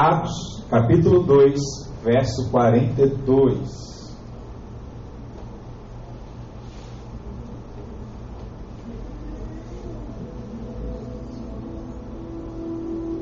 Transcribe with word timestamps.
Atos, 0.00 0.64
capítulo 0.70 1.24
2, 1.24 1.60
verso 2.04 2.48
42. 2.52 4.28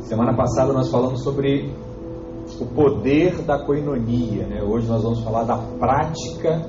Semana 0.02 0.36
passada 0.36 0.74
nós 0.74 0.90
falamos 0.90 1.22
sobre 1.22 1.74
o 2.60 2.66
poder 2.66 3.40
da 3.40 3.64
coinonia. 3.64 4.46
Né? 4.46 4.62
Hoje 4.62 4.86
nós 4.86 5.02
vamos 5.02 5.24
falar 5.24 5.44
da 5.44 5.56
prática 5.78 6.60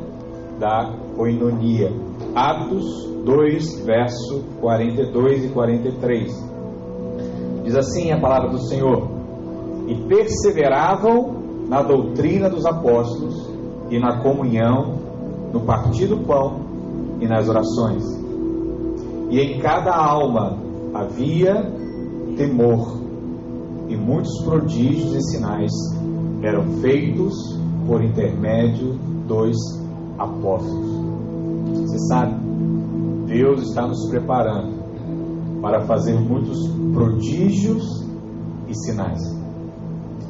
da 0.57 0.89
coinonia. 1.17 1.91
Atos 2.33 2.85
2, 3.25 3.81
verso 3.81 4.41
42 4.61 5.43
e 5.43 5.49
43. 5.49 6.31
Diz 7.65 7.75
assim 7.75 8.13
a 8.13 8.21
palavra 8.21 8.51
do 8.51 8.59
Senhor: 8.69 9.16
E 9.87 9.95
perseveravam 10.07 11.35
na 11.67 11.81
doutrina 11.81 12.49
dos 12.49 12.65
apóstolos 12.65 13.49
e 13.89 13.99
na 13.99 14.21
comunhão, 14.21 14.99
no 15.51 15.61
partir 15.61 16.07
do 16.07 16.17
pão 16.17 16.59
e 17.19 17.27
nas 17.27 17.47
orações. 17.47 18.03
E 19.29 19.39
em 19.39 19.59
cada 19.59 19.95
alma 19.95 20.57
havia 20.93 21.71
temor 22.37 22.97
e 23.87 23.95
muitos 23.95 24.41
prodígios 24.43 25.15
e 25.15 25.21
sinais 25.31 25.71
eram 26.41 26.63
feitos 26.81 27.33
por 27.87 28.03
intermédio 28.03 28.93
dos 29.27 29.57
apóstolos. 30.17 31.07
Você 31.81 31.99
sabe, 32.07 32.35
Deus 33.25 33.69
está 33.69 33.87
nos 33.87 34.09
preparando 34.09 34.77
para 35.61 35.81
fazer 35.81 36.19
muitos 36.19 36.57
prodígios 36.93 38.05
e 38.67 38.75
sinais. 38.75 39.36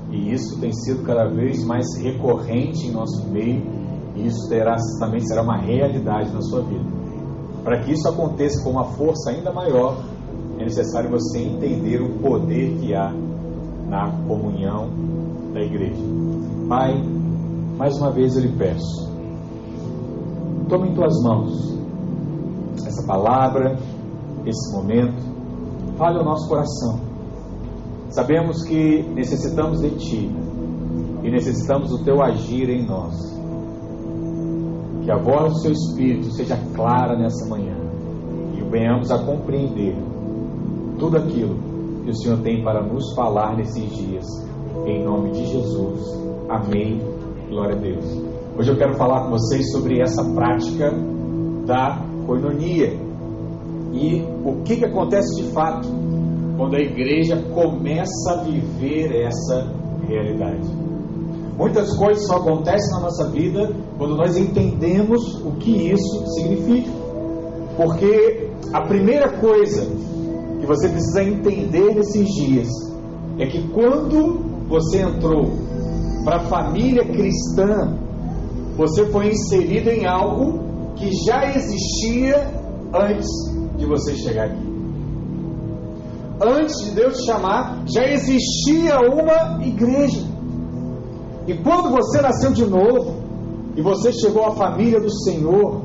E 0.10 0.34
isso 0.34 0.60
tem 0.60 0.72
sido 0.72 1.04
cada 1.04 1.28
vez 1.28 1.64
mais 1.66 1.86
recorrente 1.98 2.88
em 2.88 2.92
nosso 2.92 3.28
meio, 3.28 3.62
e 4.16 4.28
isso 4.28 4.48
terá, 4.50 4.76
também 5.00 5.20
será 5.20 5.42
uma 5.42 5.58
realidade 5.58 6.31
na 6.31 6.42
sua 6.42 6.62
vida. 6.62 6.86
Para 7.64 7.81
que 7.81 7.92
isso 7.92 8.08
aconteça 8.08 8.64
com 8.64 8.72
uma 8.72 8.86
força 8.86 9.31
ainda 9.31 9.52
maior, 9.52 9.98
é 10.58 10.64
necessário 10.64 11.09
você 11.09 11.40
entender 11.40 12.02
o 12.02 12.20
poder 12.20 12.78
que 12.80 12.96
há 12.96 13.12
na 13.90 14.09
comunhão 14.28 14.90
da 15.54 15.62
igreja. 15.62 16.02
Pai, 16.70 16.94
mais 17.78 17.98
uma 17.98 18.12
vez 18.12 18.36
eu 18.36 18.44
lhe 18.44 18.52
peço, 18.58 19.12
tome 20.68 20.90
em 20.90 20.94
tuas 20.94 21.22
mãos 21.22 21.78
essa 22.86 23.06
palavra, 23.06 23.78
esse 24.46 24.74
momento, 24.74 25.22
fale 25.98 26.20
ao 26.20 26.26
nosso 26.26 26.48
coração. 26.48 27.06
Sabemos 28.09 28.63
que 28.63 29.03
necessitamos 29.13 29.81
de 29.81 29.89
Ti 29.91 30.31
e 31.23 31.30
necessitamos 31.30 31.89
do 31.89 32.03
Teu 32.03 32.22
agir 32.22 32.69
em 32.69 32.86
nós. 32.86 33.16
Que 35.03 35.11
a 35.11 35.17
voz 35.17 35.53
do 35.53 35.59
Seu 35.59 35.72
Espírito 35.72 36.31
seja 36.31 36.58
clara 36.73 37.17
nessa 37.17 37.47
manhã 37.50 37.75
e 38.58 38.61
venhamos 38.69 39.11
a 39.11 39.19
compreender 39.19 39.95
tudo 40.97 41.17
aquilo 41.17 41.55
que 42.03 42.11
o 42.11 42.16
Senhor 42.16 42.39
tem 42.39 42.63
para 42.63 42.81
nos 42.81 43.13
falar 43.13 43.55
nesses 43.58 43.89
dias. 43.95 44.25
Em 44.85 45.03
nome 45.03 45.31
de 45.31 45.45
Jesus. 45.45 46.02
Amém. 46.50 47.02
Glória 47.50 47.75
a 47.75 47.80
Deus. 47.80 48.05
Hoje 48.58 48.72
eu 48.72 48.78
quero 48.78 48.95
falar 48.95 49.25
com 49.25 49.31
vocês 49.31 49.72
sobre 49.72 50.02
essa 50.02 50.23
prática 50.33 50.91
da 51.66 52.02
coinonia 52.25 52.97
e 53.94 54.23
o 54.45 54.63
que, 54.63 54.78
que 54.78 54.85
acontece 54.85 55.41
de 55.41 55.52
fato 55.52 55.88
quando 56.58 56.75
a 56.75 56.80
igreja 56.80 57.38
começa 57.53 58.31
a 58.31 58.44
viver 58.44 59.23
essa 59.23 59.72
realidade. 60.08 60.67
Muitas 61.55 61.95
coisas 61.97 62.25
só 62.27 62.38
acontecem 62.38 62.91
na 62.95 63.02
nossa 63.02 63.30
vida 63.30 63.72
quando 63.97 64.16
nós 64.16 64.36
entendemos 64.36 65.22
o 65.45 65.52
que 65.53 65.91
isso 65.91 66.25
significa. 66.33 66.91
Porque 67.75 68.50
a 68.73 68.81
primeira 68.81 69.29
coisa 69.40 69.88
que 70.59 70.66
você 70.66 70.90
precisa 70.90 71.23
entender 71.23 71.96
nesses 71.96 72.28
dias 72.28 72.67
é 73.40 73.46
que 73.46 73.67
quando 73.69 74.40
você 74.67 75.01
entrou 75.01 75.51
para 76.23 76.38
a 76.38 76.40
família 76.41 77.06
cristã, 77.06 77.97
você 78.75 79.06
foi 79.07 79.29
inserido 79.29 79.90
em 79.90 80.06
algo 80.06 80.94
que 80.96 81.09
já 81.25 81.56
existia 81.56 82.51
antes 82.94 83.28
de 83.78 83.85
você 83.85 84.16
chegar 84.16 84.46
aqui. 84.46 84.66
Antes 86.42 86.86
de 86.86 86.92
Deus 86.92 87.18
te 87.18 87.25
chamar, 87.25 87.84
já 87.88 88.03
existia 88.06 89.00
uma 89.00 89.64
igreja. 89.66 90.25
E 91.48 91.53
quando 91.56 91.90
você 91.90 92.22
nasceu 92.22 92.52
de 92.52 92.66
novo 92.66 93.16
e 93.75 93.81
você 93.81 94.12
chegou 94.12 94.46
à 94.46 94.52
família 94.56 95.00
do 95.00 95.12
Senhor, 95.24 95.81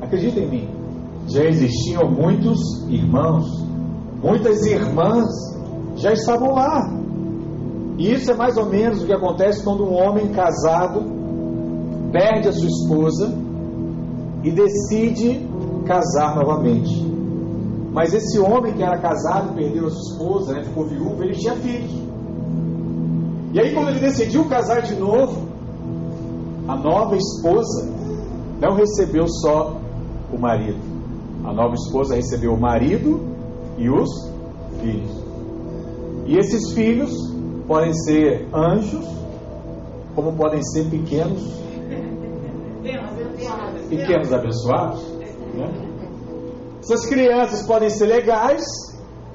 acredita 0.00 0.40
em 0.40 0.48
mim, 0.48 0.68
já 1.28 1.44
existiam 1.44 2.10
muitos 2.10 2.58
irmãos 2.88 3.62
Muitas 4.22 4.64
irmãs 4.64 5.28
já 5.96 6.12
estavam 6.12 6.52
lá. 6.54 6.88
E 7.98 8.12
isso 8.12 8.30
é 8.30 8.34
mais 8.34 8.56
ou 8.56 8.66
menos 8.66 9.02
o 9.02 9.06
que 9.06 9.12
acontece 9.12 9.64
quando 9.64 9.84
um 9.84 9.94
homem 9.94 10.28
casado 10.28 11.02
perde 12.12 12.48
a 12.48 12.52
sua 12.52 12.68
esposa 12.68 13.34
e 14.44 14.50
decide 14.52 15.44
casar 15.84 16.36
novamente. 16.36 17.11
Mas 17.92 18.14
esse 18.14 18.38
homem 18.38 18.72
que 18.72 18.82
era 18.82 18.98
casado, 18.98 19.54
perdeu 19.54 19.86
a 19.86 19.90
sua 19.90 20.12
esposa, 20.12 20.54
né, 20.54 20.64
ficou 20.64 20.86
viúvo, 20.86 21.22
ele 21.22 21.34
tinha 21.34 21.54
filhos. 21.56 21.92
E 23.52 23.60
aí, 23.60 23.74
quando 23.74 23.90
ele 23.90 24.00
decidiu 24.00 24.48
casar 24.48 24.80
de 24.80 24.94
novo, 24.94 25.46
a 26.66 26.74
nova 26.74 27.14
esposa 27.16 27.92
não 28.58 28.74
recebeu 28.74 29.28
só 29.28 29.78
o 30.32 30.38
marido. 30.38 30.78
A 31.44 31.52
nova 31.52 31.74
esposa 31.74 32.14
recebeu 32.14 32.54
o 32.54 32.60
marido 32.60 33.20
e 33.76 33.90
os 33.90 34.08
filhos. 34.80 35.22
E 36.26 36.38
esses 36.38 36.72
filhos 36.72 37.12
podem 37.66 37.92
ser 37.92 38.48
anjos, 38.54 39.04
como 40.14 40.32
podem 40.32 40.62
ser 40.62 40.88
pequenos, 40.88 41.42
pequenos 43.90 44.32
abençoados. 44.32 45.02
Né? 45.54 45.81
Essas 46.82 47.06
crianças 47.06 47.62
podem 47.62 47.88
ser 47.88 48.06
legais, 48.06 48.64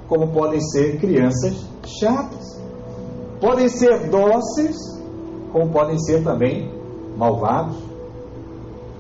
como 0.10 0.28
podem 0.34 0.60
ser 0.60 1.00
crianças 1.00 1.66
chatas. 1.86 2.62
Podem 3.40 3.70
ser 3.70 4.10
dóceis, 4.10 4.76
como 5.54 5.72
podem 5.72 5.98
ser 5.98 6.26
também 6.26 6.70
malvados. 7.16 7.78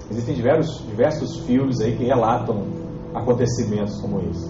Existem 0.09 0.33
diversos, 0.33 0.85
diversos 0.87 1.39
filmes 1.39 1.81
aí 1.81 1.97
que 1.97 2.05
relatam 2.05 2.63
acontecimentos 3.13 3.99
como 3.99 4.21
esse. 4.21 4.49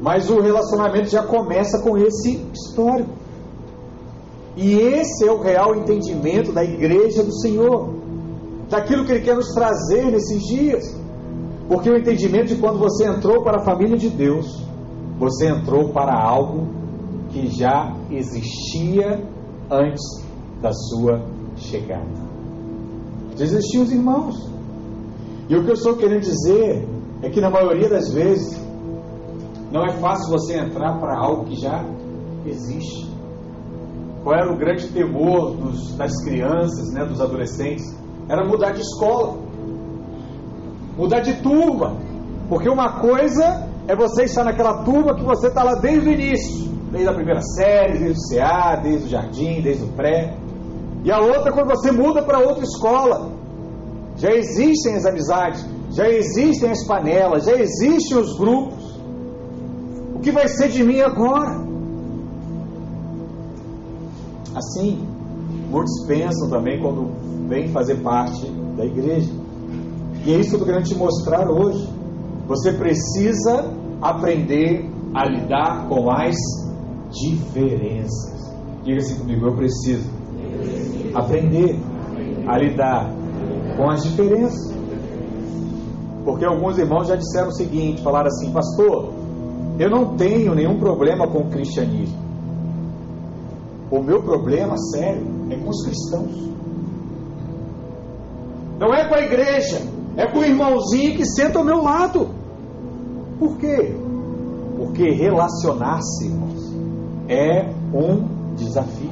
Mas 0.00 0.28
o 0.28 0.40
relacionamento 0.40 1.08
já 1.08 1.22
começa 1.22 1.80
com 1.82 1.96
esse 1.96 2.44
histórico. 2.52 3.10
E 4.56 4.72
esse 4.72 5.24
é 5.24 5.30
o 5.30 5.40
real 5.40 5.76
entendimento 5.76 6.50
da 6.50 6.64
igreja 6.64 7.22
do 7.22 7.32
Senhor, 7.32 7.94
daquilo 8.68 9.04
que 9.04 9.12
Ele 9.12 9.20
quer 9.24 9.36
nos 9.36 9.52
trazer 9.54 10.06
nesses 10.06 10.42
dias. 10.42 10.95
Porque 11.68 11.90
o 11.90 11.96
entendimento 11.96 12.48
de 12.48 12.56
quando 12.56 12.78
você 12.78 13.06
entrou 13.06 13.42
para 13.42 13.60
a 13.60 13.64
família 13.64 13.96
de 13.96 14.08
Deus, 14.08 14.46
você 15.18 15.48
entrou 15.48 15.90
para 15.90 16.14
algo 16.14 16.68
que 17.30 17.48
já 17.48 17.94
existia 18.10 19.22
antes 19.70 20.02
da 20.62 20.72
sua 20.72 21.22
chegada. 21.56 22.26
Já 23.36 23.44
existiam 23.44 23.82
os 23.82 23.92
irmãos. 23.92 24.50
E 25.48 25.56
o 25.56 25.64
que 25.64 25.70
eu 25.70 25.74
estou 25.74 25.96
querendo 25.96 26.22
dizer 26.22 26.88
é 27.22 27.30
que 27.30 27.40
na 27.40 27.50
maioria 27.50 27.88
das 27.88 28.12
vezes 28.12 28.60
não 29.72 29.84
é 29.84 29.92
fácil 29.94 30.30
você 30.30 30.58
entrar 30.58 30.98
para 30.98 31.18
algo 31.18 31.44
que 31.44 31.56
já 31.56 31.84
existe. 32.46 33.06
Qual 34.22 34.34
era 34.34 34.52
o 34.52 34.56
grande 34.56 34.88
temor 34.88 35.52
dos, 35.56 35.94
das 35.96 36.12
crianças, 36.24 36.92
né, 36.92 37.04
dos 37.04 37.20
adolescentes? 37.20 37.84
Era 38.28 38.44
mudar 38.44 38.72
de 38.72 38.80
escola, 38.80 39.38
mudar 40.96 41.20
de 41.20 41.34
turma. 41.42 41.96
Porque 42.48 42.68
uma 42.68 43.00
coisa 43.00 43.68
é 43.88 43.94
você 43.94 44.24
estar 44.24 44.44
naquela 44.44 44.84
turma 44.84 45.14
que 45.14 45.24
você 45.24 45.48
está 45.48 45.62
lá 45.62 45.74
desde 45.74 46.08
o 46.08 46.12
início, 46.12 46.68
desde 46.90 47.08
a 47.08 47.14
primeira 47.14 47.40
série, 47.40 47.98
desde 47.98 48.20
o 48.20 48.28
CA, 48.28 48.76
desde 48.76 49.06
o 49.06 49.08
jardim, 49.08 49.60
desde 49.60 49.84
o 49.84 49.88
pré. 49.88 50.36
E 51.04 51.10
a 51.10 51.20
outra 51.20 51.52
quando 51.52 51.68
você 51.68 51.92
muda 51.92 52.22
para 52.22 52.38
outra 52.38 52.64
escola. 52.64 53.36
Já 54.16 54.30
existem 54.30 54.94
as 54.94 55.04
amizades, 55.04 55.62
já 55.90 56.08
existem 56.08 56.70
as 56.70 56.86
panelas, 56.86 57.44
já 57.44 57.52
existem 57.52 58.16
os 58.16 58.38
grupos 58.38 58.86
que 60.26 60.32
vai 60.32 60.48
ser 60.48 60.68
de 60.70 60.82
mim 60.82 61.00
agora? 61.00 61.64
Assim, 64.56 65.06
muitos 65.70 66.04
pensam 66.08 66.50
também 66.50 66.80
quando 66.80 67.12
vêm 67.48 67.68
fazer 67.68 68.02
parte 68.02 68.50
da 68.76 68.84
igreja. 68.84 69.32
E 70.26 70.34
é 70.34 70.40
isso 70.40 70.56
que 70.56 70.62
eu 70.62 70.66
querendo 70.66 70.84
te 70.84 70.94
mostrar 70.96 71.48
hoje. 71.48 71.88
Você 72.48 72.72
precisa 72.72 73.72
aprender 74.02 74.84
a 75.14 75.24
lidar 75.24 75.88
com 75.88 76.10
as 76.10 76.34
diferenças. 77.10 78.52
Diga 78.82 78.98
assim 78.98 79.20
comigo: 79.20 79.46
eu 79.46 79.54
preciso 79.54 80.10
aprender 81.14 81.78
a 82.48 82.58
lidar 82.58 83.08
com 83.76 83.88
as 83.88 84.02
diferenças. 84.02 84.74
Porque 86.24 86.44
alguns 86.44 86.76
irmãos 86.76 87.06
já 87.06 87.14
disseram 87.14 87.48
o 87.48 87.52
seguinte: 87.52 88.02
falaram 88.02 88.26
assim, 88.26 88.50
pastor, 88.52 89.12
eu 89.78 89.88
não 89.88 90.16
tenho 90.16 90.56
nenhum 90.56 90.76
problema 90.76 91.28
com 91.28 91.38
o 91.38 91.50
cristianismo. 91.50 92.18
O 93.92 94.02
meu 94.02 94.20
problema 94.24 94.76
sério 94.76 95.24
é 95.50 95.56
com 95.56 95.68
os 95.68 95.84
cristãos. 95.84 96.50
Não 98.80 98.92
é 98.92 99.08
com 99.08 99.14
a 99.14 99.20
igreja, 99.20 99.95
é 100.16 100.26
com 100.26 100.38
o 100.38 100.44
irmãozinho 100.44 101.16
que 101.16 101.24
senta 101.24 101.58
ao 101.58 101.64
meu 101.64 101.82
lado. 101.82 102.30
Por 103.38 103.58
quê? 103.58 103.94
Porque 104.76 105.10
relacionar-se, 105.10 106.30
é 107.28 107.68
um 107.92 108.54
desafio. 108.54 109.10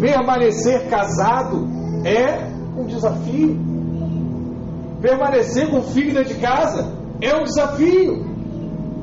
Permanecer 0.00 0.88
casado 0.88 1.66
é 2.04 2.50
um 2.76 2.86
desafio. 2.86 3.58
Permanecer 5.00 5.70
com 5.70 5.78
o 5.78 5.82
filho 5.82 6.14
dentro 6.14 6.34
de 6.34 6.40
casa 6.40 6.92
é 7.20 7.34
um 7.34 7.44
desafio. 7.44 8.26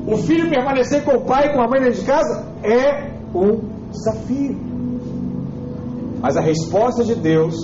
O 0.06 0.16
filho 0.18 0.48
permanecer 0.48 1.04
com 1.04 1.16
o 1.16 1.24
pai 1.24 1.48
e 1.48 1.52
com 1.52 1.60
a 1.60 1.68
mãe 1.68 1.80
dentro 1.80 2.00
de 2.00 2.06
casa 2.06 2.46
é 2.62 3.10
um 3.34 3.60
desafio. 3.90 4.56
Mas 6.20 6.36
a 6.36 6.40
resposta 6.40 7.04
de 7.04 7.14
Deus 7.14 7.54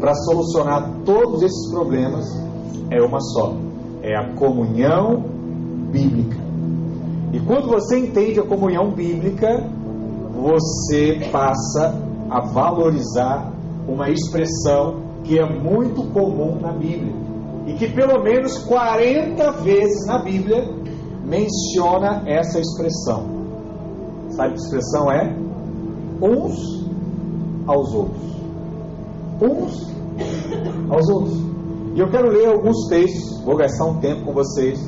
para 0.00 0.14
solucionar 0.14 0.90
todos 1.04 1.42
esses 1.42 1.70
problemas 1.70 2.26
é 2.90 3.00
uma 3.02 3.20
só: 3.20 3.54
é 4.02 4.16
a 4.16 4.34
comunhão 4.34 5.22
bíblica. 5.92 6.38
E 7.32 7.38
quando 7.40 7.68
você 7.68 7.98
entende 7.98 8.40
a 8.40 8.46
comunhão 8.46 8.90
bíblica, 8.90 9.62
você 10.34 11.28
passa 11.30 11.94
a 12.28 12.40
valorizar 12.40 13.52
uma 13.86 14.08
expressão 14.08 14.96
que 15.22 15.38
é 15.38 15.44
muito 15.44 16.02
comum 16.12 16.58
na 16.60 16.72
Bíblia 16.72 17.12
e 17.66 17.74
que 17.74 17.88
pelo 17.88 18.22
menos 18.22 18.58
40 18.64 19.52
vezes 19.62 20.06
na 20.06 20.22
Bíblia 20.22 20.64
menciona 21.24 22.22
essa 22.26 22.58
expressão. 22.58 23.24
Sabe 24.30 24.54
que 24.54 24.60
expressão 24.60 25.12
é? 25.12 25.36
Uns 26.22 26.86
aos 27.66 27.94
outros. 27.94 28.29
Uns 29.40 29.90
aos 30.90 31.08
outros. 31.08 31.38
E 31.94 32.00
eu 32.00 32.08
quero 32.10 32.30
ler 32.30 32.46
alguns 32.46 32.88
textos, 32.88 33.42
vou 33.44 33.56
gastar 33.56 33.86
um 33.86 33.98
tempo 33.98 34.24
com 34.24 34.32
vocês, 34.32 34.78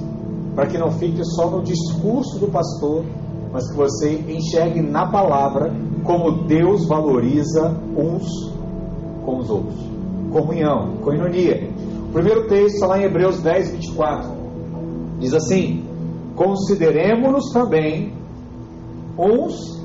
para 0.54 0.66
que 0.66 0.78
não 0.78 0.90
fique 0.92 1.24
só 1.24 1.50
no 1.50 1.62
discurso 1.62 2.38
do 2.38 2.48
pastor, 2.48 3.04
mas 3.52 3.70
que 3.70 3.76
você 3.76 4.14
enxergue 4.28 4.80
na 4.80 5.10
palavra 5.10 5.72
como 6.04 6.44
Deus 6.46 6.86
valoriza 6.86 7.76
uns 7.96 8.52
com 9.24 9.38
os 9.38 9.50
outros. 9.50 9.76
Comunhão, 10.32 10.96
coinonia. 11.02 11.68
O 12.08 12.12
primeiro 12.12 12.46
texto 12.48 12.74
está 12.74 12.86
lá 12.86 12.98
em 12.98 13.04
Hebreus 13.04 13.42
10, 13.42 13.72
24. 13.72 14.30
Diz 15.18 15.34
assim: 15.34 15.84
Consideremos-nos 16.34 17.52
também 17.52 18.12
uns 19.18 19.80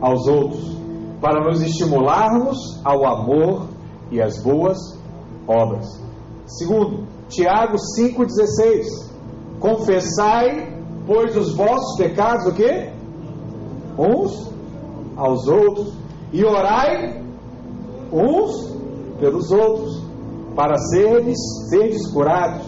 aos 0.00 0.26
outros, 0.26 0.73
para 1.20 1.44
nos 1.44 1.62
estimularmos 1.62 2.80
ao 2.84 3.04
amor 3.06 3.68
e 4.10 4.20
às 4.20 4.42
boas 4.42 4.78
obras. 5.46 5.86
Segundo, 6.46 7.06
Tiago 7.28 7.76
5,16: 7.98 9.10
Confessai, 9.58 10.78
pois, 11.06 11.36
os 11.36 11.54
vossos 11.54 11.96
pecados, 11.96 12.46
o 12.46 12.54
quê? 12.54 12.92
Uns 13.98 14.52
aos 15.16 15.46
outros, 15.46 15.94
e 16.32 16.44
orai 16.44 17.22
uns 18.12 18.74
pelos 19.18 19.50
outros, 19.50 20.04
para 20.54 20.76
seres, 20.76 21.36
seres 21.70 22.06
curados. 22.12 22.66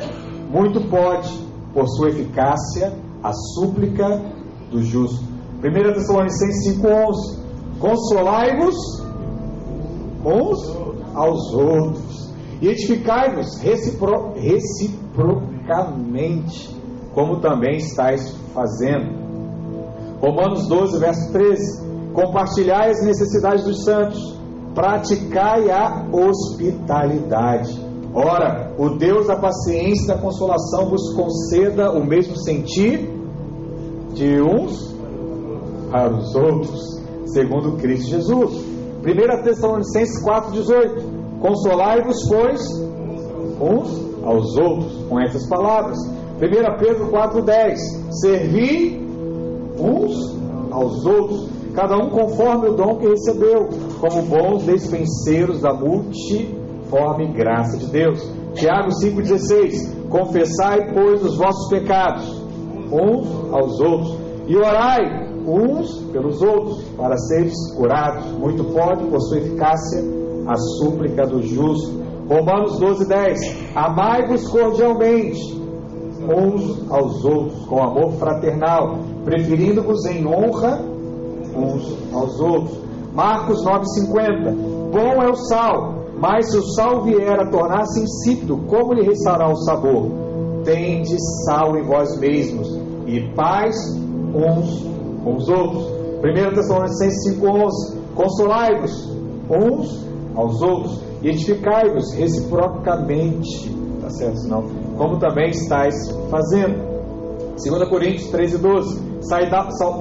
Muito 0.50 0.88
pode, 0.88 1.28
por 1.72 1.86
sua 1.88 2.08
eficácia, 2.08 2.92
a 3.22 3.32
súplica 3.32 4.22
do 4.70 4.82
justo. 4.82 5.24
1 5.58 5.92
Tessalonicenses 5.94 6.78
5,11: 6.78 7.45
Consolai-vos 7.78 8.74
uns 10.24 10.76
aos 11.14 11.54
outros, 11.54 12.34
e 12.60 12.66
edificai-vos 12.68 13.58
recipro, 13.58 14.32
reciprocamente, 14.34 16.74
como 17.14 17.40
também 17.40 17.76
estáis 17.76 18.36
fazendo. 18.52 19.24
Romanos 20.20 20.66
12, 20.68 20.98
verso 20.98 21.32
13: 21.32 21.86
Compartilhai 22.12 22.90
as 22.90 23.02
necessidades 23.04 23.64
dos 23.64 23.84
santos, 23.84 24.38
praticai 24.74 25.70
a 25.70 26.04
hospitalidade. 26.10 27.86
Ora, 28.14 28.74
o 28.78 28.96
Deus 28.96 29.26
da 29.26 29.36
paciência 29.36 30.04
e 30.04 30.08
da 30.08 30.18
consolação 30.18 30.88
vos 30.88 31.14
conceda 31.14 31.92
o 31.92 32.02
mesmo 32.04 32.36
sentir 32.36 33.10
de 34.14 34.40
uns 34.40 34.96
para 35.90 36.14
os 36.14 36.34
outros, 36.34 36.95
segundo 37.26 37.76
Cristo 37.76 38.10
Jesus. 38.10 38.76
1 39.02 39.42
Tessalonicenses 39.42 40.24
4,18: 40.24 41.40
Consolai-vos, 41.40 42.16
pois, 42.28 42.60
uns 43.60 44.24
aos 44.24 44.56
outros, 44.56 45.04
com 45.08 45.20
essas 45.20 45.48
palavras. 45.48 45.98
1 46.36 46.78
Pedro 46.78 47.10
4,10: 47.10 47.76
Servi 48.20 49.00
uns 49.78 50.36
aos 50.72 51.04
outros, 51.06 51.48
cada 51.74 51.96
um 51.96 52.10
conforme 52.10 52.68
o 52.68 52.74
dom 52.74 52.96
que 52.96 53.08
recebeu, 53.08 53.68
como 54.00 54.22
bons 54.22 54.64
despenseiros 54.64 55.60
da 55.60 55.72
multiforme 55.72 57.32
graça 57.32 57.78
de 57.78 57.86
Deus. 57.86 58.20
Tiago 58.54 58.88
5,16: 58.88 60.08
Confessai, 60.08 60.92
pois, 60.92 61.22
os 61.22 61.36
vossos 61.36 61.68
pecados, 61.68 62.42
uns 62.90 63.52
aos 63.52 63.80
outros, 63.80 64.18
e 64.48 64.56
orai 64.56 65.25
uns 65.46 65.98
pelos 66.12 66.42
outros, 66.42 66.82
para 66.96 67.16
seres 67.16 67.54
curados. 67.76 68.32
Muito 68.32 68.64
pode, 68.64 69.04
por 69.06 69.20
sua 69.20 69.38
eficácia, 69.38 70.02
a 70.46 70.56
súplica 70.56 71.26
do 71.26 71.40
justo. 71.42 72.04
Romanos 72.28 72.80
12,10: 72.80 73.38
Amai-vos 73.74 74.48
cordialmente 74.48 75.56
uns 76.22 76.90
aos 76.90 77.24
outros, 77.24 77.64
com 77.66 77.82
amor 77.82 78.12
fraternal, 78.12 78.98
preferindo-vos 79.24 80.04
em 80.06 80.26
honra 80.26 80.80
uns 81.54 81.96
aos 82.12 82.40
outros. 82.40 82.78
Marcos 83.14 83.64
9,50: 83.64 84.54
Bom 84.90 85.22
é 85.22 85.28
o 85.28 85.36
sal, 85.36 85.94
mas 86.20 86.50
se 86.50 86.58
o 86.58 86.62
sal 86.74 87.02
vier 87.04 87.38
a 87.40 87.48
tornar-se 87.48 88.02
insípido, 88.02 88.58
como 88.68 88.94
lhe 88.94 89.02
restará 89.02 89.48
o 89.48 89.56
sabor? 89.56 90.10
Tende 90.64 91.16
sal 91.44 91.76
em 91.76 91.82
vós 91.84 92.18
mesmos, 92.18 92.68
e 93.06 93.20
paz 93.34 93.76
uns 94.34 94.95
com 95.26 95.34
os 95.34 95.48
outros. 95.48 95.84
1 96.22 96.54
Tessalonicenses 96.54 97.36
5,11: 97.36 97.96
Consolai-vos 98.14 99.12
uns 99.50 100.06
aos 100.36 100.62
outros 100.62 101.00
e 101.20 101.28
edificai-vos 101.28 102.14
reciprocamente. 102.14 103.74
Tá 104.00 104.08
certo? 104.10 104.38
Senão, 104.38 104.62
como 104.96 105.18
também 105.18 105.50
estáis 105.50 105.94
fazendo. 106.30 106.96
2 107.56 107.88
Coríntios 107.88 108.30
13, 108.30 108.58
12: 108.58 109.02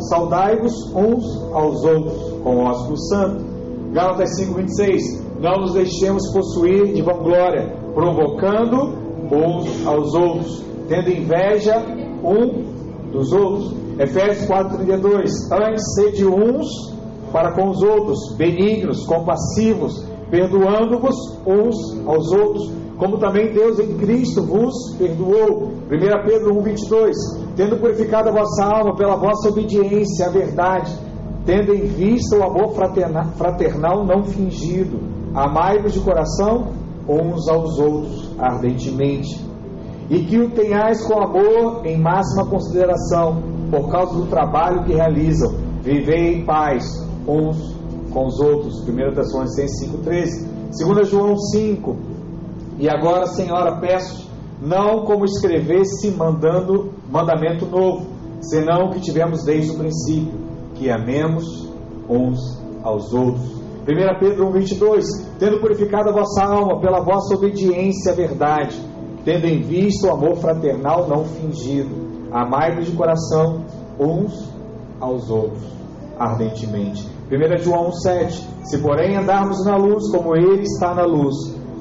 Saudai-vos 0.10 0.94
uns 0.94 1.52
aos 1.52 1.84
outros 1.84 2.34
com 2.44 2.58
o 2.58 2.60
ósculo 2.66 2.98
santo. 3.10 3.44
Gálatas 3.92 4.36
5, 4.36 4.54
26: 4.54 5.26
Não 5.42 5.62
nos 5.62 5.74
deixemos 5.74 6.32
possuir 6.32 6.94
de 6.94 7.02
vanglória, 7.02 7.76
provocando 7.94 8.94
uns 9.32 9.88
aos 9.88 10.14
outros, 10.14 10.64
tendo 10.88 11.10
inveja 11.10 11.84
um 12.24 13.10
dos 13.12 13.32
outros. 13.32 13.85
Efésios 13.98 14.46
4, 14.46 14.78
32: 14.78 15.52
Antes 15.52 15.84
sede 15.96 16.26
uns 16.26 16.68
para 17.32 17.52
com 17.54 17.70
os 17.70 17.82
outros, 17.82 18.36
benignos, 18.38 19.06
compassivos, 19.06 20.06
perdoando-vos 20.30 21.16
uns 21.46 22.08
aos 22.08 22.32
outros, 22.32 22.72
como 22.98 23.18
também 23.18 23.54
Deus 23.54 23.80
em 23.80 23.98
Cristo 23.98 24.44
vos 24.44 24.96
perdoou. 24.98 25.74
1 25.86 26.26
Pedro 26.26 26.58
1, 26.60 26.62
22. 26.62 27.16
Tendo 27.56 27.78
purificado 27.78 28.30
a 28.30 28.32
vossa 28.32 28.66
alma 28.66 28.96
pela 28.96 29.16
vossa 29.16 29.50
obediência 29.50 30.28
à 30.28 30.30
verdade, 30.30 30.94
tendo 31.46 31.74
em 31.74 31.86
vista 31.86 32.38
o 32.38 32.44
amor 32.44 32.74
fraternal, 32.74 33.26
fraternal 33.38 34.06
não 34.06 34.24
fingido, 34.24 35.00
amai-vos 35.34 35.94
de 35.94 36.00
coração 36.00 36.68
uns 37.08 37.48
aos 37.48 37.78
outros 37.78 38.32
ardentemente, 38.40 39.40
e 40.10 40.20
que 40.24 40.40
o 40.40 40.50
tenhais 40.50 41.06
com 41.06 41.22
amor 41.22 41.86
em 41.86 41.98
máxima 41.98 42.48
consideração, 42.48 43.55
por 43.70 43.92
causa 43.92 44.16
do 44.16 44.28
trabalho 44.28 44.84
que 44.84 44.94
realizam. 44.94 45.56
Vivei 45.82 46.36
em 46.36 46.46
paz 46.46 46.84
uns 47.28 47.76
com 48.12 48.28
os 48.28 48.40
outros. 48.40 48.82
1 48.88 49.14
Tessalonicenses 49.14 49.90
5,13. 49.90 50.94
2 50.94 51.10
João 51.10 51.38
5. 51.38 51.98
E 52.80 52.90
agora, 52.90 53.28
Senhora, 53.28 53.80
peço, 53.80 54.30
não 54.62 55.06
como 55.06 55.26
escrevesse 55.26 56.12
mandando 56.12 56.92
mandamento 57.10 57.66
novo, 57.66 58.08
senão 58.42 58.88
o 58.88 58.92
que 58.92 59.00
tivemos 59.00 59.44
desde 59.44 59.72
o 59.72 59.78
princípio, 59.78 60.40
que 60.74 60.90
amemos 60.90 61.70
uns 62.10 62.40
aos 62.84 63.14
outros. 63.14 63.56
1 63.88 64.20
Pedro 64.20 64.48
1, 64.48 64.52
22. 64.52 65.06
Tendo 65.40 65.60
purificado 65.60 66.10
a 66.10 66.14
vossa 66.14 66.44
alma 66.44 66.80
pela 66.80 67.02
vossa 67.02 67.36
obediência 67.36 68.12
à 68.12 68.16
verdade, 68.16 68.80
tendo 69.24 69.46
em 69.46 69.62
vista 69.62 70.08
o 70.08 70.12
amor 70.12 70.36
fraternal 70.38 71.08
não 71.08 71.24
fingido, 71.24 72.05
amai-vos 72.36 72.86
de 72.86 72.92
coração 72.92 73.64
uns 73.98 74.52
aos 75.00 75.30
outros 75.30 75.76
ardentemente. 76.20 77.08
1 77.32 77.64
João 77.64 77.92
7. 77.92 78.48
Se 78.64 78.78
porém 78.80 79.18
andarmos 79.18 79.64
na 79.66 79.78
luz 79.78 80.10
como 80.12 80.36
Ele 80.36 80.64
está 80.64 80.94
na 80.94 81.06
luz, 81.06 81.36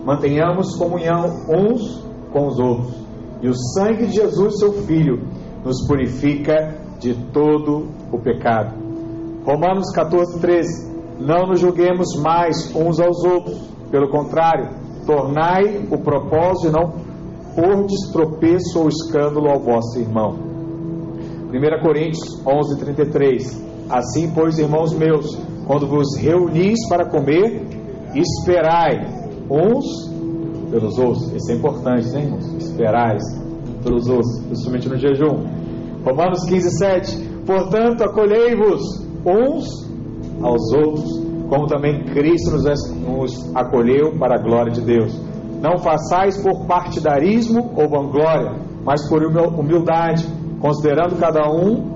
mantenhamos 0.05 0.77
comunhão 0.77 1.25
uns 1.49 2.05
com 2.33 2.47
os 2.47 2.59
outros. 2.59 2.95
E 3.43 3.49
o 3.49 3.55
sangue 3.55 4.07
de 4.07 4.15
Jesus, 4.15 4.59
seu 4.59 4.73
Filho, 4.73 5.23
nos 5.65 5.87
purifica 5.87 6.75
de 6.99 7.15
todo 7.33 7.89
o 8.13 8.19
pecado. 8.19 8.75
Romanos 9.45 9.91
14, 9.93 10.41
13. 10.41 10.95
Não 11.21 11.47
nos 11.47 11.61
julguemos 11.61 12.17
mais 12.21 12.75
uns 12.75 12.99
aos 12.99 13.25
outros, 13.25 13.59
pelo 13.91 14.09
contrário, 14.09 14.71
tornai 15.07 15.87
o 15.91 15.99
propósito 15.99 16.69
e 16.69 16.71
não 16.71 17.04
por 17.55 17.87
tropeço 18.13 18.81
ou 18.81 18.89
escândalo 18.89 19.49
ao 19.49 19.61
vosso 19.61 19.99
irmão. 19.99 20.37
1 21.51 21.83
Coríntios 21.83 22.43
11, 22.47 22.79
33. 22.79 23.65
Assim, 23.89 24.31
pois, 24.35 24.59
irmãos 24.59 24.93
meus, 24.93 25.39
quando 25.67 25.87
vos 25.87 26.17
reunis 26.17 26.89
para 26.89 27.09
comer, 27.09 27.63
esperai 28.15 29.07
uns 29.49 29.85
pelos 30.71 30.99
outros. 30.99 31.33
Isso 31.33 31.53
é 31.53 31.55
importante, 31.55 32.09
né, 32.11 32.23
irmãos? 32.25 32.47
Esperai 32.55 33.17
pelos 33.83 34.09
outros, 34.09 34.41
principalmente 34.47 34.89
no 34.89 34.97
jejum. 34.97 35.45
Romanos 36.05 36.45
15, 36.45 36.79
7. 36.79 37.29
Portanto, 37.47 38.03
acolhei-vos 38.03 38.83
uns 39.25 39.67
aos 40.43 40.73
outros, 40.73 41.23
como 41.49 41.67
também 41.67 42.05
Cristo 42.05 42.51
nos 42.51 43.55
acolheu 43.55 44.19
para 44.19 44.37
a 44.37 44.43
glória 44.43 44.73
de 44.73 44.81
Deus. 44.81 45.24
Não 45.65 45.79
façais 45.79 46.37
por 46.43 46.67
partidarismo 46.67 47.73
ou 47.75 47.89
vanglória, 47.89 48.53
mas 48.85 49.09
por 49.09 49.23
humildade, 49.25 50.29
considerando 50.61 51.19
cada 51.19 51.51
um 51.51 51.95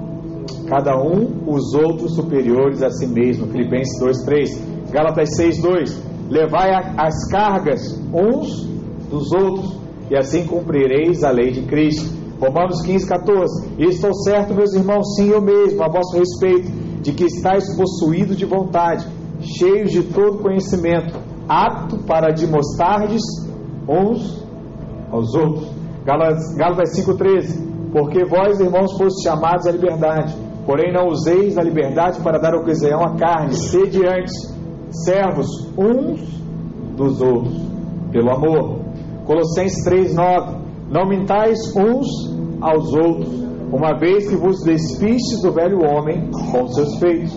cada 0.67 0.97
um 0.97 1.45
os 1.47 1.75
outros 1.75 2.15
superiores 2.15 2.83
a 2.83 2.89
si 2.91 3.07
mesmo. 3.07 3.47
Filipenses 3.49 4.01
2:3, 4.01 4.91
Gálatas 4.91 5.37
6:2. 5.37 5.95
Levai 6.31 6.71
as 6.97 7.31
cargas 7.31 8.01
uns 8.11 8.67
dos 9.11 9.31
outros 9.33 9.79
e 10.11 10.17
assim 10.17 10.47
cumprireis 10.47 11.23
a 11.23 11.31
lei 11.31 11.51
de 11.51 11.63
Cristo. 11.67 12.11
Romanos 12.41 12.81
15:14. 12.83 13.75
E 13.77 13.85
estou 13.85 14.15
certo, 14.15 14.55
meus 14.55 14.73
irmãos, 14.73 15.15
sim 15.15 15.29
eu 15.29 15.43
mesmo, 15.43 15.83
a 15.83 15.89
vosso 15.89 16.17
respeito, 16.17 16.71
de 17.03 17.13
que 17.13 17.25
estáis 17.25 17.77
possuídos 17.77 18.39
de 18.39 18.47
vontade, 18.47 19.07
cheios 19.43 19.91
de 19.91 20.05
todo 20.05 20.39
conhecimento, 20.39 21.15
apto 21.47 21.99
para 22.05 22.33
demonstrardes 22.33 23.23
uns 23.89 24.45
aos 25.11 25.35
outros. 25.35 25.71
Gálatas 26.05 26.95
5:13. 26.95 27.67
Porque 27.93 28.25
vós, 28.25 28.61
irmãos, 28.61 28.97
fostes 28.99 29.23
chamados 29.23 29.67
à 29.67 29.73
liberdade 29.73 30.37
Porém, 30.69 30.93
não 30.93 31.09
useis 31.09 31.57
a 31.57 31.63
liberdade 31.63 32.21
para 32.21 32.37
dar 32.37 32.55
ocasião 32.55 33.03
à 33.03 33.17
carne, 33.17 33.55
sede 33.55 34.03
antes 34.07 34.35
servos 34.91 35.47
uns 35.79 36.21
dos 36.95 37.23
outros, 37.23 37.59
pelo 38.13 38.31
amor. 38.31 38.81
Colossenses 39.25 39.83
3,9: 39.87 40.59
Não 40.91 41.09
mintais 41.09 41.75
uns 41.75 42.07
aos 42.61 42.93
outros, 42.93 43.33
uma 43.73 43.99
vez 43.99 44.29
que 44.29 44.37
vos 44.37 44.63
despistes 44.63 45.41
do 45.41 45.53
velho 45.53 45.79
homem 45.79 46.31
com 46.31 46.69
seus 46.69 46.99
feitos. 46.99 47.35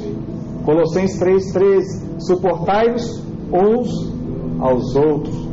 Colossenses 0.65 1.17
3,13: 1.23 2.19
Suportai-vos 2.19 3.23
uns 3.49 4.13
aos 4.59 4.93
outros, 4.93 5.47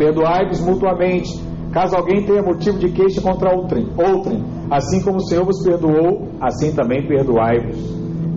perdoai-vos 0.00 0.62
mutuamente, 0.62 1.28
caso 1.72 1.94
alguém 1.94 2.24
tenha 2.24 2.42
motivo 2.42 2.78
de 2.78 2.90
queixa 2.90 3.20
contra 3.20 3.54
outrem. 3.54 3.86
outrem 3.98 4.42
Assim 4.70 5.02
como 5.02 5.18
o 5.18 5.26
Senhor 5.26 5.44
vos 5.44 5.62
perdoou, 5.62 6.28
assim 6.40 6.72
também 6.72 7.06
perdoai-vos. 7.06 7.76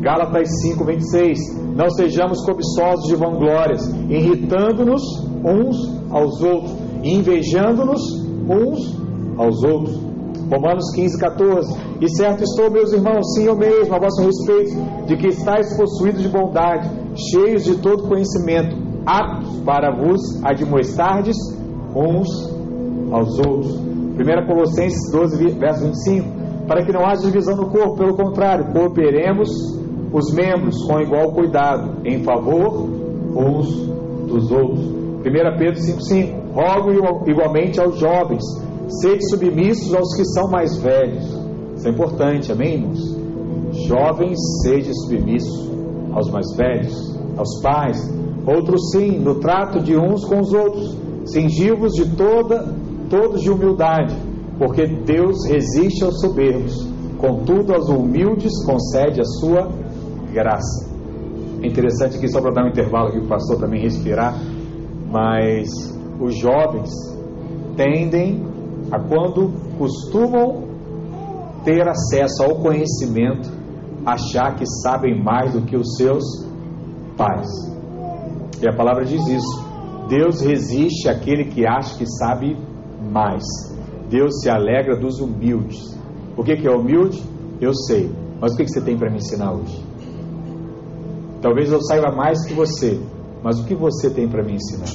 Gálatas 0.01 0.49
5, 0.61 0.83
26. 0.83 1.39
Não 1.73 1.89
sejamos 1.91 2.43
cobiçosos 2.45 3.05
de 3.07 3.15
vanglórias, 3.15 3.87
irritando-nos 4.09 5.01
uns 5.45 5.77
aos 6.11 6.41
outros, 6.41 6.75
invejando-nos 7.01 8.01
uns 8.49 8.99
aos 9.37 9.63
outros. 9.63 9.95
Romanos 10.51 10.91
15, 10.93 11.19
14. 11.19 11.77
E 12.01 12.09
certo 12.17 12.43
estou, 12.43 12.69
meus 12.69 12.91
irmãos, 12.91 13.33
sim 13.35 13.45
eu 13.45 13.55
mesmo, 13.55 13.95
a 13.95 13.99
vosso 13.99 14.21
respeito, 14.23 15.05
de 15.05 15.15
que 15.15 15.27
estáis 15.27 15.77
possuídos 15.77 16.21
de 16.21 16.27
bondade, 16.27 16.89
cheios 17.31 17.63
de 17.63 17.77
todo 17.77 18.07
conhecimento, 18.09 18.75
aptos 19.05 19.59
para 19.65 19.91
vos 19.91 20.43
admoestardes 20.43 21.37
uns 21.95 22.27
aos 23.11 23.37
outros. 23.39 23.75
1 23.75 24.47
Colossenses 24.47 25.11
12, 25.11 25.49
verso 25.59 25.85
25, 25.85 26.27
para 26.67 26.85
que 26.85 26.91
não 26.91 27.05
haja 27.05 27.25
divisão 27.25 27.55
no 27.55 27.69
corpo, 27.69 27.97
pelo 27.97 28.15
contrário, 28.15 28.71
cooperemos 28.71 29.49
os 30.11 30.31
membros 30.33 30.85
com 30.85 30.99
igual 30.99 31.31
cuidado, 31.33 31.97
em 32.05 32.23
favor 32.23 32.87
uns 33.35 33.75
dos 34.27 34.51
outros. 34.51 34.85
1 34.85 35.57
Pedro 35.57 35.79
5,5 35.79 36.43
Rogo 36.53 37.27
igualmente 37.27 37.79
aos 37.79 37.97
jovens, 37.97 38.43
sede 39.01 39.27
submissos 39.29 39.93
aos 39.95 40.15
que 40.15 40.23
são 40.25 40.49
mais 40.51 40.77
velhos. 40.77 41.25
Isso 41.75 41.87
é 41.87 41.91
importante, 41.91 42.51
amém, 42.51 42.75
irmãos? 42.75 43.17
Jovens, 43.87 44.37
sede 44.61 44.91
submissos 45.01 45.71
aos 46.13 46.29
mais 46.29 46.45
velhos, 46.55 47.19
aos 47.35 47.59
pais. 47.63 47.97
Outros 48.45 48.91
sim, 48.91 49.19
no 49.19 49.35
trato 49.35 49.79
de 49.79 49.95
uns 49.95 50.25
com 50.25 50.39
os 50.39 50.53
outros, 50.53 50.97
cingivos 51.25 51.93
de 51.93 52.15
toda 52.15 52.73
todos 53.09 53.41
de 53.41 53.51
humildade, 53.51 54.15
porque 54.57 54.87
Deus 54.87 55.45
resiste 55.47 56.03
aos 56.03 56.19
soberbos, 56.19 56.87
contudo 57.19 57.73
aos 57.73 57.87
humildes 57.87 58.51
concede 58.65 59.21
a 59.21 59.23
sua 59.23 59.71
graça. 60.33 60.91
É 61.61 61.67
interessante 61.67 62.17
aqui, 62.17 62.27
só 62.27 62.41
para 62.41 62.51
dar 62.51 62.65
um 62.65 62.69
intervalo 62.69 63.11
para 63.11 63.21
o 63.21 63.27
pastor 63.27 63.59
também 63.59 63.81
respirar, 63.81 64.35
mas 65.11 65.69
os 66.19 66.35
jovens 66.35 66.89
tendem 67.77 68.43
a 68.91 68.99
quando 68.99 69.51
costumam 69.77 70.63
ter 71.63 71.87
acesso 71.87 72.43
ao 72.43 72.55
conhecimento, 72.55 73.49
achar 74.03 74.55
que 74.55 74.65
sabem 74.81 75.23
mais 75.23 75.53
do 75.53 75.61
que 75.61 75.77
os 75.77 75.95
seus 75.95 76.23
pais. 77.15 77.72
E 78.63 78.67
a 78.67 78.71
palavra 78.71 79.03
diz 79.03 79.27
isso. 79.27 79.73
Deus 80.07 80.39
resiste 80.39 81.09
àquele 81.09 81.45
que 81.45 81.67
acha 81.67 81.97
que 81.97 82.05
sabe 82.05 82.57
mais. 83.11 83.43
Deus 84.09 84.39
se 84.39 84.49
alegra 84.49 84.95
dos 84.95 85.19
humildes. 85.19 85.99
O 86.37 86.43
que, 86.43 86.53
é 86.65 86.71
humilde? 86.71 87.21
Eu 87.59 87.73
sei. 87.73 88.09
Mas 88.39 88.53
o 88.53 88.57
que, 88.57 88.63
que 88.63 88.71
você 88.71 88.81
tem 88.81 88.97
para 88.97 89.09
me 89.09 89.17
ensinar 89.17 89.51
hoje? 89.51 89.83
Talvez 91.41 91.71
eu 91.73 91.81
saiba 91.81 92.15
mais 92.15 92.45
que 92.45 92.53
você, 92.53 93.01
mas 93.43 93.59
o 93.59 93.65
que 93.65 93.75
você 93.75 94.09
tem 94.09 94.29
para 94.29 94.41
me 94.43 94.53
ensinar? 94.53 94.85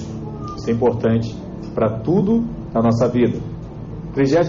Isso 0.57 0.71
é 0.71 0.73
importante 0.73 1.37
para 1.75 1.99
tudo 2.01 2.43
na 2.73 2.81
nossa 2.81 3.07
vida. 3.07 3.39
32. 4.15 4.49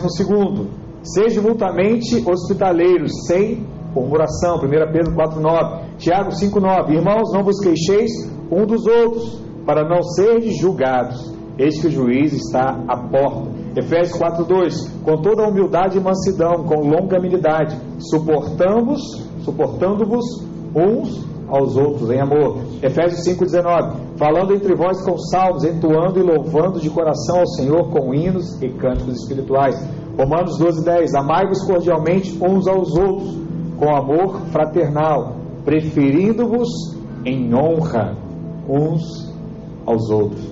Seja 1.03 1.41
multamente 1.41 2.23
hospitaleiros, 2.25 3.11
sem 3.27 3.67
murmuração. 3.93 4.55
1 4.57 4.59
Pedro 4.93 5.13
4,9. 5.13 5.97
Tiago 5.97 6.29
5,9. 6.29 6.91
Irmãos, 6.91 7.33
não 7.33 7.43
vos 7.43 7.59
queixeis 7.59 8.38
um 8.51 8.65
dos 8.65 8.85
outros, 8.85 9.41
para 9.65 9.87
não 9.87 10.01
serdes 10.01 10.57
julgados. 10.57 11.33
Eis 11.57 11.79
que 11.81 11.87
o 11.87 11.91
juiz 11.91 12.33
está 12.33 12.83
à 12.87 12.97
porta. 12.97 13.51
Efésios 13.75 14.17
4:2 14.17 15.03
Com 15.03 15.21
toda 15.21 15.47
humildade 15.47 15.97
e 15.97 16.01
mansidão, 16.01 16.63
com 16.63 16.87
longanimidade, 16.87 17.77
suportamos, 17.99 19.01
suportando-vos 19.43 20.25
uns 20.73 21.27
aos 21.47 21.75
outros 21.75 22.09
em 22.11 22.19
amor. 22.21 22.59
Efésios 22.81 23.23
5:19 23.23 24.17
Falando 24.17 24.53
entre 24.53 24.75
vós 24.75 25.03
com 25.03 25.17
salmos, 25.17 25.63
entoando 25.63 26.19
e 26.19 26.23
louvando 26.23 26.79
de 26.79 26.89
coração 26.89 27.39
ao 27.39 27.47
Senhor 27.47 27.89
com 27.89 28.13
hinos 28.13 28.61
e 28.61 28.69
cânticos 28.69 29.21
espirituais. 29.21 29.75
Romanos 30.17 30.57
12:10 30.57 31.13
Amai-vos 31.13 31.63
cordialmente 31.63 32.37
uns 32.41 32.67
aos 32.67 32.95
outros 32.95 33.37
com 33.77 33.95
amor 33.95 34.41
fraternal, 34.51 35.35
preferindo-vos 35.63 36.69
em 37.25 37.53
honra 37.53 38.28
uns 38.69 39.33
aos 39.85 40.09
outros. 40.09 40.47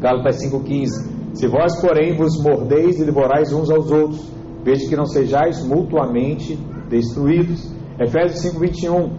Gálatas 0.00 0.36
5,15 0.44 1.34
Se 1.34 1.48
vós, 1.48 1.80
porém, 1.80 2.16
vos 2.16 2.42
mordeis 2.42 2.98
e 2.98 3.04
devorais 3.04 3.52
uns 3.52 3.70
aos 3.70 3.90
outros, 3.90 4.30
veja 4.62 4.88
que 4.88 4.96
não 4.96 5.06
sejais 5.06 5.64
mutuamente 5.64 6.56
destruídos. 6.88 7.72
Efésios 7.98 8.54
5,21 8.54 9.10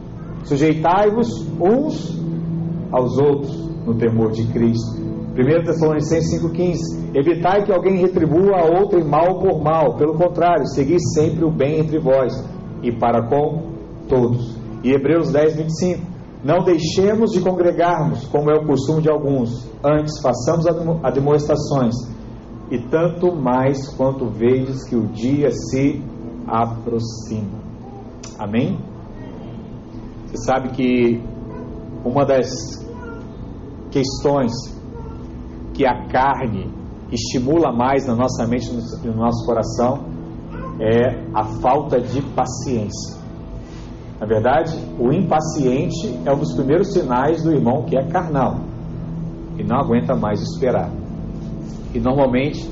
Sujeitai-vos 0.44 1.48
uns 1.60 2.20
aos 2.92 3.18
outros 3.18 3.56
no 3.86 3.96
temor 3.96 4.32
de 4.32 4.46
Cristo. 4.48 5.00
1 5.32 5.64
Tessalonicenses 5.64 6.42
5,15 6.42 7.02
Evitai 7.14 7.64
que 7.64 7.72
alguém 7.72 7.98
retribua 7.98 8.58
a 8.58 8.80
outro 8.80 9.04
mal 9.06 9.40
por 9.40 9.62
mal, 9.62 9.96
pelo 9.98 10.14
contrário, 10.16 10.66
segui 10.68 10.98
sempre 11.14 11.44
o 11.46 11.52
bem 11.52 11.80
entre 11.80 12.00
vós 12.00 12.34
e 12.82 12.92
para 12.92 13.28
com 13.28 13.72
todos. 14.08 14.58
E 14.84 14.92
Hebreus 14.92 15.32
10, 15.32 15.56
25 15.58 16.11
Não 16.44 16.64
deixemos 16.64 17.32
de 17.32 17.42
congregarmos, 17.42 18.26
como 18.26 18.50
é 18.50 18.56
o 18.56 18.66
costume 18.66 19.02
de 19.02 19.10
alguns, 19.10 19.70
antes 19.84 20.20
façamos 20.22 20.66
admoestações, 21.04 21.94
e 22.72 22.80
tanto 22.80 23.36
mais 23.36 23.88
quanto 23.96 24.26
vedes 24.28 24.84
que 24.88 24.96
o 24.96 25.08
dia 25.08 25.52
se 25.52 26.04
aproxima. 26.48 27.60
Amém? 28.40 28.80
Você 30.26 30.38
sabe 30.38 30.70
que 30.70 31.22
uma 32.04 32.26
das 32.26 32.50
questões 33.92 34.52
que 35.74 35.86
a 35.86 36.08
carne 36.08 36.74
estimula 37.12 37.72
mais 37.72 38.08
na 38.08 38.16
nossa 38.16 38.48
mente 38.48 38.72
e 38.72 39.08
no 39.08 39.16
nosso 39.16 39.46
coração 39.46 40.06
é 40.80 41.24
a 41.34 41.44
falta 41.62 42.00
de 42.00 42.22
paciência. 42.34 43.21
Na 44.22 44.28
verdade, 44.28 44.78
o 45.00 45.12
impaciente 45.12 46.20
é 46.24 46.32
um 46.32 46.38
dos 46.38 46.54
primeiros 46.54 46.94
sinais 46.94 47.42
do 47.42 47.52
irmão 47.52 47.86
que 47.86 47.98
é 47.98 48.04
carnal 48.04 48.60
e 49.58 49.64
não 49.64 49.78
aguenta 49.78 50.16
mais 50.16 50.40
esperar. 50.40 50.92
E 51.92 52.00
normalmente, 52.00 52.70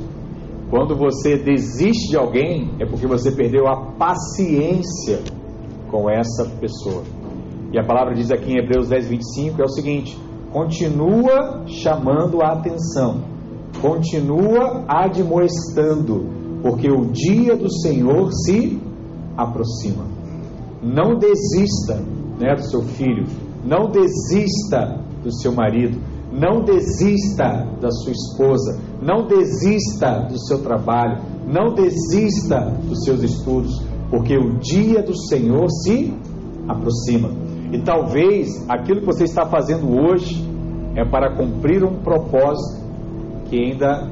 quando 0.70 0.96
você 0.96 1.38
desiste 1.38 2.12
de 2.12 2.18
alguém, 2.18 2.70
é 2.80 2.86
porque 2.86 3.08
você 3.08 3.32
perdeu 3.32 3.68
a 3.68 3.94
paciência 3.94 5.22
com 5.90 6.08
essa 6.08 6.46
pessoa. 6.62 7.02
E 7.74 7.80
a 7.80 7.84
palavra 7.84 8.14
diz 8.14 8.30
aqui 8.30 8.52
em 8.52 8.60
Hebreus 8.60 8.88
10, 8.88 9.08
25: 9.08 9.60
é 9.60 9.66
o 9.66 9.70
seguinte: 9.70 10.20
continua 10.54 11.64
chamando 11.66 12.44
a 12.44 12.54
atenção, 12.54 13.24
continua 13.82 14.86
admoestando, 14.88 16.30
porque 16.62 16.92
o 16.92 17.06
dia 17.08 17.58
do 17.58 17.72
Senhor 17.72 18.30
se 18.32 18.80
aproxima. 19.36 20.09
Não 20.82 21.18
desista 21.18 21.96
né, 22.40 22.56
do 22.56 22.64
seu 22.70 22.82
filho, 22.82 23.26
não 23.66 23.90
desista 23.90 25.00
do 25.24 25.32
seu 25.42 25.52
marido, 25.52 26.00
não 26.32 26.62
desista 26.62 27.68
da 27.82 27.92
sua 27.92 28.12
esposa, 28.12 28.80
não 29.02 29.28
desista 29.28 30.28
do 30.30 30.40
seu 30.40 30.62
trabalho, 30.62 31.22
não 31.48 31.74
desista 31.74 32.72
dos 32.84 33.04
seus 33.04 33.24
estudos, 33.24 33.82
porque 34.10 34.38
o 34.38 34.60
dia 34.60 35.02
do 35.02 35.16
Senhor 35.28 35.68
se 35.84 36.14
aproxima. 36.68 37.30
E 37.72 37.80
talvez 37.80 38.66
aquilo 38.70 39.02
que 39.02 39.06
você 39.06 39.24
está 39.24 39.46
fazendo 39.46 39.90
hoje 39.90 40.48
é 40.96 41.04
para 41.06 41.36
cumprir 41.36 41.84
um 41.84 41.98
propósito 42.02 42.80
que 43.50 43.58
ainda 43.58 44.08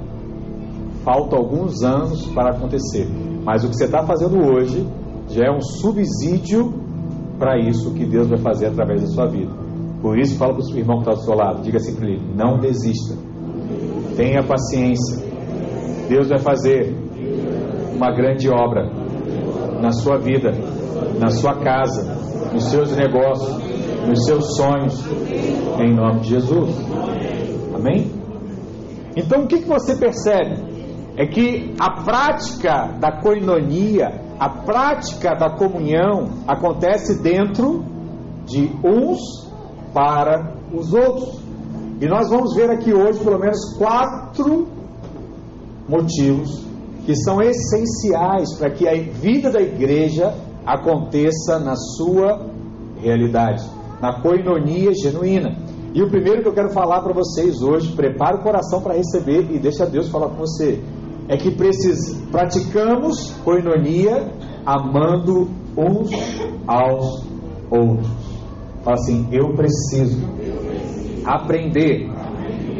falta 1.03 1.35
alguns 1.35 1.83
anos 1.83 2.25
para 2.27 2.51
acontecer. 2.51 3.07
Mas 3.43 3.63
o 3.63 3.69
que 3.69 3.75
você 3.75 3.85
está 3.85 4.03
fazendo 4.03 4.37
hoje 4.37 4.85
já 5.29 5.45
é 5.45 5.51
um 5.51 5.61
subsídio 5.61 6.73
para 7.37 7.57
isso 7.59 7.93
que 7.93 8.05
Deus 8.05 8.27
vai 8.27 8.37
fazer 8.37 8.67
através 8.67 9.01
da 9.01 9.07
sua 9.07 9.27
vida. 9.27 9.51
Por 10.01 10.17
isso, 10.17 10.37
fala 10.37 10.53
para 10.53 10.61
o 10.61 10.65
seu 10.65 10.77
irmão 10.77 10.97
que 10.97 11.09
está 11.09 11.13
do 11.13 11.25
seu 11.25 11.35
lado: 11.35 11.61
diga 11.61 11.77
assim 11.77 11.95
para 11.95 12.07
ele, 12.07 12.21
não 12.35 12.59
desista, 12.59 13.15
tenha 14.15 14.43
paciência. 14.43 15.25
Deus 16.07 16.29
vai 16.29 16.39
fazer 16.39 16.95
uma 17.95 18.11
grande 18.11 18.49
obra 18.49 18.89
na 19.81 19.91
sua 19.91 20.17
vida, 20.17 20.51
na 21.19 21.29
sua 21.29 21.55
casa, 21.55 22.03
nos 22.53 22.63
seus 22.65 22.95
negócios, 22.95 23.57
nos 24.07 24.25
seus 24.25 24.55
sonhos, 24.55 25.05
em 25.79 25.93
nome 25.93 26.21
de 26.21 26.29
Jesus. 26.29 26.69
Amém? 27.75 28.11
Então 29.15 29.43
o 29.43 29.47
que, 29.47 29.59
que 29.59 29.67
você 29.67 29.95
percebe? 29.95 30.66
É 31.17 31.25
que 31.25 31.73
a 31.79 32.03
prática 32.03 32.95
da 32.99 33.11
coinonia, 33.11 34.21
a 34.39 34.49
prática 34.49 35.33
da 35.33 35.49
comunhão, 35.49 36.29
acontece 36.47 37.23
dentro 37.23 37.83
de 38.45 38.71
uns 38.83 39.51
para 39.91 40.53
os 40.71 40.93
outros. 40.93 41.41
E 41.99 42.05
nós 42.05 42.29
vamos 42.29 42.53
ver 42.55 42.69
aqui 42.69 42.93
hoje 42.93 43.19
pelo 43.19 43.39
menos 43.39 43.75
quatro 43.79 44.67
motivos 45.89 46.67
que 47.03 47.15
são 47.15 47.41
essenciais 47.41 48.53
para 48.59 48.69
que 48.69 48.87
a 48.87 48.93
vida 48.93 49.49
da 49.49 49.61
igreja 49.61 50.35
aconteça 50.65 51.57
na 51.57 51.75
sua 51.75 52.45
realidade, 53.01 53.63
na 54.01 54.21
coinonia 54.21 54.93
genuína. 54.93 55.55
E 55.95 56.03
o 56.03 56.09
primeiro 56.09 56.41
que 56.41 56.49
eu 56.49 56.53
quero 56.53 56.69
falar 56.69 57.01
para 57.01 57.13
vocês 57.13 57.61
hoje, 57.61 57.93
prepare 57.93 58.37
o 58.37 58.43
coração 58.43 58.81
para 58.81 58.93
receber 58.93 59.47
e 59.49 59.57
deixa 59.57 59.85
Deus 59.85 60.09
falar 60.09 60.27
com 60.27 60.35
você, 60.35 60.83
é 61.27 61.37
que 61.37 61.51
precis, 61.51 62.13
praticamos 62.31 63.31
coinonia 63.43 64.31
amando 64.65 65.49
uns 65.75 66.09
aos 66.65 67.25
outros. 67.69 68.09
Fala 68.83 68.95
assim, 68.95 69.27
eu 69.31 69.53
preciso 69.53 70.25
aprender 71.25 72.09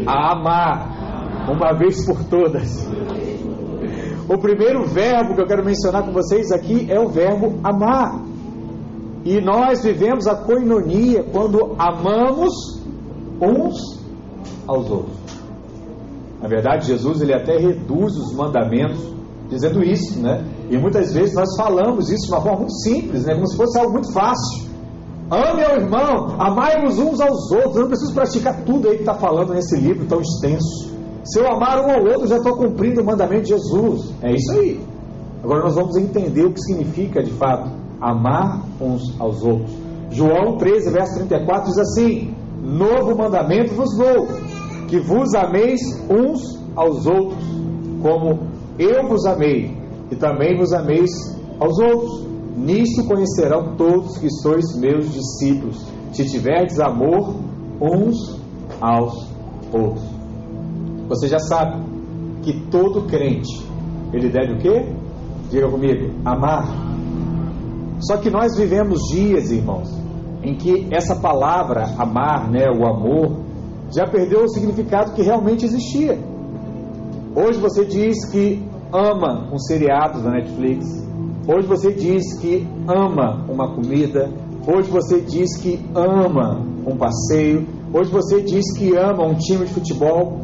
a 0.06 0.34
amar 0.34 1.50
uma 1.50 1.74
vez 1.74 2.06
por 2.06 2.24
todas 2.26 2.88
o 4.30 4.38
primeiro 4.38 4.86
verbo 4.86 5.36
que 5.36 5.42
eu 5.42 5.48
quero 5.48 5.64
mencionar 5.64 6.04
com 6.04 6.12
vocês 6.12 6.52
aqui 6.52 6.86
é 6.92 7.00
o 7.00 7.08
verbo 7.08 7.60
amar. 7.64 8.22
E 9.24 9.40
nós 9.40 9.84
vivemos 9.84 10.28
a 10.28 10.36
coinonia 10.36 11.24
quando 11.32 11.76
amamos 11.80 12.84
uns 13.42 14.04
aos 14.68 14.90
outros. 14.92 15.37
Na 16.42 16.48
verdade, 16.48 16.88
Jesus 16.88 17.22
ele 17.22 17.34
até 17.34 17.58
reduz 17.58 18.16
os 18.16 18.34
mandamentos 18.36 19.18
dizendo 19.50 19.84
isso, 19.84 20.20
né? 20.20 20.44
E 20.70 20.78
muitas 20.78 21.14
vezes 21.14 21.34
nós 21.34 21.56
falamos 21.56 22.10
isso 22.10 22.28
de 22.28 22.32
uma 22.32 22.42
forma 22.42 22.60
muito 22.60 22.78
simples, 22.82 23.26
né? 23.26 23.34
Como 23.34 23.48
se 23.48 23.56
fosse 23.56 23.80
algo 23.80 23.94
muito 23.94 24.12
fácil. 24.12 24.68
Ame 25.30 25.64
ao 25.64 25.76
irmão, 25.76 26.36
amai-vos 26.40 27.00
uns 27.00 27.20
aos 27.20 27.52
outros. 27.52 27.76
Eu 27.76 27.82
não 27.82 27.88
preciso 27.90 28.14
praticar 28.14 28.64
tudo 28.64 28.88
aí 28.88 28.96
que 28.96 29.02
está 29.02 29.14
falando 29.14 29.54
nesse 29.54 29.78
livro 29.78 30.06
tão 30.06 30.22
extenso. 30.22 30.96
Se 31.24 31.40
eu 31.40 31.48
amar 31.52 31.80
um 31.80 31.92
ao 31.92 32.02
outro, 32.02 32.28
já 32.28 32.38
estou 32.38 32.56
cumprindo 32.56 33.02
o 33.02 33.06
mandamento 33.06 33.44
de 33.44 33.50
Jesus. 33.50 34.14
É 34.22 34.34
isso 34.34 34.52
aí. 34.52 34.80
Agora 35.44 35.64
nós 35.64 35.76
vamos 35.76 35.98
entender 35.98 36.46
o 36.46 36.54
que 36.54 36.62
significa 36.62 37.22
de 37.22 37.32
fato 37.32 37.70
amar 38.00 38.64
uns 38.80 39.20
aos 39.20 39.44
outros. 39.44 39.72
João 40.12 40.58
13, 40.58 40.92
verso 40.92 41.16
34 41.16 41.66
diz 41.70 41.78
assim: 41.78 42.34
Novo 42.62 43.18
mandamento 43.18 43.74
vos 43.74 43.96
dou, 43.98 44.28
que 44.88 45.00
vos 45.00 45.34
ameis 45.36 45.80
uns 46.10 46.58
aos 46.76 47.06
outros, 47.06 47.44
como 48.02 48.48
eu 48.80 49.08
vos 49.08 49.26
amei, 49.26 49.76
e 50.10 50.16
também 50.16 50.58
vos 50.58 50.72
ameis 50.74 51.12
aos 51.60 51.78
outros. 51.80 52.28
Nisto 52.56 53.06
conhecerão 53.06 53.76
todos 53.76 54.18
que 54.18 54.30
sois 54.30 54.76
meus 54.80 55.12
discípulos, 55.14 55.86
se 56.12 56.26
tiverdes 56.26 56.80
amor 56.80 57.36
uns 57.80 58.42
aos 58.82 59.30
outros. 59.72 60.04
Você 61.08 61.28
já 61.28 61.40
sabe 61.40 61.84
que 62.42 62.62
todo 62.72 63.04
crente, 63.04 63.64
ele 64.12 64.30
deve 64.30 64.54
o 64.54 64.58
quê? 64.58 64.86
Diga 65.52 65.70
comigo, 65.70 66.14
amar. 66.26 66.68
Só 68.00 68.18
que 68.18 68.30
nós 68.30 68.56
vivemos 68.58 69.00
dias, 69.12 69.52
irmãos, 69.52 69.90
em 70.44 70.56
que 70.56 70.88
essa 70.92 71.16
palavra 71.16 71.86
amar, 71.98 72.50
né, 72.50 72.70
o 72.70 72.86
amor, 72.86 73.47
já 73.92 74.06
perdeu 74.08 74.44
o 74.44 74.50
significado 74.50 75.14
que 75.14 75.22
realmente 75.22 75.66
existia. 75.66 76.18
Hoje 77.36 77.60
você 77.60 77.86
diz 77.86 78.30
que 78.32 78.64
ama 78.92 79.48
um 79.52 79.60
seriado 79.60 80.22
da 80.22 80.32
Netflix. 80.32 80.86
Hoje 81.48 81.68
você 81.68 81.92
diz 81.92 82.40
que 82.40 82.68
ama 82.88 83.46
uma 83.48 83.74
comida. 83.74 84.30
Hoje 84.68 84.90
você 84.90 85.22
diz 85.22 85.56
que 85.58 85.80
ama 85.96 86.62
um 86.86 86.98
passeio. 86.98 87.66
Hoje 87.94 88.12
você 88.12 88.42
diz 88.42 88.78
que 88.78 88.96
ama 88.96 89.24
um 89.24 89.36
time 89.36 89.66
de 89.66 89.74
futebol. 89.74 90.42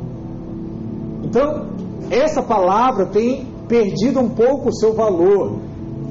Então, 1.24 1.68
essa 2.10 2.42
palavra 2.42 3.08
tem 3.08 3.46
perdido 3.68 4.20
um 4.20 4.30
pouco 4.30 4.70
o 4.70 4.74
seu 4.74 4.94
valor. 4.94 5.60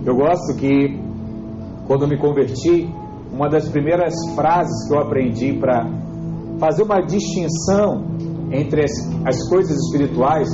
Eu 0.04 0.16
gosto 0.16 0.56
que, 0.56 0.98
quando 1.86 2.08
me 2.08 2.18
converti, 2.18 2.92
uma 3.32 3.48
das 3.48 3.68
primeiras 3.68 4.14
frases 4.34 4.88
que 4.88 4.94
eu 4.94 5.00
aprendi 5.00 5.52
para 5.54 5.88
fazer 6.62 6.84
uma 6.84 7.00
distinção 7.00 8.04
entre 8.52 8.84
as, 8.84 8.92
as 9.26 9.48
coisas 9.48 9.76
espirituais 9.76 10.48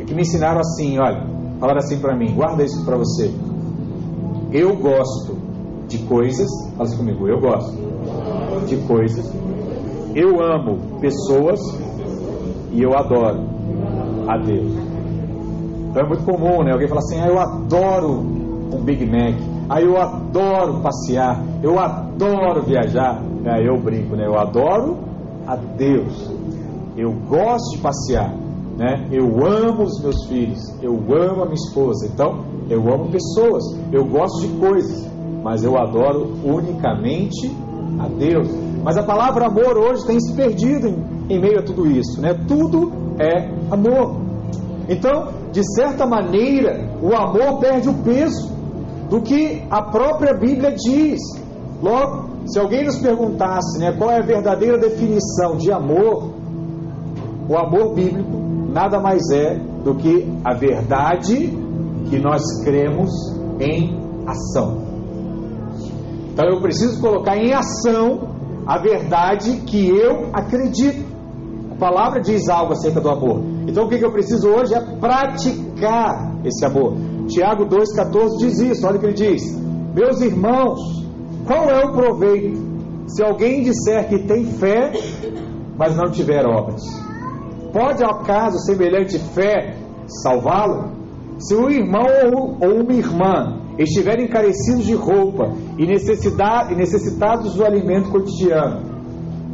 é 0.00 0.04
que 0.04 0.14
me 0.14 0.22
ensinaram 0.22 0.60
assim: 0.60 0.98
olha, 0.98 1.22
falaram 1.60 1.80
assim 1.80 1.98
para 1.98 2.16
mim, 2.16 2.32
guarda 2.34 2.64
isso 2.64 2.82
para 2.82 2.96
você. 2.96 3.30
Eu 4.50 4.74
gosto 4.78 5.36
de 5.86 5.98
coisas, 6.04 6.48
fala 6.70 6.84
assim 6.84 6.96
comigo, 6.96 7.28
eu 7.28 7.38
gosto 7.38 7.76
de 8.66 8.78
coisas, 8.86 9.30
eu 10.14 10.42
amo 10.42 10.98
pessoas 10.98 11.60
e 12.72 12.82
eu 12.82 12.96
adoro 12.96 13.40
a 14.26 14.38
Deus. 14.38 14.72
Então 15.90 16.02
é 16.02 16.08
muito 16.08 16.24
comum, 16.24 16.62
né? 16.62 16.72
Alguém 16.72 16.88
fala 16.88 17.00
assim: 17.00 17.20
ah, 17.20 17.26
eu 17.26 17.38
adoro 17.38 18.20
um 18.72 18.82
Big 18.82 19.04
Mac, 19.04 19.34
ah, 19.68 19.82
eu 19.82 20.00
adoro 20.00 20.80
passear, 20.80 21.44
eu 21.62 21.78
adoro 21.78 22.62
viajar. 22.62 23.22
Aí 23.44 23.66
eu 23.66 23.78
brinco, 23.78 24.16
né? 24.16 24.26
Eu 24.26 24.38
adoro 24.38 25.09
a 25.46 25.56
Deus, 25.56 26.30
eu 26.96 27.12
gosto 27.28 27.76
de 27.76 27.78
passear, 27.78 28.34
né? 28.76 29.08
Eu 29.10 29.26
amo 29.46 29.82
os 29.82 30.02
meus 30.02 30.26
filhos, 30.26 30.60
eu 30.82 30.92
amo 30.92 31.42
a 31.42 31.44
minha 31.44 31.54
esposa. 31.54 32.06
Então, 32.06 32.44
eu 32.68 32.80
amo 32.92 33.10
pessoas, 33.10 33.62
eu 33.92 34.04
gosto 34.04 34.40
de 34.40 34.48
coisas, 34.58 35.10
mas 35.42 35.64
eu 35.64 35.78
adoro 35.78 36.32
unicamente 36.44 37.50
a 37.98 38.08
Deus. 38.08 38.48
Mas 38.82 38.96
a 38.96 39.02
palavra 39.02 39.46
amor 39.46 39.76
hoje 39.76 40.06
tem 40.06 40.18
se 40.18 40.32
perdido 40.34 40.88
em, 40.88 41.34
em 41.34 41.40
meio 41.40 41.58
a 41.58 41.62
tudo 41.62 41.86
isso, 41.86 42.20
né? 42.20 42.34
Tudo 42.48 42.92
é 43.18 43.50
amor. 43.70 44.16
Então, 44.88 45.28
de 45.52 45.62
certa 45.74 46.06
maneira, 46.06 46.90
o 47.02 47.14
amor 47.14 47.60
perde 47.60 47.88
o 47.88 47.94
peso 48.02 48.50
do 49.10 49.20
que 49.20 49.62
a 49.70 49.82
própria 49.82 50.32
Bíblia 50.32 50.72
diz. 50.72 51.20
Logo, 51.82 52.29
se 52.46 52.58
alguém 52.58 52.84
nos 52.84 52.98
perguntasse 52.98 53.78
né, 53.78 53.92
qual 53.96 54.10
é 54.10 54.18
a 54.18 54.22
verdadeira 54.22 54.78
definição 54.78 55.56
de 55.56 55.70
amor, 55.70 56.30
o 57.48 57.56
amor 57.56 57.94
bíblico 57.94 58.38
nada 58.72 59.00
mais 59.00 59.22
é 59.30 59.54
do 59.84 59.94
que 59.96 60.26
a 60.44 60.54
verdade 60.54 61.50
que 62.08 62.18
nós 62.18 62.42
cremos 62.64 63.10
em 63.60 63.98
ação. 64.26 64.90
Então 66.32 66.46
eu 66.48 66.60
preciso 66.60 67.00
colocar 67.00 67.36
em 67.36 67.52
ação 67.52 68.30
a 68.66 68.78
verdade 68.78 69.62
que 69.66 69.88
eu 69.88 70.30
acredito. 70.32 71.04
A 71.72 71.74
palavra 71.74 72.20
diz 72.20 72.48
algo 72.48 72.72
acerca 72.72 73.00
do 73.00 73.08
amor. 73.08 73.42
Então 73.66 73.84
o 73.84 73.88
que 73.88 74.04
eu 74.04 74.12
preciso 74.12 74.48
hoje 74.48 74.74
é 74.74 74.80
praticar 74.80 76.36
esse 76.44 76.64
amor. 76.64 76.94
Tiago 77.26 77.64
2,14 77.66 78.38
diz 78.38 78.58
isso, 78.60 78.86
olha 78.86 78.96
o 78.96 79.00
que 79.00 79.06
ele 79.06 79.14
diz: 79.14 79.42
Meus 79.94 80.20
irmãos, 80.20 80.99
qual 81.46 81.68
é 81.68 81.84
o 81.84 81.92
proveito 81.92 82.58
se 83.06 83.22
alguém 83.22 83.62
disser 83.62 84.08
que 84.08 84.20
tem 84.20 84.44
fé, 84.44 84.92
mas 85.76 85.96
não 85.96 86.10
tiver 86.10 86.46
obras? 86.46 86.82
Pode 87.72 88.04
acaso 88.04 88.58
semelhante 88.60 89.18
fé 89.18 89.76
salvá-lo? 90.22 90.92
Se 91.38 91.54
um 91.54 91.70
irmão 91.70 92.58
ou 92.60 92.82
uma 92.82 92.92
irmã 92.92 93.60
estiverem 93.78 94.28
carecidos 94.28 94.84
de 94.84 94.94
roupa 94.94 95.52
e 95.78 95.86
necessitados 95.86 97.54
do 97.54 97.64
alimento 97.64 98.10
cotidiano, 98.10 98.90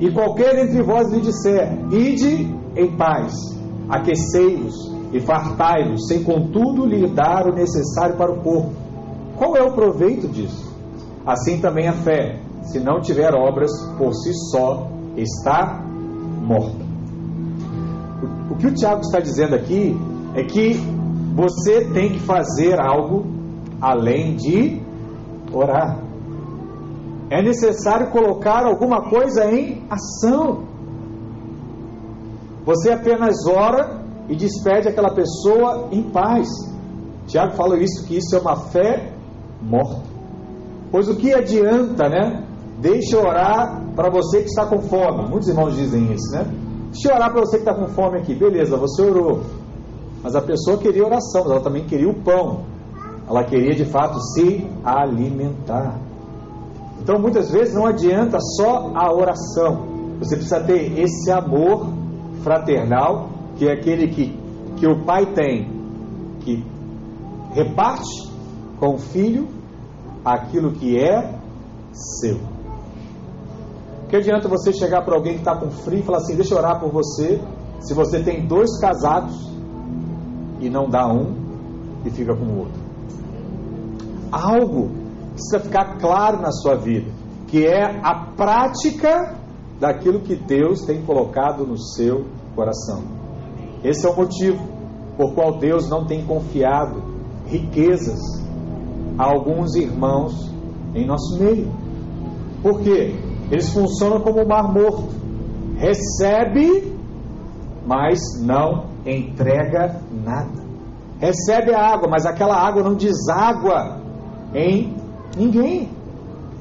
e 0.00 0.10
qualquer 0.10 0.58
entre 0.58 0.82
vós 0.82 1.10
lhe 1.12 1.20
disser: 1.20 1.72
Ide 1.92 2.54
em 2.76 2.96
paz, 2.96 3.32
aquecei-vos 3.88 4.74
e 5.12 5.20
fartai-vos, 5.20 6.08
sem 6.08 6.22
contudo 6.22 6.84
lhe 6.84 7.08
dar 7.08 7.46
o 7.46 7.54
necessário 7.54 8.16
para 8.16 8.32
o 8.32 8.42
corpo. 8.42 8.72
Qual 9.36 9.56
é 9.56 9.62
o 9.62 9.72
proveito 9.72 10.28
disso? 10.28 10.65
Assim 11.26 11.60
também 11.60 11.88
a 11.88 11.92
fé, 11.92 12.38
se 12.62 12.78
não 12.78 13.00
tiver 13.00 13.34
obras, 13.34 13.70
por 13.98 14.14
si 14.14 14.32
só 14.50 14.88
está 15.16 15.82
morta. 16.40 16.86
O 18.48 18.54
que 18.56 18.68
o 18.68 18.74
Tiago 18.74 19.00
está 19.00 19.18
dizendo 19.18 19.56
aqui 19.56 19.96
é 20.34 20.44
que 20.44 20.74
você 21.34 21.84
tem 21.92 22.12
que 22.12 22.20
fazer 22.20 22.80
algo 22.80 23.26
além 23.80 24.36
de 24.36 24.80
orar. 25.52 25.98
É 27.28 27.42
necessário 27.42 28.10
colocar 28.10 28.64
alguma 28.64 29.10
coisa 29.10 29.50
em 29.50 29.84
ação. 29.90 30.64
Você 32.64 32.92
apenas 32.92 33.46
ora 33.46 34.00
e 34.28 34.36
despede 34.36 34.88
aquela 34.88 35.12
pessoa 35.12 35.88
em 35.90 36.04
paz. 36.04 36.48
Tiago 37.26 37.54
fala 37.56 37.78
isso 37.78 38.06
que 38.06 38.16
isso 38.16 38.36
é 38.36 38.38
uma 38.38 38.56
fé 38.56 39.12
morta. 39.60 40.15
Pois 40.90 41.08
o 41.08 41.16
que 41.16 41.34
adianta, 41.34 42.08
né? 42.08 42.44
Deixa 42.80 43.18
orar 43.18 43.82
para 43.94 44.10
você 44.10 44.40
que 44.40 44.48
está 44.48 44.66
com 44.66 44.80
fome. 44.80 45.28
Muitos 45.28 45.48
irmãos 45.48 45.74
dizem 45.74 46.12
isso, 46.12 46.32
né? 46.32 46.46
Deixa 46.92 47.14
orar 47.14 47.32
para 47.32 47.40
você 47.40 47.58
que 47.58 47.68
está 47.68 47.74
com 47.74 47.88
fome 47.88 48.18
aqui. 48.18 48.34
Beleza, 48.34 48.76
você 48.76 49.02
orou. 49.02 49.40
Mas 50.22 50.34
a 50.34 50.42
pessoa 50.42 50.78
queria 50.78 51.04
oração, 51.04 51.42
mas 51.42 51.52
ela 51.52 51.60
também 51.60 51.84
queria 51.84 52.08
o 52.08 52.14
pão. 52.14 52.64
Ela 53.28 53.44
queria 53.44 53.74
de 53.74 53.84
fato 53.84 54.20
se 54.20 54.66
alimentar. 54.84 55.98
Então 57.00 57.18
muitas 57.18 57.50
vezes 57.50 57.74
não 57.74 57.86
adianta 57.86 58.38
só 58.40 58.92
a 58.94 59.12
oração. 59.12 59.86
Você 60.18 60.36
precisa 60.36 60.60
ter 60.60 60.98
esse 60.98 61.30
amor 61.30 61.86
fraternal, 62.42 63.28
que 63.56 63.68
é 63.68 63.72
aquele 63.72 64.08
que, 64.08 64.38
que 64.76 64.86
o 64.86 65.04
pai 65.04 65.26
tem, 65.34 65.68
que 66.40 66.64
reparte 67.52 68.30
com 68.78 68.94
o 68.94 68.98
filho 68.98 69.55
aquilo 70.26 70.72
que 70.72 70.98
é 70.98 71.38
seu. 71.92 72.40
Que 74.08 74.16
adianta 74.16 74.48
você 74.48 74.72
chegar 74.72 75.04
para 75.04 75.14
alguém 75.14 75.34
que 75.34 75.38
está 75.38 75.56
com 75.56 75.70
frio 75.70 76.00
e 76.00 76.02
falar 76.02 76.18
assim: 76.18 76.34
deixa 76.34 76.54
eu 76.54 76.58
orar 76.58 76.80
por 76.80 76.90
você, 76.90 77.40
se 77.80 77.94
você 77.94 78.22
tem 78.22 78.46
dois 78.46 78.78
casados 78.80 79.50
e 80.60 80.68
não 80.68 80.88
dá 80.88 81.06
um 81.06 81.34
e 82.04 82.10
fica 82.10 82.34
com 82.34 82.44
o 82.44 82.58
outro. 82.58 82.80
Algo 84.32 84.90
precisa 85.32 85.60
ficar 85.60 85.98
claro 85.98 86.40
na 86.40 86.50
sua 86.50 86.74
vida, 86.74 87.10
que 87.46 87.64
é 87.64 87.84
a 88.02 88.32
prática 88.36 89.36
daquilo 89.78 90.20
que 90.20 90.34
Deus 90.34 90.82
tem 90.82 91.02
colocado 91.02 91.64
no 91.64 91.78
seu 91.78 92.24
coração. 92.54 93.04
Esse 93.84 94.06
é 94.06 94.10
o 94.10 94.16
motivo 94.16 94.66
por 95.16 95.34
qual 95.34 95.58
Deus 95.58 95.88
não 95.88 96.06
tem 96.06 96.24
confiado 96.24 97.02
riquezas 97.46 98.45
alguns 99.18 99.74
irmãos 99.74 100.50
em 100.94 101.06
nosso 101.06 101.38
meio. 101.38 101.70
Por 102.62 102.80
quê? 102.80 103.14
Eles 103.50 103.70
funcionam 103.70 104.20
como 104.20 104.42
o 104.42 104.48
mar 104.48 104.72
morto. 104.72 105.08
Recebe, 105.76 106.92
mas 107.86 108.18
não 108.42 108.86
entrega 109.04 110.00
nada. 110.24 110.64
Recebe 111.18 111.72
a 111.74 111.80
água, 111.80 112.08
mas 112.10 112.26
aquela 112.26 112.56
água 112.56 112.82
não 112.82 112.94
deságua 112.94 114.00
em 114.54 114.94
ninguém. 115.36 115.88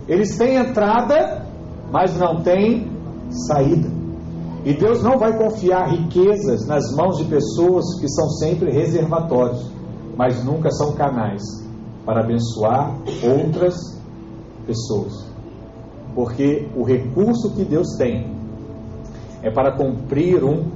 Eles 0.07 0.37
têm 0.37 0.55
entrada, 0.55 1.45
mas 1.91 2.17
não 2.17 2.41
têm 2.41 2.91
saída. 3.47 3.89
E 4.63 4.73
Deus 4.73 5.03
não 5.03 5.17
vai 5.17 5.37
confiar 5.37 5.89
riquezas 5.89 6.67
nas 6.67 6.95
mãos 6.95 7.17
de 7.17 7.25
pessoas 7.25 7.99
que 7.99 8.07
são 8.07 8.29
sempre 8.29 8.71
reservatórios, 8.71 9.71
mas 10.17 10.43
nunca 10.43 10.69
são 10.71 10.93
canais 10.93 11.64
para 12.05 12.21
abençoar 12.21 12.95
outras 13.23 13.75
pessoas. 14.65 15.25
Porque 16.13 16.69
o 16.75 16.83
recurso 16.83 17.53
que 17.55 17.65
Deus 17.65 17.95
tem 17.97 18.33
é 19.41 19.51
para 19.51 19.75
cumprir 19.75 20.43
um 20.43 20.69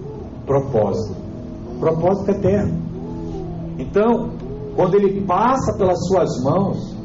propósito 0.46 1.30
propósito 1.80 2.32
eterno. 2.32 2.78
Então, 3.80 4.32
quando 4.76 4.96
ele 4.96 5.26
passa 5.26 5.76
pelas 5.78 5.98
suas 6.08 6.44
mãos, 6.44 6.96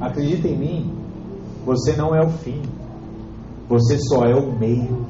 acredita 0.00 0.46
em 0.46 0.58
mim, 0.58 0.94
você 1.64 1.96
não 1.96 2.14
é 2.14 2.24
o 2.24 2.28
fim, 2.28 2.62
você 3.68 3.98
só 3.98 4.24
é 4.24 4.34
o 4.34 4.52
meio. 4.58 5.06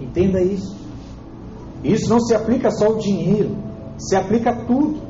Entenda 0.00 0.40
isso. 0.40 0.74
Isso 1.84 2.08
não 2.08 2.18
se 2.20 2.34
aplica 2.34 2.70
só 2.70 2.86
ao 2.86 2.96
dinheiro, 2.96 3.54
se 3.98 4.16
aplica 4.16 4.50
a 4.50 4.64
tudo. 4.64 5.05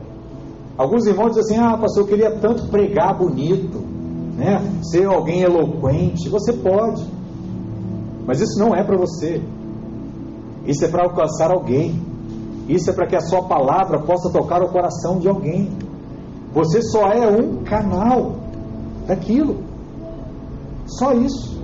Alguns 0.77 1.07
irmãos 1.07 1.35
dizem 1.35 1.59
assim: 1.59 1.67
Ah, 1.67 1.77
pastor, 1.77 2.03
eu 2.03 2.07
queria 2.07 2.31
tanto 2.39 2.69
pregar 2.69 3.17
bonito, 3.17 3.79
né? 4.37 4.61
ser 4.83 5.07
alguém 5.07 5.43
eloquente. 5.43 6.29
Você 6.29 6.53
pode, 6.53 7.05
mas 8.27 8.41
isso 8.41 8.59
não 8.59 8.75
é 8.75 8.85
para 8.85 8.97
você. 8.97 9.41
Isso 10.67 10.85
é 10.85 10.89
para 10.89 11.05
alcançar 11.05 11.51
alguém. 11.51 11.95
Isso 12.69 12.91
é 12.91 12.93
para 12.93 13.07
que 13.07 13.15
a 13.15 13.21
sua 13.21 13.43
palavra 13.43 14.01
possa 14.01 14.29
tocar 14.31 14.63
o 14.63 14.69
coração 14.69 15.19
de 15.19 15.29
alguém. 15.29 15.71
Você 16.53 16.83
só 16.83 17.09
é 17.13 17.27
um 17.27 17.63
canal 17.63 18.35
daquilo. 19.07 19.59
Só 20.87 21.13
isso. 21.13 21.57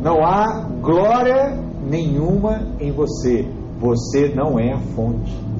Não 0.00 0.24
há 0.24 0.68
glória 0.80 1.58
nenhuma 1.84 2.68
em 2.78 2.92
você. 2.92 3.48
Você 3.80 4.32
não 4.34 4.58
é 4.58 4.72
a 4.72 4.78
fonte. 4.78 5.51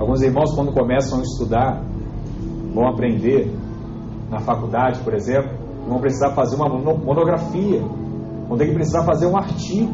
Alguns 0.00 0.22
irmãos, 0.22 0.54
quando 0.54 0.72
começam 0.72 1.18
a 1.18 1.22
estudar, 1.22 1.84
vão 2.72 2.88
aprender 2.88 3.54
na 4.30 4.40
faculdade, 4.40 4.98
por 5.00 5.12
exemplo, 5.12 5.50
vão 5.86 6.00
precisar 6.00 6.30
fazer 6.30 6.56
uma 6.56 6.70
monografia, 6.70 7.82
vão 8.48 8.56
ter 8.56 8.68
que 8.68 8.72
precisar 8.72 9.04
fazer 9.04 9.26
um 9.26 9.36
artigo, 9.36 9.92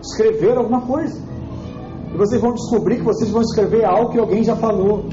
escrever 0.00 0.56
alguma 0.56 0.82
coisa. 0.82 1.20
E 2.14 2.16
vocês 2.16 2.40
vão 2.40 2.52
descobrir 2.52 2.98
que 2.98 3.02
vocês 3.02 3.30
vão 3.30 3.42
escrever 3.42 3.84
algo 3.84 4.12
que 4.12 4.18
alguém 4.20 4.44
já 4.44 4.54
falou. 4.54 5.06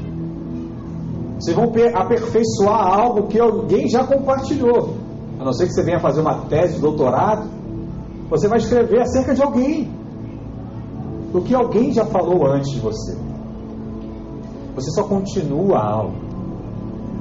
Vocês 1.40 1.56
vão 1.56 1.72
aperfeiçoar 1.94 3.00
algo 3.00 3.26
que 3.26 3.40
alguém 3.40 3.88
já 3.88 4.06
compartilhou. 4.06 4.94
A 5.40 5.44
não 5.44 5.52
ser 5.52 5.66
que 5.66 5.72
você 5.72 5.82
venha 5.82 5.98
fazer 5.98 6.20
uma 6.20 6.42
tese 6.42 6.80
doutorado, 6.80 7.48
você 8.30 8.46
vai 8.46 8.58
escrever 8.58 9.00
acerca 9.00 9.34
de 9.34 9.42
alguém. 9.42 9.90
Do 11.32 11.42
que 11.42 11.52
alguém 11.52 11.92
já 11.92 12.04
falou 12.04 12.46
antes 12.46 12.70
de 12.70 12.78
você. 12.78 13.25
Você 14.76 14.90
só 14.90 15.04
continua 15.04 15.78
algo. 15.78 16.14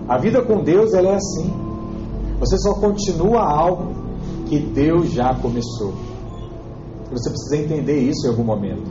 A 0.08 0.18
vida 0.20 0.44
com 0.44 0.62
Deus 0.62 0.94
ela 0.94 1.10
é 1.10 1.16
assim. 1.16 1.52
Você 2.40 2.58
só 2.58 2.76
continua 2.76 3.42
algo 3.42 3.94
que 4.46 4.60
Deus 4.60 5.12
já 5.12 5.34
começou. 5.36 5.94
Você 7.12 7.30
precisa 7.30 7.58
entender 7.58 7.98
isso 7.98 8.28
em 8.28 8.30
algum 8.30 8.44
momento. 8.44 8.84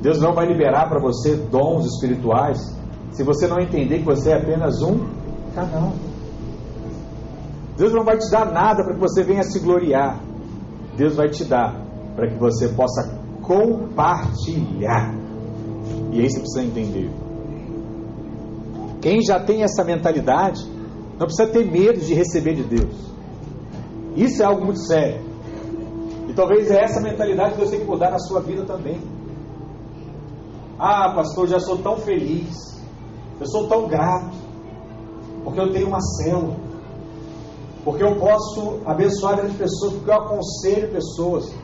Deus 0.00 0.20
não 0.20 0.34
vai 0.34 0.46
liberar 0.46 0.88
para 0.88 0.98
você 0.98 1.36
dons 1.36 1.84
espirituais 1.84 2.58
se 3.12 3.22
você 3.22 3.46
não 3.46 3.60
entender 3.60 3.98
que 3.98 4.04
você 4.04 4.30
é 4.30 4.34
apenas 4.36 4.82
um 4.82 4.98
canal. 5.54 5.92
Deus 7.76 7.92
não 7.92 8.04
vai 8.04 8.16
te 8.16 8.30
dar 8.30 8.50
nada 8.50 8.82
para 8.82 8.94
que 8.94 9.00
você 9.00 9.22
venha 9.22 9.42
se 9.42 9.58
gloriar. 9.58 10.18
Deus 10.96 11.14
vai 11.14 11.28
te 11.28 11.44
dar 11.44 11.76
para 12.14 12.28
que 12.28 12.38
você 12.38 12.68
possa 12.68 13.18
compartilhar. 13.42 15.14
E 16.10 16.20
aí 16.20 16.30
você 16.30 16.40
precisa 16.40 16.62
entender. 16.62 17.25
Quem 19.06 19.22
já 19.22 19.38
tem 19.38 19.62
essa 19.62 19.84
mentalidade, 19.84 20.68
não 21.16 21.28
precisa 21.28 21.46
ter 21.46 21.64
medo 21.64 22.00
de 22.00 22.12
receber 22.12 22.56
de 22.56 22.64
Deus. 22.64 22.92
Isso 24.16 24.42
é 24.42 24.44
algo 24.44 24.64
muito 24.64 24.80
sério. 24.80 25.22
E 26.28 26.32
talvez 26.32 26.68
é 26.72 26.82
essa 26.82 27.00
mentalidade 27.00 27.52
que 27.52 27.58
Deus 27.58 27.70
tem 27.70 27.78
que 27.78 27.86
mudar 27.86 28.10
na 28.10 28.18
sua 28.18 28.40
vida 28.40 28.64
também. 28.64 29.00
Ah, 30.76 31.12
pastor, 31.14 31.46
já 31.46 31.60
sou 31.60 31.78
tão 31.78 31.98
feliz. 31.98 32.52
Eu 33.38 33.46
sou 33.46 33.68
tão 33.68 33.86
grato. 33.86 34.36
Porque 35.44 35.60
eu 35.60 35.70
tenho 35.70 35.86
uma 35.86 36.00
célula. 36.00 36.56
Porque 37.84 38.02
eu 38.02 38.16
posso 38.16 38.80
abençoar 38.84 39.38
as 39.38 39.52
pessoas, 39.52 39.92
porque 39.92 40.10
eu 40.10 40.14
aconselho 40.14 40.90
pessoas. 40.90 41.54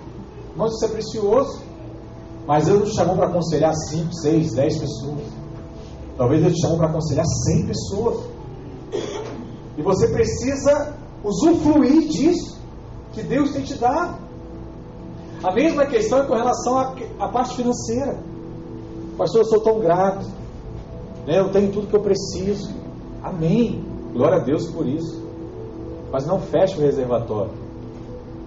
Mas 0.54 0.74
isso 0.74 0.84
é 0.84 0.88
precioso. 0.90 1.60
Mas 2.46 2.66
Deus 2.66 2.82
nos 2.82 2.94
chamou 2.94 3.16
para 3.16 3.26
aconselhar 3.26 3.74
5, 3.74 4.14
6, 4.14 4.54
10 4.54 4.78
pessoas. 4.78 5.41
Talvez 6.16 6.42
Deus 6.42 6.54
te 6.54 6.60
chamou 6.60 6.78
para 6.78 6.88
aconselhar 6.88 7.24
100 7.24 7.66
pessoas. 7.66 8.24
E 9.76 9.82
você 9.82 10.08
precisa 10.08 10.94
usufruir 11.24 12.08
disso 12.08 12.58
que 13.12 13.22
Deus 13.22 13.52
tem 13.52 13.62
te 13.62 13.74
dado. 13.74 14.18
A 15.42 15.52
mesma 15.52 15.86
questão 15.86 16.20
é 16.20 16.26
com 16.26 16.34
relação 16.34 16.78
à, 16.78 16.94
à 17.18 17.28
parte 17.28 17.56
financeira. 17.56 18.16
Pastor, 19.16 19.42
eu 19.42 19.46
sou 19.46 19.60
tão 19.60 19.80
grato. 19.80 20.26
Né? 21.26 21.38
Eu 21.38 21.50
tenho 21.50 21.72
tudo 21.72 21.88
que 21.88 21.96
eu 21.96 22.02
preciso. 22.02 22.70
Amém. 23.22 23.84
Glória 24.12 24.38
a 24.38 24.44
Deus 24.44 24.70
por 24.70 24.86
isso. 24.86 25.22
Mas 26.12 26.26
não 26.26 26.40
feche 26.40 26.76
o 26.78 26.80
reservatório. 26.80 27.52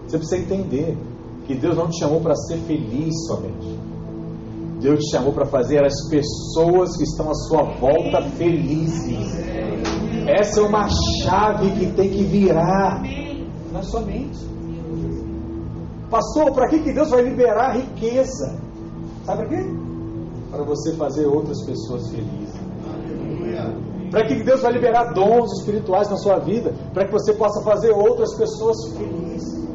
Você 0.08 0.18
precisa 0.18 0.42
entender 0.42 0.98
que 1.48 1.56
Deus 1.56 1.76
não 1.76 1.90
te 1.90 2.00
chamou 2.00 2.22
para 2.22 2.36
ser 2.36 2.58
feliz 2.60 3.14
somente. 3.28 3.75
Deus 4.80 5.00
te 5.00 5.12
chamou 5.12 5.34
para 5.34 5.46
fazer 5.46 5.84
as 5.84 6.10
pessoas 6.10 6.98
que 6.98 7.04
estão 7.04 7.30
à 7.30 7.34
sua 7.34 7.64
volta 7.80 8.22
felizes. 8.38 9.34
Essa 10.28 10.60
é 10.60 10.64
uma 10.64 10.88
chave 11.24 11.72
que 11.72 11.92
tem 11.94 12.10
que 12.10 12.24
virar 12.24 13.02
na 13.72 13.82
sua 13.84 14.02
mente. 14.02 14.40
Pastor, 16.10 16.52
para 16.52 16.68
que, 16.70 16.80
que 16.80 16.94
Deus 16.94 17.10
vai 17.10 17.24
liberar 17.24 17.78
riqueza? 17.78 18.58
Sabe 19.26 19.46
para 19.46 19.58
quê? 19.58 19.66
Para 20.52 20.64
você 20.64 20.94
fazer 20.96 21.26
outras 21.26 21.64
pessoas 21.66 22.10
felizes. 22.10 22.56
Para 24.12 24.26
que, 24.28 24.44
Deus 24.44 24.62
vai 24.62 24.72
liberar 24.72 25.14
dons 25.14 25.52
espirituais 25.60 26.10
na 26.10 26.18
sua 26.18 26.40
vida? 26.40 26.74
Para 26.94 27.06
que 27.06 27.12
você 27.12 27.34
possa 27.34 27.62
fazer 27.64 27.92
outras 27.92 28.34
pessoas 28.36 28.78
felizes. 28.96 29.66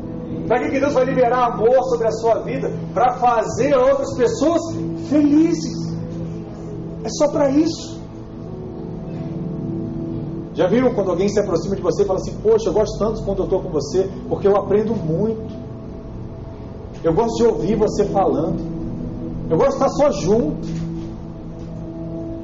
Para 0.46 0.60
que, 0.60 0.70
que 0.70 0.80
Deus 0.80 0.94
vai 0.94 1.04
liberar 1.04 1.52
amor 1.52 1.82
sobre 1.84 2.06
a 2.06 2.12
sua 2.12 2.42
vida? 2.42 2.72
Para 2.94 3.14
fazer 3.14 3.76
outras 3.76 4.16
pessoas 4.16 4.60
felizes. 5.08 5.80
É 7.04 7.08
só 7.08 7.28
para 7.28 7.50
isso. 7.50 8.00
Já 10.54 10.66
viram 10.66 10.92
quando 10.94 11.10
alguém 11.10 11.28
se 11.28 11.40
aproxima 11.40 11.76
de 11.76 11.82
você 11.82 12.02
e 12.02 12.06
fala 12.06 12.18
assim: 12.18 12.36
Poxa, 12.42 12.68
eu 12.68 12.72
gosto 12.72 12.98
tanto 12.98 13.22
quando 13.24 13.38
eu 13.38 13.44
estou 13.44 13.62
com 13.62 13.70
você, 13.70 14.10
porque 14.28 14.46
eu 14.46 14.56
aprendo 14.56 14.94
muito. 14.94 15.54
Eu 17.02 17.14
gosto 17.14 17.36
de 17.36 17.44
ouvir 17.44 17.76
você 17.76 18.04
falando. 18.06 18.60
Eu 19.48 19.56
gosto 19.56 19.78
de 19.78 19.84
estar 19.84 19.88
só 19.88 20.10
junto. 20.10 20.68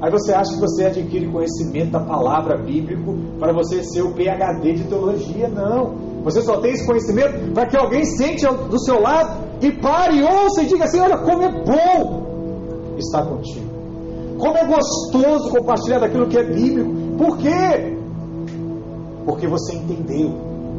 Aí 0.01 0.11
você 0.11 0.33
acha 0.33 0.51
que 0.53 0.59
você 0.59 0.85
adquire 0.85 1.27
conhecimento 1.27 1.91
da 1.91 1.99
palavra 1.99 2.57
bíblico 2.57 3.15
para 3.39 3.51
você 3.53 3.83
ser 3.83 4.01
o 4.01 4.13
PhD 4.13 4.73
de 4.73 4.83
teologia. 4.85 5.47
Não. 5.47 6.07
Você 6.23 6.41
só 6.41 6.57
tem 6.57 6.71
esse 6.71 6.85
conhecimento 6.85 7.51
para 7.53 7.67
que 7.67 7.77
alguém 7.77 8.03
sente 8.03 8.45
do 8.45 8.79
seu 8.79 8.99
lado 8.99 9.43
e 9.61 9.71
pare, 9.71 10.23
ouça 10.23 10.63
e 10.63 10.65
diga 10.65 10.85
assim: 10.85 10.99
Olha 10.99 11.17
como 11.19 11.43
é 11.43 11.51
bom 11.63 12.26
estar 12.99 13.25
contigo. 13.25 13.77
Como 14.37 14.57
é 14.57 14.65
gostoso 14.65 15.49
compartilhar 15.49 15.99
daquilo 15.99 16.27
que 16.27 16.37
é 16.37 16.43
bíblico. 16.43 16.91
Por 17.17 17.37
quê? 17.37 17.97
Porque 19.25 19.47
você 19.47 19.75
entendeu 19.75 20.31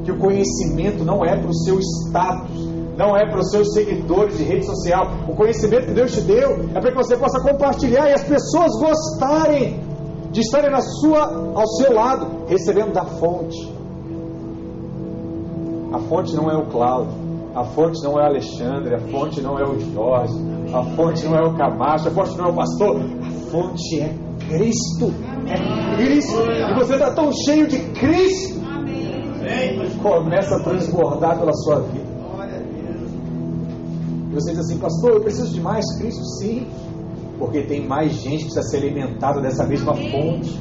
que 0.05 0.13
o 0.13 0.19
conhecimento 0.19 1.05
não 1.05 1.25
é 1.25 1.37
para 1.37 1.51
o 1.51 1.55
seu 1.55 1.79
status, 1.81 2.69
não 2.97 3.17
é 3.17 3.29
para 3.29 3.41
os 3.41 3.51
seus 3.51 3.73
seguidores 3.73 4.39
de 4.39 4.45
rede 4.45 4.65
social. 4.65 5.07
O 5.29 5.35
conhecimento 5.35 5.87
que 5.87 5.93
Deus 5.93 6.13
te 6.13 6.21
deu 6.21 6.69
é 6.75 6.81
para 6.81 6.91
que 6.91 6.97
você 6.97 7.17
possa 7.17 7.41
compartilhar 7.41 8.09
e 8.09 8.13
as 8.13 8.25
pessoas 8.25 8.71
gostarem 8.81 9.81
de 10.31 10.41
estarem 10.41 10.71
na 10.71 10.81
sua, 10.81 11.53
ao 11.55 11.67
seu 11.67 11.93
lado, 11.93 12.27
recebendo 12.47 12.93
da 12.93 13.05
fonte. 13.05 13.73
A 15.93 15.99
fonte 16.01 16.35
não 16.37 16.51
é 16.51 16.57
o 16.57 16.67
Cláudio, 16.67 17.13
a 17.55 17.65
fonte 17.65 18.03
não 18.05 18.19
é 18.19 18.23
o 18.23 18.27
Alexandre, 18.27 18.95
a 18.95 18.99
fonte 18.99 19.41
não 19.41 19.59
é 19.59 19.65
o 19.65 19.79
Jorge, 19.81 20.35
a 20.73 20.83
fonte 20.95 21.25
não 21.25 21.35
é 21.35 21.43
o 21.47 21.55
Camacho, 21.55 22.09
a 22.09 22.11
fonte 22.11 22.37
não 22.37 22.47
é 22.47 22.49
o 22.51 22.55
pastor, 22.55 23.01
a 23.01 23.51
fonte 23.51 24.01
é 24.01 24.15
Cristo. 24.49 25.13
É 25.47 25.97
Cristo. 25.97 26.37
E 26.41 26.75
você 26.75 26.95
está 26.95 27.13
tão 27.13 27.31
cheio 27.33 27.67
de 27.67 27.79
Cristo. 27.93 28.59
Começa 30.03 30.57
a 30.57 30.63
transbordar 30.63 31.39
pela 31.39 31.53
sua 31.53 31.81
vida. 31.81 32.09
E 34.31 34.35
você 34.35 34.51
diz 34.51 34.61
assim, 34.61 34.79
pastor, 34.79 35.13
eu 35.13 35.21
preciso 35.21 35.55
de 35.55 35.61
mais 35.61 35.85
Cristo? 35.99 36.23
Sim. 36.39 36.67
Porque 37.39 37.63
tem 37.63 37.87
mais 37.87 38.13
gente 38.13 38.45
que 38.45 38.53
precisa 38.53 38.63
ser 38.63 38.79
alimentada 38.79 39.41
dessa 39.41 39.67
mesma 39.67 39.95
fonte. 39.95 40.59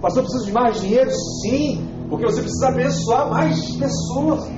Pastor, 0.00 0.22
eu 0.22 0.28
preciso 0.28 0.46
de 0.46 0.52
mais 0.52 0.80
dinheiro? 0.80 1.10
Sim. 1.42 1.86
Porque 2.08 2.24
você 2.24 2.40
precisa 2.40 2.68
abençoar 2.68 3.30
mais 3.30 3.76
pessoas. 3.76 4.48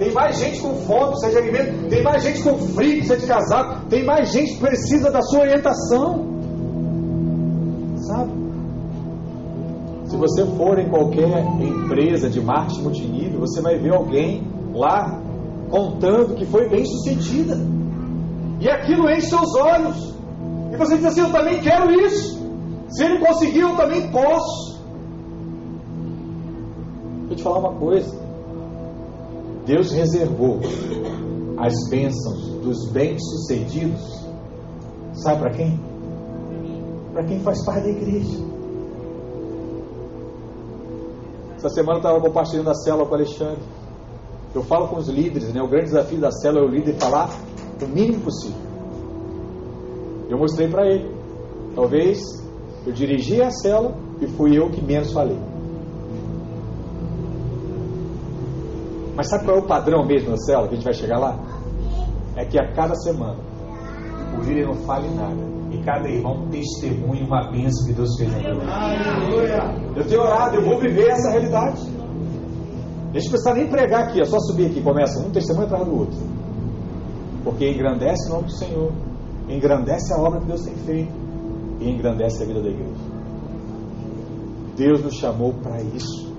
Tem 0.00 0.14
mais 0.14 0.38
gente 0.38 0.62
com 0.62 0.74
fome, 0.76 1.10
precisa 1.10 1.30
de 1.30 1.36
alimento. 1.36 1.88
Tem 1.90 2.02
mais 2.02 2.22
gente 2.22 2.42
com 2.42 2.56
frio, 2.56 2.96
precisa 2.96 3.18
de 3.18 3.26
casaco. 3.26 3.86
Tem 3.90 4.02
mais 4.02 4.32
gente 4.32 4.54
que 4.54 4.60
precisa 4.60 5.10
da 5.10 5.20
sua 5.20 5.40
orientação. 5.40 6.40
Sabe? 7.98 8.32
Se 10.06 10.16
você 10.16 10.46
for 10.56 10.78
em 10.78 10.88
qualquer 10.88 11.44
empresa 11.60 12.30
de 12.30 12.40
marketing 12.40 12.82
multinível, 12.82 13.40
você 13.40 13.60
vai 13.60 13.76
ver 13.76 13.92
alguém 13.92 14.42
lá 14.74 15.20
contando 15.70 16.34
que 16.34 16.46
foi 16.46 16.66
bem 16.66 16.82
sucedida. 16.86 17.58
E 18.58 18.70
aquilo 18.70 19.10
enche 19.10 19.28
seus 19.28 19.54
olhos. 19.54 20.14
E 20.72 20.78
você 20.78 20.96
diz 20.96 21.04
assim: 21.04 21.20
Eu 21.20 21.30
também 21.30 21.60
quero 21.60 21.90
isso. 22.06 22.40
Se 22.88 23.04
ele 23.04 23.18
conseguiu, 23.18 23.68
eu 23.68 23.76
também 23.76 24.10
posso. 24.10 24.80
Vou 27.26 27.36
te 27.36 27.42
falar 27.42 27.58
uma 27.58 27.74
coisa. 27.74 28.19
Deus 29.70 29.92
reservou 29.92 30.58
as 31.56 31.72
bênçãos 31.88 32.40
dos 32.60 32.90
bem-sucedidos. 32.90 34.00
Sabe 35.12 35.42
para 35.42 35.50
quem? 35.52 35.80
Para 37.12 37.22
quem 37.22 37.38
faz 37.38 37.64
parte 37.64 37.84
da 37.84 37.90
igreja. 37.90 38.36
Essa 41.54 41.68
semana 41.68 41.98
eu 41.98 41.98
estava 41.98 42.20
compartilhando 42.20 42.68
a 42.68 42.74
célula 42.74 43.06
com 43.06 43.12
o 43.12 43.14
Alexandre. 43.14 43.62
Eu 44.52 44.64
falo 44.64 44.88
com 44.88 44.96
os 44.96 45.08
líderes, 45.08 45.54
né? 45.54 45.62
O 45.62 45.68
grande 45.68 45.84
desafio 45.84 46.18
da 46.18 46.32
célula 46.32 46.64
é 46.64 46.68
o 46.68 46.72
líder 46.72 46.94
falar 46.94 47.30
o 47.80 47.86
mínimo 47.86 48.22
possível. 48.22 48.58
Eu 50.28 50.36
mostrei 50.36 50.66
para 50.66 50.84
ele. 50.84 51.14
Talvez 51.76 52.18
eu 52.84 52.92
dirigi 52.92 53.40
a 53.40 53.52
célula 53.52 53.94
e 54.20 54.26
fui 54.26 54.58
eu 54.58 54.68
que 54.68 54.82
menos 54.84 55.12
falei. 55.12 55.38
Mas 59.20 59.28
sabe 59.28 59.44
qual 59.44 59.58
é 59.58 59.60
o 59.60 59.66
padrão 59.66 60.02
mesmo 60.06 60.30
da 60.30 60.38
célula 60.38 60.66
que 60.66 60.72
a 60.72 60.76
gente 60.76 60.84
vai 60.84 60.94
chegar 60.94 61.18
lá? 61.18 61.38
É 62.36 62.44
que 62.46 62.58
a 62.58 62.72
cada 62.72 62.94
semana 62.94 63.36
o 64.34 64.40
líder 64.42 64.66
não 64.66 64.74
fale 64.86 65.10
nada. 65.10 65.36
E 65.70 65.76
cada 65.84 66.08
irmão 66.08 66.48
testemunha 66.50 67.26
uma 67.26 67.50
bênção 67.50 67.86
que 67.86 67.92
Deus 67.92 68.16
fez 68.16 68.32
na 68.32 68.38
vida. 68.38 68.62
Eu 69.94 70.06
tenho 70.08 70.22
orado, 70.22 70.56
eu 70.56 70.64
vou 70.64 70.80
viver 70.80 71.10
essa 71.10 71.32
realidade. 71.32 71.82
A 71.82 73.18
gente 73.18 73.24
não 73.24 73.30
precisa 73.30 73.54
nem 73.54 73.68
pregar 73.68 74.04
aqui, 74.04 74.22
é 74.22 74.24
só 74.24 74.38
subir 74.38 74.68
aqui, 74.68 74.80
começa 74.80 75.20
um 75.20 75.30
testemunho 75.30 75.66
atrás 75.66 75.84
do 75.84 75.98
outro. 75.98 76.18
Porque 77.44 77.70
engrandece 77.70 78.26
o 78.30 78.32
nome 78.36 78.44
do 78.46 78.56
Senhor, 78.56 78.90
engrandece 79.50 80.14
a 80.14 80.16
obra 80.16 80.40
que 80.40 80.46
Deus 80.46 80.62
tem 80.62 80.76
feito 80.76 81.12
e 81.78 81.90
engrandece 81.90 82.42
a 82.42 82.46
vida 82.46 82.62
da 82.62 82.70
igreja. 82.70 83.04
Deus 84.78 85.04
nos 85.04 85.16
chamou 85.16 85.52
para 85.62 85.82
isso. 85.82 86.34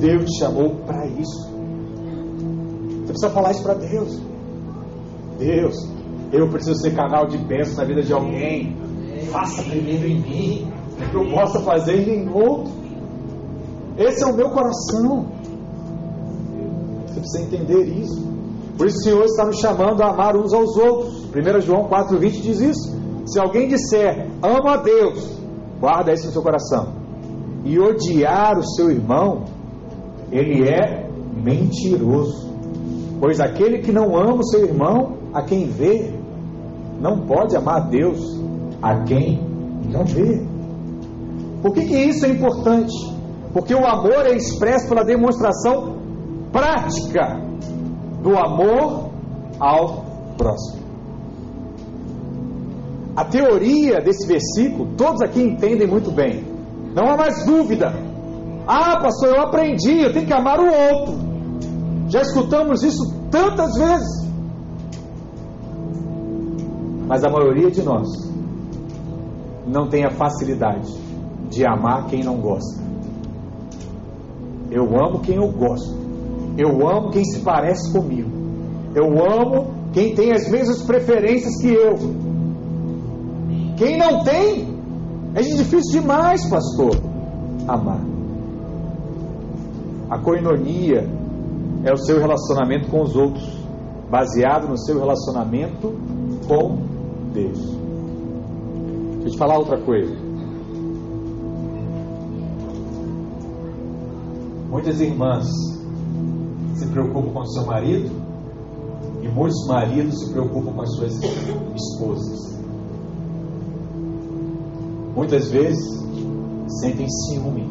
Deus 0.00 0.24
te 0.24 0.40
chamou 0.40 0.74
para 0.84 1.06
isso. 1.06 1.51
Você 3.02 3.12
precisa 3.12 3.30
falar 3.30 3.50
isso 3.50 3.62
para 3.62 3.74
Deus. 3.74 4.20
Deus, 5.38 5.76
eu 6.32 6.48
preciso 6.48 6.80
ser 6.80 6.94
canal 6.94 7.26
de 7.26 7.36
bênção 7.38 7.76
na 7.76 7.84
vida 7.84 8.02
de 8.02 8.12
alguém. 8.12 8.76
Faça 9.30 9.62
primeiro 9.62 10.06
em 10.06 10.20
mim, 10.20 10.72
para 10.96 11.08
que 11.08 11.16
eu 11.16 11.30
possa 11.30 11.60
fazer 11.60 12.08
em 12.08 12.28
outro. 12.28 12.72
Esse 13.98 14.22
é 14.22 14.26
o 14.26 14.34
meu 14.34 14.50
coração. 14.50 15.26
Você 17.06 17.20
precisa 17.20 17.42
entender 17.42 17.84
isso. 17.98 18.32
Por 18.78 18.86
isso 18.86 18.98
o 18.98 19.02
Senhor 19.02 19.24
está 19.24 19.44
nos 19.44 19.58
chamando 19.58 20.02
a 20.02 20.10
amar 20.10 20.36
uns 20.36 20.52
aos 20.54 20.76
outros. 20.76 21.24
1 21.26 21.60
João 21.60 21.88
4,20 21.88 22.30
diz 22.40 22.60
isso. 22.60 23.02
Se 23.26 23.38
alguém 23.38 23.68
disser, 23.68 24.28
amo 24.42 24.68
a 24.68 24.76
Deus, 24.78 25.38
guarda 25.80 26.12
isso 26.12 26.26
no 26.26 26.32
seu 26.32 26.42
coração, 26.42 26.94
e 27.64 27.78
odiar 27.78 28.58
o 28.58 28.64
seu 28.64 28.90
irmão, 28.90 29.44
ele 30.30 30.68
é 30.68 31.08
mentiroso. 31.34 32.51
Pois 33.22 33.38
aquele 33.38 33.78
que 33.78 33.92
não 33.92 34.16
ama 34.16 34.40
o 34.40 34.42
seu 34.42 34.64
irmão, 34.64 35.16
a 35.32 35.42
quem 35.42 35.66
vê, 35.66 36.12
não 37.00 37.20
pode 37.20 37.56
amar 37.56 37.82
a 37.82 37.84
Deus, 37.84 38.18
a 38.82 39.04
quem 39.04 39.40
não 39.92 40.04
vê. 40.04 40.44
Por 41.62 41.72
que, 41.72 41.84
que 41.84 41.96
isso 41.96 42.26
é 42.26 42.30
importante? 42.30 42.92
Porque 43.52 43.72
o 43.72 43.86
amor 43.86 44.26
é 44.26 44.32
expresso 44.34 44.88
pela 44.88 45.04
demonstração 45.04 45.98
prática 46.50 47.40
do 48.24 48.36
amor 48.36 49.10
ao 49.60 50.04
próximo. 50.36 50.82
A 53.14 53.24
teoria 53.24 54.00
desse 54.00 54.26
versículo, 54.26 54.96
todos 54.96 55.22
aqui 55.22 55.40
entendem 55.40 55.86
muito 55.86 56.10
bem. 56.10 56.44
Não 56.92 57.12
há 57.12 57.16
mais 57.16 57.46
dúvida. 57.46 57.94
Ah, 58.66 58.98
pastor, 59.00 59.28
eu 59.28 59.42
aprendi, 59.42 60.00
eu 60.00 60.12
tenho 60.12 60.26
que 60.26 60.34
amar 60.34 60.58
o 60.58 60.66
outro. 60.66 61.31
Já 62.12 62.20
escutamos 62.20 62.82
isso 62.82 63.10
tantas 63.30 63.72
vezes. 63.74 64.30
Mas 67.08 67.24
a 67.24 67.30
maioria 67.30 67.70
de 67.70 67.82
nós 67.82 68.06
não 69.66 69.88
tem 69.88 70.04
a 70.04 70.10
facilidade 70.10 70.92
de 71.48 71.64
amar 71.64 72.08
quem 72.08 72.22
não 72.22 72.36
gosta. 72.36 72.82
Eu 74.70 74.84
amo 74.94 75.20
quem 75.20 75.36
eu 75.36 75.50
gosto. 75.52 76.02
Eu 76.58 76.86
amo 76.86 77.10
quem 77.12 77.24
se 77.24 77.40
parece 77.40 77.90
comigo. 77.90 78.30
Eu 78.94 79.06
amo 79.06 79.70
quem 79.94 80.14
tem 80.14 80.32
as 80.32 80.50
mesmas 80.50 80.82
preferências 80.82 81.62
que 81.62 81.68
eu. 81.68 81.96
Quem 83.78 83.96
não 83.96 84.22
tem, 84.22 84.68
é 85.34 85.40
difícil 85.40 86.02
demais, 86.02 86.44
pastor, 86.50 86.94
amar. 87.66 88.02
A 90.10 90.18
coinonia 90.18 91.21
é 91.84 91.92
o 91.92 91.96
seu 91.96 92.20
relacionamento 92.20 92.88
com 92.88 93.02
os 93.02 93.16
outros, 93.16 93.44
baseado 94.10 94.68
no 94.68 94.78
seu 94.78 94.98
relacionamento 94.98 95.94
com 96.46 96.78
Deus. 97.32 97.58
Deixa 99.14 99.26
eu 99.26 99.30
te 99.30 99.38
falar 99.38 99.58
outra 99.58 99.78
coisa. 99.78 100.14
Muitas 104.70 105.00
irmãs 105.00 105.46
se 106.74 106.86
preocupam 106.88 107.32
com 107.32 107.46
seu 107.46 107.66
marido 107.66 108.10
e 109.22 109.28
muitos 109.28 109.66
maridos 109.66 110.18
se 110.20 110.32
preocupam 110.32 110.72
com 110.72 110.82
as 110.82 110.94
suas 110.94 111.20
esposas. 111.74 112.62
Muitas 115.14 115.50
vezes 115.50 115.84
sentem 116.80 117.06
ciúme, 117.08 117.70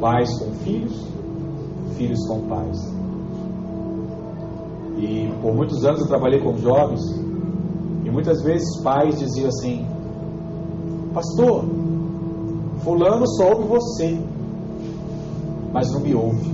pais 0.00 0.38
com 0.38 0.52
filhos, 0.62 1.13
filhos 1.96 2.26
com 2.26 2.40
pais. 2.48 2.78
E 4.98 5.32
por 5.42 5.54
muitos 5.54 5.84
anos 5.84 6.00
eu 6.00 6.06
trabalhei 6.06 6.40
com 6.40 6.56
jovens 6.56 7.00
e 8.04 8.10
muitas 8.10 8.42
vezes 8.42 8.80
pais 8.82 9.18
diziam 9.18 9.48
assim: 9.48 9.86
Pastor, 11.12 11.64
Fulano 12.78 13.26
só 13.36 13.50
ouve 13.50 13.68
você, 13.68 14.18
mas 15.72 15.92
não 15.92 16.00
me 16.00 16.14
ouve. 16.14 16.50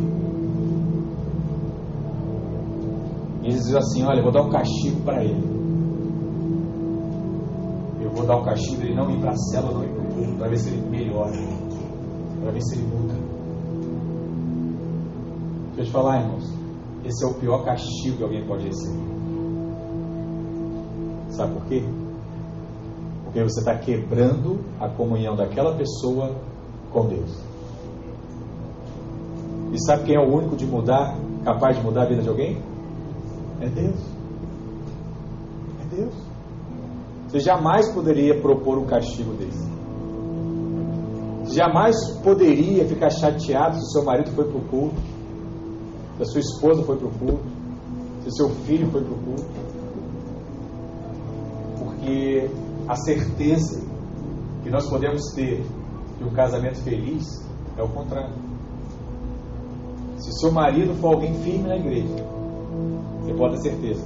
E 3.43 3.47
eles 3.47 3.61
diziam 3.61 3.79
assim: 3.79 4.05
Olha, 4.05 4.19
eu 4.19 4.25
vou 4.25 4.33
dar 4.33 4.43
um 4.43 4.51
castigo 4.51 5.01
para 5.03 5.25
ele 5.25 5.61
eu 8.11 8.17
vou 8.17 8.27
dar 8.27 8.37
um 8.39 8.45
castigo 8.45 8.83
ele 8.83 8.95
não 8.95 9.11
ir 9.11 9.21
para 9.21 9.31
a 9.31 9.37
cela, 9.37 9.73
não 9.73 9.85
ir 9.85 10.37
para 10.37 10.49
ver 10.49 10.59
se 10.59 10.71
ele 10.71 10.91
melhora, 10.91 11.33
para 12.41 12.51
ver 12.51 12.63
se 12.63 12.75
ele 12.75 12.87
muda. 12.89 13.15
Deixa 15.81 15.97
eu 15.97 16.03
falar, 16.03 16.21
irmãos, 16.21 16.45
esse 17.07 17.25
é 17.25 17.27
o 17.27 17.33
pior 17.33 17.65
castigo 17.65 18.19
que 18.19 18.23
alguém 18.23 18.47
pode 18.47 18.67
receber. 18.67 19.01
Sabe 21.31 21.55
por 21.55 21.65
quê? 21.65 21.83
Porque 23.25 23.43
você 23.43 23.61
está 23.61 23.79
quebrando 23.79 24.61
a 24.79 24.91
comunhão 24.91 25.35
daquela 25.35 25.75
pessoa 25.75 26.37
com 26.93 27.07
Deus. 27.07 27.35
E 29.73 29.83
sabe 29.87 30.05
quem 30.05 30.17
é 30.17 30.21
o 30.21 30.31
único 30.31 30.55
de 30.55 30.67
mudar, 30.67 31.17
capaz 31.45 31.79
de 31.79 31.83
mudar 31.83 32.03
a 32.03 32.09
vida 32.11 32.21
de 32.21 32.29
alguém? 32.29 32.63
É 33.63 33.67
Deus. 33.71 34.01
É 35.81 35.97
Deus. 35.97 36.15
Você 37.27 37.41
jamais 37.41 37.91
poderia 37.95 38.39
propor 38.39 38.77
um 38.77 38.85
castigo 38.85 39.33
desse. 39.33 39.67
Jamais 41.55 41.97
poderia 42.23 42.87
ficar 42.87 43.09
chateado 43.09 43.77
se 43.77 43.93
seu 43.93 44.05
marido 44.05 44.31
foi 44.33 44.45
para 44.45 44.59
o 44.59 44.65
culto, 44.69 45.20
se 46.21 46.23
a 46.23 46.27
sua 46.27 46.41
esposa 46.41 46.83
foi 46.83 46.97
para 46.97 47.07
o 47.07 47.11
culto, 47.11 47.45
se 48.23 48.31
seu 48.33 48.51
filho 48.51 48.91
foi 48.91 49.03
para 49.03 49.13
o 49.13 49.19
culto. 49.19 49.47
Porque 51.79 52.51
a 52.87 52.95
certeza 52.97 53.81
que 54.63 54.69
nós 54.69 54.89
podemos 54.91 55.23
ter 55.35 55.65
de 56.19 56.25
um 56.25 56.31
casamento 56.31 56.77
feliz 56.83 57.25
é 57.79 57.83
o 57.83 57.89
contrário. 57.89 58.35
Se 60.19 60.31
seu 60.41 60.53
marido 60.53 60.95
for 61.01 61.15
alguém 61.15 61.33
firme 61.37 61.67
na 61.67 61.77
igreja, 61.77 62.15
você 63.23 63.33
pode 63.33 63.55
ter 63.63 63.71
certeza, 63.71 64.05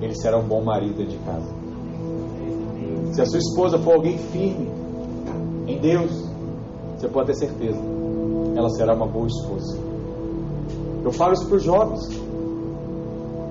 ele 0.00 0.14
será 0.16 0.36
um 0.38 0.48
bom 0.48 0.64
marido 0.64 1.06
de 1.06 1.16
casa. 1.18 1.54
Se 3.12 3.22
a 3.22 3.26
sua 3.26 3.38
esposa 3.38 3.78
for 3.78 3.94
alguém 3.94 4.18
firme 4.18 4.68
em 5.68 5.78
Deus, 5.78 6.10
você 6.96 7.06
pode 7.08 7.28
ter 7.28 7.36
certeza, 7.36 7.80
ela 8.56 8.68
será 8.70 8.94
uma 8.94 9.06
boa 9.06 9.28
esposa. 9.28 9.87
Eu 11.04 11.12
falo 11.12 11.32
isso 11.32 11.46
para 11.46 11.56
os 11.56 11.62
jovens. 11.62 12.28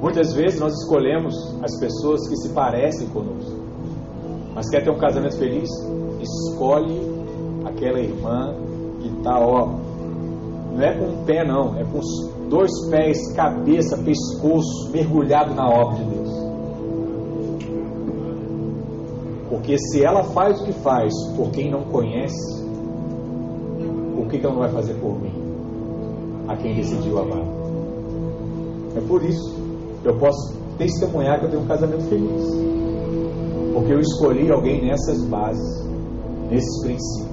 Muitas 0.02 0.34
vezes 0.34 0.60
nós 0.60 0.74
escolhemos 0.74 1.36
as 1.64 1.80
pessoas 1.80 2.28
que 2.28 2.36
se 2.36 2.50
parecem 2.50 3.08
conosco. 3.08 3.58
Mas 4.54 4.70
quer 4.70 4.84
ter 4.84 4.92
um 4.92 4.98
casamento 4.98 5.38
feliz? 5.38 5.70
Escolhe 6.22 7.02
aquela 7.66 8.00
irmã 8.00 8.56
que 9.02 9.08
está, 9.08 9.40
ó, 9.40 9.68
não 10.74 10.82
é 10.82 10.94
com 10.94 11.06
um 11.06 11.26
pé 11.26 11.44
não, 11.46 11.78
é 11.78 11.84
com 11.84 12.00
os 12.00 12.30
dois 12.50 12.72
pés, 12.90 13.34
cabeça, 13.34 13.98
pescoço, 13.98 14.92
mergulhado 14.92 15.54
na 15.54 15.68
obra 15.68 15.98
de 15.98 16.04
Deus. 16.06 16.30
Porque 19.50 19.78
se 19.78 20.04
ela 20.04 20.24
faz 20.24 20.62
o 20.62 20.66
que 20.66 20.74
faz 20.74 21.14
por 21.36 21.50
quem 21.52 21.72
não 21.72 21.84
conhece, 21.84 22.64
o 24.18 24.26
que, 24.30 24.40
que 24.40 24.46
ela 24.46 24.54
não 24.54 24.62
vai 24.62 24.72
fazer 24.72 24.94
por 24.96 25.20
mim? 25.20 25.37
A 26.48 26.56
quem 26.56 26.76
decidiu 26.76 27.20
amar. 27.20 27.44
É 28.96 29.02
por 29.02 29.24
isso 29.24 29.56
que 30.02 30.08
eu 30.08 30.18
posso 30.18 30.56
testemunhar 30.78 31.40
que 31.40 31.46
eu 31.46 31.50
tenho 31.50 31.64
um 31.64 31.68
casamento 31.68 32.04
feliz. 32.04 32.44
Porque 33.74 33.94
eu 33.94 34.00
escolhi 34.00 34.52
alguém 34.52 34.86
nessas 34.86 35.24
bases, 35.26 35.86
nesses 36.50 36.82
princípios. 36.82 37.28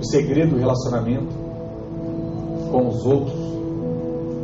O 0.00 0.04
segredo 0.04 0.54
do 0.54 0.58
relacionamento 0.58 1.34
com 2.70 2.88
os 2.88 3.04
outros 3.04 3.46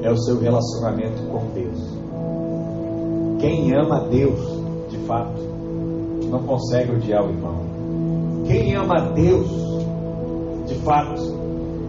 é 0.03 0.11
o 0.11 0.17
seu 0.17 0.39
relacionamento 0.41 1.23
com 1.31 1.47
Deus. 1.55 1.93
Quem 3.41 3.75
ama 3.75 4.09
Deus 4.09 4.63
fato, 5.07 5.41
não 6.31 6.43
consegue 6.45 6.93
odiar 6.93 7.25
o 7.25 7.31
irmão. 7.31 7.57
Quem 8.47 8.75
ama 8.75 9.13
Deus, 9.13 9.49
de 10.67 10.75
fato, 10.77 11.21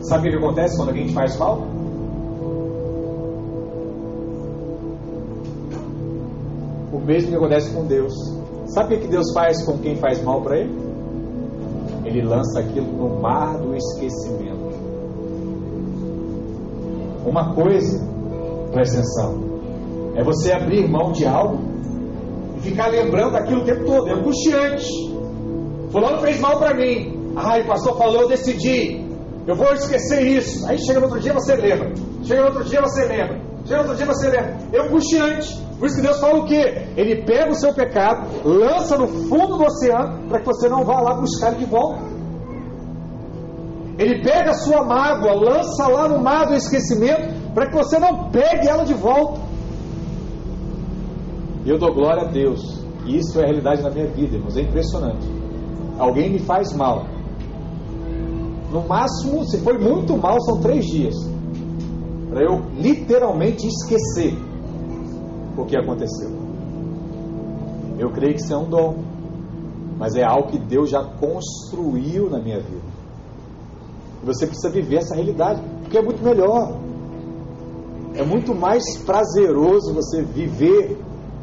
sabe 0.03 0.27
o 0.27 0.31
que 0.31 0.37
acontece 0.37 0.77
quando 0.77 0.89
alguém 0.89 1.07
te 1.07 1.13
faz 1.13 1.37
mal? 1.37 1.59
O 6.91 6.99
mesmo 6.99 7.29
que 7.29 7.35
acontece 7.35 7.73
com 7.73 7.85
Deus. 7.85 8.13
Sabe 8.67 8.95
o 8.95 8.99
que 8.99 9.07
Deus 9.07 9.33
faz 9.33 9.65
com 9.65 9.77
quem 9.79 9.95
faz 9.97 10.23
mal 10.23 10.41
para 10.41 10.59
ele? 10.59 10.73
Ele 12.05 12.21
lança 12.21 12.59
aquilo 12.59 12.91
no 12.91 13.21
mar 13.21 13.57
do 13.57 13.75
esquecimento. 13.75 14.53
Uma 17.25 17.53
coisa, 17.53 18.05
presta 18.71 18.99
atenção, 18.99 19.43
é 20.15 20.23
você 20.23 20.51
abrir 20.51 20.87
mão 20.89 21.11
de 21.11 21.25
algo 21.25 21.73
ficar 22.63 22.87
lembrando 22.87 23.35
aquilo 23.35 23.61
o 23.61 23.65
tempo 23.65 23.85
todo, 23.85 24.07
é 24.07 24.13
angustiante. 24.13 24.87
Fulano 25.91 26.19
fez 26.19 26.39
mal 26.39 26.57
para 26.57 26.73
mim. 26.73 27.33
Ai, 27.35 27.61
o 27.61 27.67
pastor 27.67 27.97
falou, 27.97 28.21
eu 28.21 28.27
decidi. 28.29 29.02
Eu 29.45 29.55
vou 29.55 29.73
esquecer 29.73 30.21
isso. 30.25 30.65
Aí 30.67 30.77
chega 30.77 30.99
no 30.99 31.05
outro 31.05 31.19
dia 31.19 31.33
você 31.33 31.55
lembra. 31.55 31.93
Chega 32.23 32.41
no 32.41 32.47
outro 32.47 32.63
dia 32.63 32.81
você 32.81 33.05
lembra. 33.05 33.41
Chega 33.65 33.83
no 33.83 33.89
outro 33.89 33.95
dia 33.95 34.05
você 34.05 34.29
lembra. 34.29 34.57
É 34.71 34.79
angustiante. 34.79 35.63
Por 35.77 35.87
isso 35.87 35.95
que 35.97 36.01
Deus 36.01 36.19
fala 36.19 36.39
o 36.39 36.45
quê? 36.45 36.87
Ele 36.95 37.23
pega 37.23 37.51
o 37.51 37.55
seu 37.55 37.73
pecado, 37.73 38.27
lança 38.45 38.97
no 38.97 39.07
fundo 39.07 39.57
do 39.57 39.63
oceano, 39.65 40.29
para 40.29 40.39
que 40.39 40.45
você 40.45 40.69
não 40.69 40.85
vá 40.85 41.01
lá 41.01 41.15
buscar 41.15 41.51
ele 41.51 41.65
de 41.65 41.65
volta. 41.65 42.01
Ele 43.97 44.23
pega 44.23 44.51
a 44.51 44.53
sua 44.53 44.85
mágoa, 44.85 45.33
lança 45.33 45.87
lá 45.87 46.07
no 46.07 46.19
mar 46.19 46.47
do 46.47 46.55
esquecimento, 46.55 47.53
para 47.53 47.67
que 47.67 47.75
você 47.75 47.99
não 47.99 48.29
pegue 48.31 48.67
ela 48.67 48.85
de 48.85 48.93
volta. 48.93 49.41
Eu 51.65 51.77
dou 51.77 51.93
glória 51.93 52.23
a 52.23 52.31
Deus. 52.31 52.83
Isso 53.05 53.39
é 53.39 53.43
a 53.43 53.45
realidade 53.45 53.81
na 53.81 53.89
minha 53.89 54.07
vida, 54.07 54.35
irmãos. 54.35 54.55
É 54.55 54.61
impressionante. 54.61 55.27
Alguém 55.99 56.31
me 56.31 56.39
faz 56.39 56.73
mal. 56.73 57.05
No 58.73 58.81
máximo, 58.87 59.45
se 59.45 59.59
foi 59.59 59.77
muito 59.77 60.17
mal, 60.17 60.41
são 60.41 60.59
três 60.59 60.83
dias. 60.85 61.15
para 62.27 62.41
eu 62.43 62.63
literalmente 62.75 63.67
esquecer 63.67 64.35
o 65.55 65.63
que 65.65 65.77
aconteceu. 65.77 66.31
Eu 67.99 68.09
creio 68.09 68.33
que 68.33 68.41
isso 68.41 68.51
é 68.51 68.57
um 68.57 68.67
dom, 68.67 69.03
mas 69.99 70.15
é 70.15 70.23
algo 70.23 70.49
que 70.49 70.57
Deus 70.57 70.89
já 70.89 71.03
construiu 71.03 72.31
na 72.31 72.39
minha 72.39 72.59
vida. 72.59 72.81
Você 74.23 74.47
precisa 74.47 74.73
viver 74.73 74.95
essa 74.95 75.13
realidade, 75.13 75.61
porque 75.83 75.99
é 75.99 76.01
muito 76.01 76.23
melhor. 76.23 76.75
É 78.15 78.23
muito 78.23 78.55
mais 78.55 78.97
prazeroso 79.05 79.93
você 79.93 80.23
viver 80.23 80.99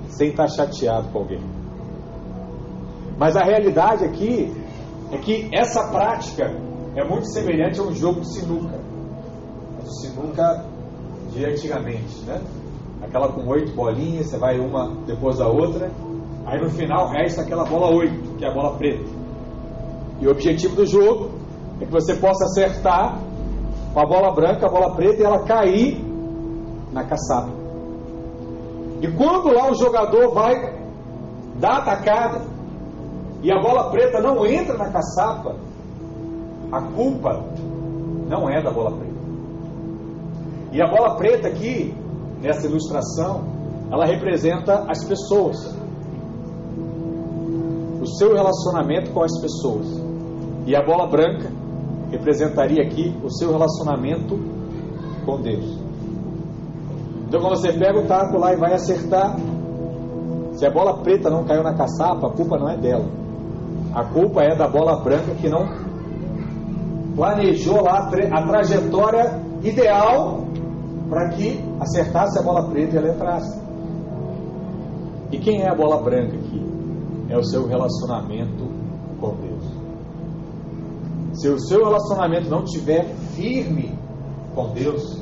sem 0.08 0.30
estar 0.30 0.48
chateado 0.48 1.08
com 1.12 1.20
alguém. 1.20 1.40
Mas 3.16 3.36
a 3.36 3.44
realidade 3.44 4.04
aqui 4.04 4.52
é 5.12 5.18
que 5.18 5.48
essa 5.52 5.86
prática 5.92 6.68
é 6.96 7.04
muito 7.04 7.30
semelhante 7.32 7.80
a 7.80 7.84
um 7.84 7.94
jogo 7.94 8.20
de 8.20 8.34
sinuca. 8.34 8.78
De 9.82 10.00
sinuca 10.00 10.64
de 11.32 11.44
antigamente, 11.44 12.20
né? 12.24 12.40
Aquela 13.02 13.28
com 13.28 13.46
oito 13.48 13.72
bolinhas, 13.74 14.26
você 14.26 14.38
vai 14.38 14.58
uma 14.58 14.94
depois 15.06 15.38
da 15.38 15.48
outra, 15.48 15.90
aí 16.44 16.60
no 16.60 16.68
final 16.70 17.08
resta 17.08 17.42
aquela 17.42 17.64
bola 17.64 17.94
oito, 17.94 18.36
que 18.36 18.44
é 18.44 18.48
a 18.48 18.52
bola 18.54 18.76
preta. 18.76 19.04
E 20.20 20.26
o 20.26 20.30
objetivo 20.30 20.76
do 20.76 20.84
jogo 20.84 21.30
é 21.80 21.86
que 21.86 21.92
você 21.92 22.14
possa 22.14 22.44
acertar 22.44 23.18
a 23.96 24.06
bola 24.06 24.34
branca, 24.34 24.66
a 24.66 24.70
bola 24.70 24.94
preta 24.94 25.22
e 25.22 25.24
ela 25.24 25.44
cair 25.44 26.04
na 26.92 27.04
caçapa. 27.04 27.50
E 29.00 29.08
quando 29.12 29.52
lá 29.54 29.70
o 29.70 29.74
jogador 29.74 30.34
vai 30.34 30.78
dar 31.58 31.70
a 31.70 31.78
atacada 31.78 32.42
e 33.42 33.50
a 33.50 33.58
bola 33.60 33.90
preta 33.90 34.20
não 34.20 34.44
entra 34.44 34.76
na 34.76 34.90
caçapa, 34.90 35.56
a 36.72 36.80
culpa 36.80 37.44
não 38.28 38.48
é 38.48 38.62
da 38.62 38.70
bola 38.70 38.92
preta. 38.92 39.20
E 40.72 40.80
a 40.80 40.86
bola 40.86 41.16
preta 41.16 41.48
aqui, 41.48 41.94
nessa 42.40 42.66
ilustração, 42.66 43.42
ela 43.90 44.04
representa 44.04 44.84
as 44.88 45.04
pessoas. 45.04 45.56
O 48.00 48.06
seu 48.06 48.34
relacionamento 48.34 49.10
com 49.10 49.22
as 49.22 49.40
pessoas. 49.40 49.86
E 50.66 50.76
a 50.76 50.82
bola 50.84 51.08
branca 51.08 51.50
representaria 52.10 52.82
aqui 52.84 53.14
o 53.22 53.30
seu 53.30 53.50
relacionamento 53.50 54.38
com 55.26 55.40
Deus. 55.40 55.78
Então, 57.26 57.40
quando 57.40 57.56
você 57.56 57.72
pega 57.72 57.98
o 57.98 58.06
taco 58.06 58.38
lá 58.38 58.52
e 58.52 58.56
vai 58.56 58.72
acertar, 58.72 59.36
se 60.52 60.66
a 60.66 60.70
bola 60.70 60.98
preta 60.98 61.30
não 61.30 61.44
caiu 61.44 61.62
na 61.62 61.74
caçapa, 61.74 62.28
a 62.28 62.30
culpa 62.30 62.58
não 62.58 62.68
é 62.68 62.76
dela. 62.76 63.06
A 63.94 64.04
culpa 64.04 64.42
é 64.42 64.54
da 64.54 64.68
bola 64.68 65.00
branca 65.00 65.34
que 65.34 65.48
não 65.48 65.89
planejou 67.14 67.82
lá 67.82 68.08
a 68.32 68.42
trajetória 68.46 69.40
ideal 69.62 70.44
para 71.08 71.30
que 71.30 71.62
acertasse 71.80 72.38
a 72.38 72.42
bola 72.42 72.68
preta 72.70 72.94
e 72.94 72.98
ela 72.98 73.14
entrasse. 73.14 73.60
E 75.32 75.38
quem 75.38 75.62
é 75.62 75.68
a 75.68 75.74
bola 75.74 76.02
branca 76.02 76.36
aqui? 76.36 76.60
É 77.28 77.36
o 77.36 77.44
seu 77.44 77.66
relacionamento 77.66 78.68
com 79.20 79.34
Deus. 79.36 79.80
Se 81.34 81.48
o 81.48 81.58
seu 81.60 81.84
relacionamento 81.84 82.48
não 82.48 82.64
estiver 82.64 83.04
firme 83.34 83.96
com 84.54 84.68
Deus, 84.72 85.20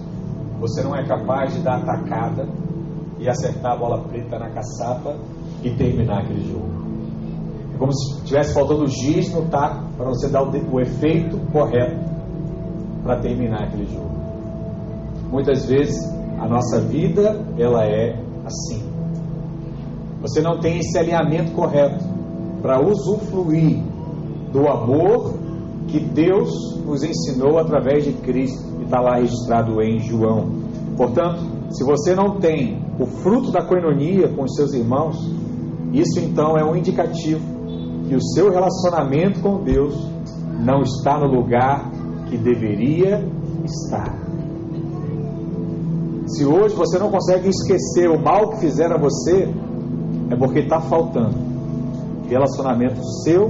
você 0.59 0.83
não 0.83 0.97
é 0.97 1.07
capaz 1.07 1.55
de 1.55 1.61
dar 1.61 1.79
atacada 1.79 2.49
e 3.19 3.29
acertar 3.29 3.73
a 3.73 3.77
bola 3.77 4.05
preta 4.05 4.39
na 4.39 4.51
caçapa 4.51 5.17
e 5.63 5.71
terminar 5.71 6.23
aquele 6.23 6.51
jogo. 6.51 6.88
Como 7.79 7.93
se 7.93 8.19
estivesse 8.19 8.53
faltando 8.53 8.87
giz 8.87 9.33
no 9.33 9.43
taco 9.47 9.85
para 9.97 10.07
você 10.07 10.29
dar 10.29 10.43
o, 10.43 10.51
o 10.73 10.81
efeito 10.81 11.39
correto 11.53 11.97
para 13.03 13.21
terminar 13.21 13.65
aquele 13.65 13.87
jogo. 13.87 14.11
Muitas 15.31 15.67
vezes 15.67 15.97
a 16.39 16.49
nossa 16.49 16.81
vida 16.81 17.41
ela 17.57 17.85
é 17.85 18.19
assim. 18.45 18.83
Você 20.21 20.41
não 20.41 20.59
tem 20.59 20.79
esse 20.79 20.99
alinhamento 20.99 21.53
correto 21.53 22.05
para 22.61 22.85
usufruir 22.85 23.81
do 24.53 24.67
amor 24.67 25.35
que 25.87 26.01
Deus 26.01 26.51
nos 26.85 27.03
ensinou 27.03 27.59
através 27.59 28.05
de 28.05 28.13
Cristo 28.13 28.65
e 28.81 28.85
está 28.85 29.01
lá 29.01 29.17
registrado 29.17 29.81
em 29.81 30.01
João. 30.01 30.49
Portanto, 30.97 31.41
se 31.71 31.85
você 31.85 32.15
não 32.15 32.41
tem 32.41 32.83
o 32.99 33.07
fruto 33.07 33.53
da 33.53 33.63
coinonia 33.63 34.29
com 34.29 34.43
os 34.43 34.55
seus 34.55 34.73
irmãos, 34.73 35.17
isso 35.93 36.19
então 36.19 36.57
é 36.57 36.65
um 36.65 36.77
indicativo 36.77 37.58
que 38.09 38.17
o 38.17 38.23
seu 38.23 38.51
relacionamento 38.51 39.41
com 39.41 39.63
Deus 39.63 39.95
não 40.65 40.83
está 40.83 41.19
no 41.19 41.27
lugar 41.27 41.91
que 42.29 42.37
deveria 42.37 43.23
estar. 43.65 44.17
Se 46.27 46.45
hoje 46.45 46.75
você 46.75 46.99
não 46.99 47.11
consegue 47.11 47.49
esquecer 47.49 48.09
o 48.11 48.19
mal 48.19 48.51
que 48.51 48.61
fizeram 48.61 48.97
a 48.97 48.99
você, 48.99 49.49
é 50.31 50.37
porque 50.37 50.61
está 50.61 50.81
faltando 50.81 51.49
relacionamento 52.29 53.03
seu 53.25 53.49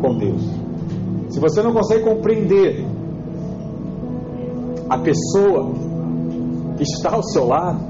com 0.00 0.18
Deus. 0.18 0.42
Se 1.30 1.40
você 1.40 1.62
não 1.62 1.72
consegue 1.72 2.04
compreender 2.04 2.84
a 4.88 4.98
pessoa 4.98 5.72
que 6.76 6.82
está 6.82 7.14
ao 7.14 7.22
seu 7.22 7.46
lado, 7.46 7.80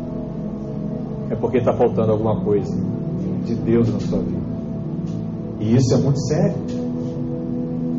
é 1.31 1.35
porque 1.35 1.59
está 1.59 1.73
faltando 1.73 2.13
alguma 2.13 2.41
coisa 2.45 2.73
de 3.45 3.55
Deus 3.55 3.93
na 3.93 3.99
sua 3.99 4.21
vida. 4.21 4.42
E 5.63 5.77
isso 5.77 5.95
é 5.95 5.97
muito 5.97 6.19
sério. 6.27 6.57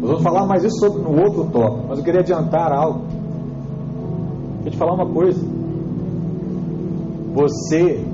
Nós 0.02 0.10
vamos 0.10 0.24
falar 0.24 0.46
mais 0.46 0.66
isso 0.66 0.80
sobre 0.80 1.02
no 1.02 1.24
outro 1.24 1.46
tópico, 1.46 1.88
mas 1.88 1.98
eu 1.98 2.04
queria 2.04 2.20
adiantar 2.20 2.74
algo. 2.74 3.06
Queria 4.58 4.72
te 4.72 4.78
falar 4.78 4.96
uma 4.96 5.06
coisa. 5.06 5.42
Você 7.34 8.06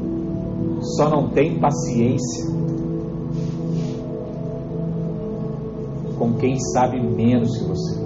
só 0.97 1.09
não 1.09 1.29
tem 1.29 1.59
paciência 1.59 2.47
com 6.19 6.33
quem 6.33 6.59
sabe 6.59 7.01
menos 7.01 7.57
que 7.57 7.63
você. 7.63 7.99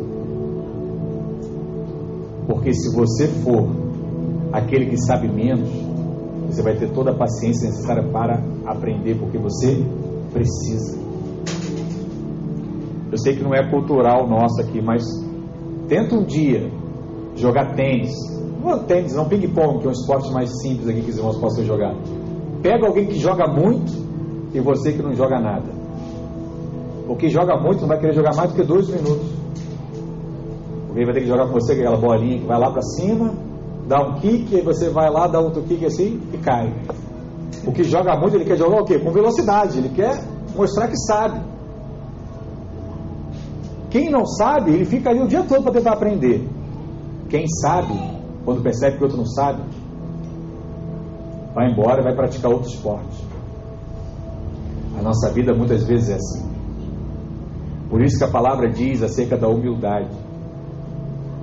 Porque 2.47 2.73
se 2.73 2.95
você 2.95 3.27
for 3.27 3.67
aquele 4.53 4.85
que 4.85 4.97
sabe 4.97 5.27
menos, 5.27 5.69
você 6.47 6.61
vai 6.61 6.77
ter 6.77 6.89
toda 6.93 7.11
a 7.11 7.15
paciência 7.15 7.67
necessária 7.67 8.03
para 8.03 8.41
aprender, 8.65 9.19
porque 9.19 9.37
você 9.37 9.83
precisa. 10.31 11.03
Eu 13.14 13.18
sei 13.20 13.36
que 13.36 13.43
não 13.43 13.53
é 13.53 13.70
cultural 13.70 14.28
nosso 14.28 14.59
aqui, 14.59 14.82
mas 14.82 15.03
tenta 15.88 16.16
um 16.16 16.24
dia 16.24 16.72
jogar 17.36 17.76
tênis 17.76 18.11
não 18.59 18.80
tênis, 18.86 19.14
não 19.14 19.28
ping-pong, 19.28 19.80
que 19.80 19.86
é 19.86 19.89
um 19.89 19.91
esporte 19.91 20.32
mais 20.32 20.49
simples 20.61 20.88
aqui 20.88 21.01
que 21.01 21.11
os 21.11 21.18
irmãos 21.18 21.38
possam 21.38 21.64
jogar. 21.64 21.93
Pega 22.64 22.88
alguém 22.88 23.05
que 23.05 23.20
joga 23.20 23.45
muito 23.45 23.91
e 24.51 24.59
você 24.59 24.93
que 24.93 25.03
não 25.03 25.14
joga 25.14 25.39
nada. 25.39 25.70
O 27.07 27.16
que 27.16 27.30
joga 27.30 27.55
muito 27.55 27.82
não 27.82 27.88
vai 27.88 27.99
querer 27.99 28.14
jogar 28.16 28.34
mais 28.36 28.51
do 28.51 28.55
que 28.55 28.64
dois 28.64 28.88
minutos. 28.88 29.30
Porque 30.88 31.05
vai 31.05 31.14
ter 31.14 31.22
que 31.22 31.28
jogar 31.28 31.45
com 31.47 31.53
você 31.53 31.74
aquela 31.74 31.97
bolinha 31.97 32.39
que 32.39 32.47
vai 32.47 32.57
lá 32.57 32.72
para 32.72 32.82
cima, 32.82 33.34
dá 33.88 34.01
um 34.01 34.14
kick, 34.22 34.55
e 34.55 34.61
você 34.61 34.89
vai 34.89 35.11
lá, 35.11 35.28
dá 35.28 35.39
outro 35.39 35.61
kick 35.61 35.86
assim 35.86 36.20
e 36.34 36.38
cai. 36.38 36.74
O 37.68 37.72
que 37.72 37.84
joga 37.84 38.18
muito, 38.18 38.38
ele 38.38 38.45
quer 38.45 38.57
jogar 38.57 38.82
o 38.82 38.86
quê? 38.86 38.97
Com 38.97 39.11
velocidade, 39.11 39.78
ele 39.78 39.89
quer 39.89 40.20
mostrar 40.55 40.88
que 40.88 40.97
sabe. 40.97 41.53
Quem 43.93 44.09
não 44.09 44.25
sabe, 44.25 44.71
ele 44.71 44.85
fica 44.85 45.11
ali 45.11 45.21
o 45.21 45.27
dia 45.27 45.43
todo 45.43 45.61
para 45.61 45.73
tentar 45.73 45.93
aprender. 45.93 46.49
Quem 47.29 47.45
sabe, 47.47 47.93
quando 48.43 48.63
percebe 48.63 48.97
que 48.97 49.03
o 49.03 49.05
outro 49.05 49.19
não 49.19 49.27
sabe, 49.27 49.61
vai 51.53 51.69
embora 51.69 52.01
e 52.01 52.03
vai 52.03 52.15
praticar 52.15 52.51
outro 52.51 52.71
esporte. 52.71 53.23
A 54.97 55.01
nossa 55.03 55.31
vida 55.31 55.53
muitas 55.53 55.83
vezes 55.83 56.09
é 56.09 56.15
assim. 56.15 56.43
Por 57.87 58.01
isso 58.01 58.17
que 58.17 58.23
a 58.23 58.31
palavra 58.31 58.67
diz 58.67 59.03
acerca 59.03 59.37
da 59.37 59.47
humildade: 59.47 60.09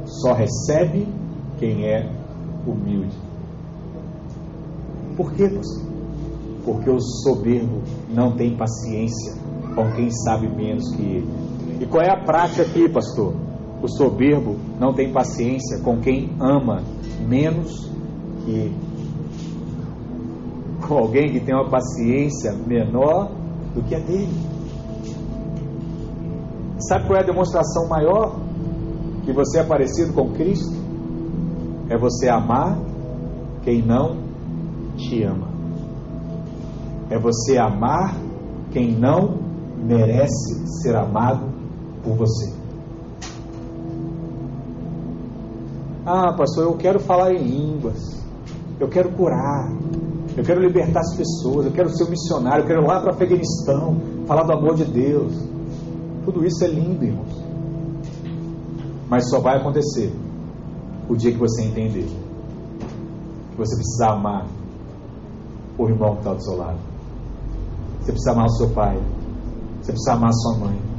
só 0.05 0.33
recebe 0.33 1.07
quem 1.61 1.87
é 1.87 2.11
humilde. 2.67 3.17
Por 5.17 5.33
quê? 5.35 5.49
Porque 6.65 6.91
o 6.91 6.99
soberbo 6.99 7.81
não 8.13 8.33
tem 8.33 8.57
paciência 8.57 9.35
com 9.73 9.93
quem 9.93 10.11
sabe 10.11 10.49
menos 10.49 10.93
que 10.97 11.03
ele. 11.03 11.50
E 11.81 11.87
qual 11.87 12.03
é 12.03 12.11
a 12.11 12.23
prática 12.23 12.63
aqui, 12.63 12.87
pastor? 12.91 13.35
O 13.83 13.89
soberbo 13.89 14.57
não 14.79 14.93
tem 14.93 15.11
paciência 15.11 15.81
com 15.83 15.99
quem 15.99 16.31
ama 16.39 16.83
menos 17.27 17.91
que 18.45 18.51
ele. 18.51 18.77
Com 20.87 20.99
alguém 20.99 21.33
que 21.33 21.41
tem 21.41 21.55
uma 21.55 21.71
paciência 21.71 22.53
menor 22.53 23.33
do 23.75 23.83
que 23.83 23.95
a 23.95 23.99
dele. 23.99 24.29
Sabe 26.81 27.07
qual 27.07 27.19
é 27.19 27.23
a 27.23 27.27
demonstração 27.27 27.89
maior 27.89 28.39
que 29.25 29.33
você 29.33 29.61
é 29.61 29.65
parecido 29.65 30.13
com 30.13 30.33
Cristo? 30.33 30.79
É 31.89 31.97
você 31.97 32.29
amar 32.29 32.79
quem 33.63 33.81
não 33.81 34.19
te 34.97 35.23
ama. 35.23 35.49
É 37.09 37.19
você 37.19 37.57
amar 37.57 38.15
quem 38.71 38.93
não 38.93 39.39
merece 39.83 40.83
ser 40.83 40.95
amado 40.95 41.50
por 42.03 42.17
você. 42.17 42.53
Ah, 46.05 46.33
pastor, 46.33 46.65
eu 46.65 46.77
quero 46.77 46.99
falar 47.01 47.33
em 47.33 47.43
línguas. 47.43 48.21
Eu 48.79 48.89
quero 48.89 49.11
curar. 49.13 49.71
Eu 50.37 50.43
quero 50.43 50.61
libertar 50.61 51.01
as 51.01 51.17
pessoas. 51.17 51.67
Eu 51.67 51.73
quero 51.73 51.91
ser 51.91 52.05
um 52.05 52.11
missionário. 52.11 52.63
Eu 52.65 52.67
quero 52.67 52.83
ir 52.83 52.87
lá 52.87 53.01
para 53.01 53.13
Afeganistão. 53.13 53.97
Falar 54.27 54.45
do 54.45 54.53
amor 54.53 54.75
de 54.75 54.85
Deus. 54.85 55.33
Tudo 56.25 56.45
isso 56.45 56.65
é 56.65 56.69
lindo, 56.69 57.05
irmãos. 57.05 57.45
Mas 59.09 59.29
só 59.29 59.41
vai 59.41 59.59
acontecer 59.59 60.13
o 61.09 61.17
dia 61.17 61.33
que 61.33 61.39
você 61.39 61.63
entender 61.63 62.07
que 63.51 63.57
você 63.57 63.75
precisa 63.75 64.13
amar 64.13 64.47
o 65.77 65.89
irmão 65.89 66.13
que 66.15 66.19
está 66.21 66.35
do 66.35 66.43
seu 66.43 66.57
lado. 66.57 66.79
Você 68.01 68.13
precisa 68.13 68.33
amar 68.33 68.47
o 68.47 68.51
seu 68.51 68.71
pai. 68.71 68.97
Você 69.83 69.93
precisa 69.93 70.13
amar 70.13 70.31
a 70.31 70.33
sua 70.33 70.59
mãe. 70.59 70.90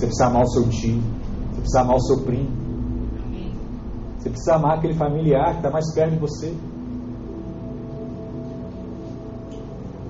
Você 0.00 0.06
precisa 0.06 0.26
amar 0.28 0.42
o 0.44 0.46
seu 0.46 0.68
tio. 0.70 1.02
Você 1.50 1.60
precisa 1.60 1.80
amar 1.82 1.96
o 1.96 2.00
seu 2.00 2.20
primo. 2.22 2.48
Você 4.16 4.30
precisa 4.30 4.54
amar 4.54 4.78
aquele 4.78 4.94
familiar 4.94 5.50
que 5.50 5.56
está 5.58 5.70
mais 5.70 5.94
perto 5.94 6.12
de 6.12 6.18
você. 6.18 6.54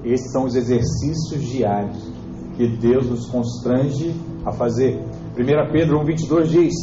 Esses 0.05 0.31
são 0.31 0.45
os 0.45 0.55
exercícios 0.55 1.43
diários 1.43 2.09
que 2.57 2.69
Deus 2.69 3.11
nos 3.11 3.27
constrange 3.27 4.15
a 4.47 4.53
fazer. 4.53 5.05
1 5.37 5.73
Pedro 5.73 5.99
1,22 6.05 6.45
diz: 6.45 6.75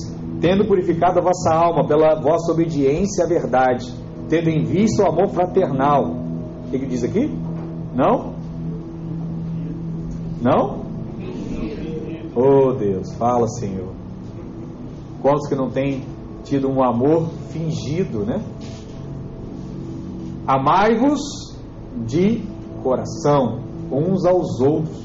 Tendo 0.42 0.68
purificado 0.68 1.20
a 1.20 1.24
vossa 1.24 1.54
alma 1.54 1.88
pela 1.88 2.22
vossa 2.22 2.52
obediência 2.52 3.24
à 3.24 3.28
verdade, 3.28 3.90
tendo 4.28 4.50
em 4.50 4.66
vista 4.66 5.04
o 5.04 5.08
amor 5.08 5.30
fraternal. 5.30 6.12
O 6.66 6.72
que, 6.72 6.80
que 6.80 6.86
diz 6.88 7.06
aqui? 7.06 7.32
Não? 7.96 8.34
Não? 10.42 10.77
Oh 12.40 12.72
Deus, 12.72 13.16
fala 13.16 13.48
Senhor. 13.48 13.92
Quantos 15.24 15.50
que 15.50 15.56
não 15.56 15.72
têm 15.72 16.04
tido 16.44 16.70
um 16.70 16.84
amor 16.84 17.30
fingido, 17.50 18.24
né? 18.24 18.40
Amai-vos 20.46 21.20
de 22.06 22.44
coração, 22.84 23.62
uns 23.92 24.24
aos 24.24 24.62
outros, 24.62 25.04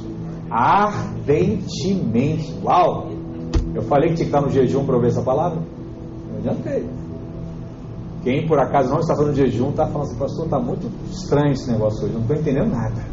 ardentemente. 0.51 2.55
Uau! 2.63 3.09
Eu 3.75 3.81
falei 3.85 4.11
que 4.11 4.17
tinha 4.17 4.29
que 4.29 4.37
estar 4.37 4.43
no 4.43 4.51
jejum 4.51 4.85
para 4.85 4.97
ouvir 4.97 5.09
essa 5.09 5.23
palavra? 5.23 5.63
Não 6.31 6.37
adiantei. 6.37 6.87
Quem 8.23 8.47
por 8.47 8.59
acaso 8.59 8.91
não 8.91 9.01
está 9.01 9.17
fazendo 9.17 9.35
jejum 9.35 9.71
está 9.71 9.87
falando 9.87 10.09
assim, 10.09 10.19
pastor, 10.19 10.45
está 10.45 10.61
muito 10.61 10.87
estranho 11.11 11.53
esse 11.53 11.73
negócio 11.73 12.05
hoje, 12.05 12.13
não 12.13 12.21
estou 12.21 12.37
entendendo 12.37 12.71
nada. 12.71 13.12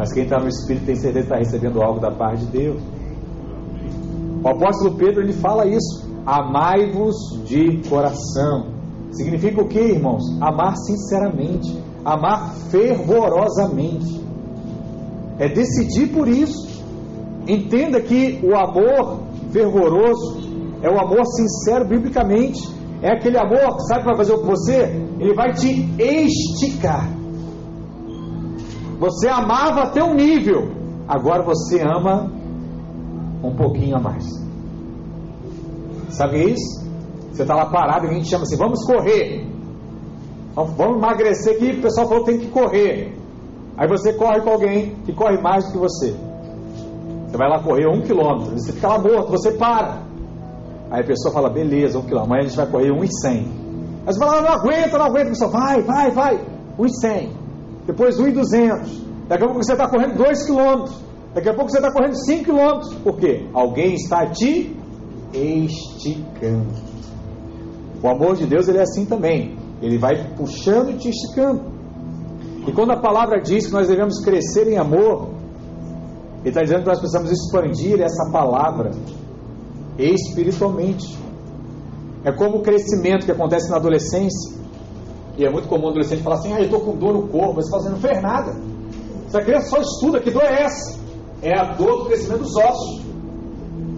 Mas 0.00 0.14
quem 0.14 0.22
está 0.22 0.40
no 0.40 0.48
Espírito 0.48 0.86
tem 0.86 0.96
certeza 0.96 1.26
que 1.26 1.34
está 1.34 1.36
recebendo 1.36 1.82
algo 1.82 2.00
da 2.00 2.10
parte 2.10 2.46
de 2.46 2.52
Deus. 2.52 2.82
O 4.42 4.48
apóstolo 4.48 4.96
Pedro 4.96 5.20
ele 5.20 5.34
fala 5.34 5.66
isso: 5.66 6.10
amai-vos 6.24 7.14
de 7.44 7.86
coração. 7.86 8.68
Significa 9.10 9.60
o 9.60 9.68
que, 9.68 9.78
irmãos? 9.78 10.22
Amar 10.40 10.74
sinceramente, 10.78 11.78
amar 12.02 12.54
fervorosamente. 12.70 14.24
É 15.38 15.50
decidir 15.50 16.06
por 16.14 16.26
isso. 16.26 16.82
Entenda 17.46 18.00
que 18.00 18.40
o 18.42 18.56
amor 18.56 19.20
fervoroso 19.50 20.38
é 20.82 20.88
o 20.88 20.98
amor 20.98 21.26
sincero 21.26 21.86
biblicamente. 21.86 22.66
É 23.02 23.12
aquele 23.12 23.36
amor 23.36 23.76
que 23.76 23.82
sabe 23.82 24.00
o 24.00 24.02
que 24.04 24.08
vai 24.08 24.16
fazer 24.16 24.38
com 24.38 24.46
você? 24.46 24.80
Ele 25.18 25.34
vai 25.34 25.52
te 25.52 25.68
esticar. 25.98 27.19
Você 29.00 29.28
amava 29.28 29.84
até 29.84 30.04
um 30.04 30.14
nível, 30.14 30.68
agora 31.08 31.42
você 31.42 31.80
ama 31.80 32.30
um 33.42 33.56
pouquinho 33.56 33.96
a 33.96 34.00
mais. 34.00 34.26
Sabe 36.10 36.36
é 36.36 36.50
isso? 36.50 36.86
Você 37.32 37.42
está 37.42 37.54
lá 37.54 37.64
parado 37.64 38.04
e 38.04 38.10
a 38.10 38.12
gente 38.12 38.28
chama 38.28 38.42
assim: 38.42 38.58
vamos 38.58 38.84
correr. 38.84 39.48
Vamos 40.54 40.98
emagrecer 40.98 41.56
aqui. 41.56 41.78
O 41.78 41.80
pessoal 41.80 42.08
falou 42.08 42.24
que 42.24 42.32
tem 42.32 42.40
que 42.40 42.48
correr. 42.48 43.16
Aí 43.78 43.88
você 43.88 44.12
corre 44.12 44.42
com 44.42 44.50
alguém 44.50 44.94
que 45.06 45.14
corre 45.14 45.40
mais 45.40 45.64
do 45.64 45.72
que 45.72 45.78
você. 45.78 46.14
Você 47.26 47.36
vai 47.38 47.48
lá 47.48 47.62
correr 47.62 47.86
um 47.88 48.02
quilômetro. 48.02 48.58
Você 48.58 48.72
fica 48.72 48.88
lá 48.88 48.98
morto, 48.98 49.30
você 49.30 49.52
para. 49.52 50.02
Aí 50.90 51.00
a 51.00 51.06
pessoa 51.06 51.32
fala: 51.32 51.48
beleza, 51.48 51.98
um 51.98 52.02
quilômetro. 52.02 52.34
Amanhã 52.34 52.42
a 52.44 52.48
gente 52.48 52.56
vai 52.58 52.66
correr 52.66 52.90
um 52.90 53.02
e 53.02 53.08
cem. 53.22 53.46
Aí 54.06 54.12
você 54.12 54.18
fala: 54.18 54.42
não 54.42 54.50
aguenta, 54.50 54.98
não 54.98 55.06
aguenta. 55.06 55.26
A 55.28 55.30
pessoa 55.30 55.50
vai, 55.50 55.80
vai, 55.80 56.10
vai. 56.10 56.46
Um 56.78 56.84
e 56.84 56.90
cem. 57.00 57.39
Depois 57.86 58.18
um 58.18 58.28
e 58.28 58.32
duzentos. 58.32 59.02
Daqui 59.28 59.44
a 59.44 59.46
pouco 59.46 59.62
você 59.62 59.72
está 59.72 59.88
correndo 59.88 60.16
dois 60.16 60.44
quilômetros. 60.44 61.10
Daqui 61.34 61.48
a 61.48 61.54
pouco 61.54 61.70
você 61.70 61.78
está 61.78 61.92
correndo 61.92 62.16
5 62.16 62.44
quilômetros. 62.44 62.94
Por 62.94 63.16
quê? 63.18 63.46
Alguém 63.54 63.94
está 63.94 64.26
te 64.26 64.76
esticando. 65.32 66.66
O 68.02 68.08
amor 68.08 68.34
de 68.36 68.46
Deus 68.46 68.66
ele 68.66 68.78
é 68.78 68.82
assim 68.82 69.04
também. 69.04 69.56
Ele 69.80 69.96
vai 69.96 70.34
puxando 70.36 70.90
e 70.90 70.94
te 70.94 71.08
esticando. 71.08 71.62
E 72.66 72.72
quando 72.72 72.90
a 72.90 73.00
palavra 73.00 73.40
diz 73.40 73.66
que 73.66 73.72
nós 73.72 73.88
devemos 73.88 74.22
crescer 74.24 74.68
em 74.68 74.76
amor, 74.76 75.30
ele 76.40 76.48
está 76.48 76.62
dizendo 76.62 76.82
que 76.82 76.88
nós 76.88 76.98
precisamos 76.98 77.30
expandir 77.30 78.00
essa 78.00 78.30
palavra 78.30 78.90
espiritualmente. 79.96 81.16
É 82.24 82.32
como 82.32 82.58
o 82.58 82.62
crescimento 82.62 83.24
que 83.24 83.32
acontece 83.32 83.70
na 83.70 83.76
adolescência. 83.76 84.59
E 85.40 85.44
é 85.44 85.50
muito 85.50 85.66
comum 85.66 85.86
o 85.86 85.88
adolescente 85.88 86.22
falar 86.22 86.36
assim: 86.36 86.52
Ah, 86.52 86.58
eu 86.58 86.66
estou 86.66 86.80
com 86.80 86.96
dor 86.96 87.14
no 87.14 87.26
corpo. 87.26 87.54
Mas 87.56 87.68
você 87.68 87.76
assim: 87.76 87.88
Não 87.88 88.00
fez 88.00 88.22
nada. 88.22 88.54
Essa 89.26 89.40
criança 89.40 89.70
só 89.70 89.80
estuda. 89.80 90.20
Que 90.20 90.30
dor 90.30 90.44
é 90.44 90.62
essa? 90.62 91.00
é 91.42 91.58
a 91.58 91.74
dor 91.74 92.00
do 92.00 92.04
crescimento 92.06 92.42
dos 92.42 92.56
ossos. 92.56 93.00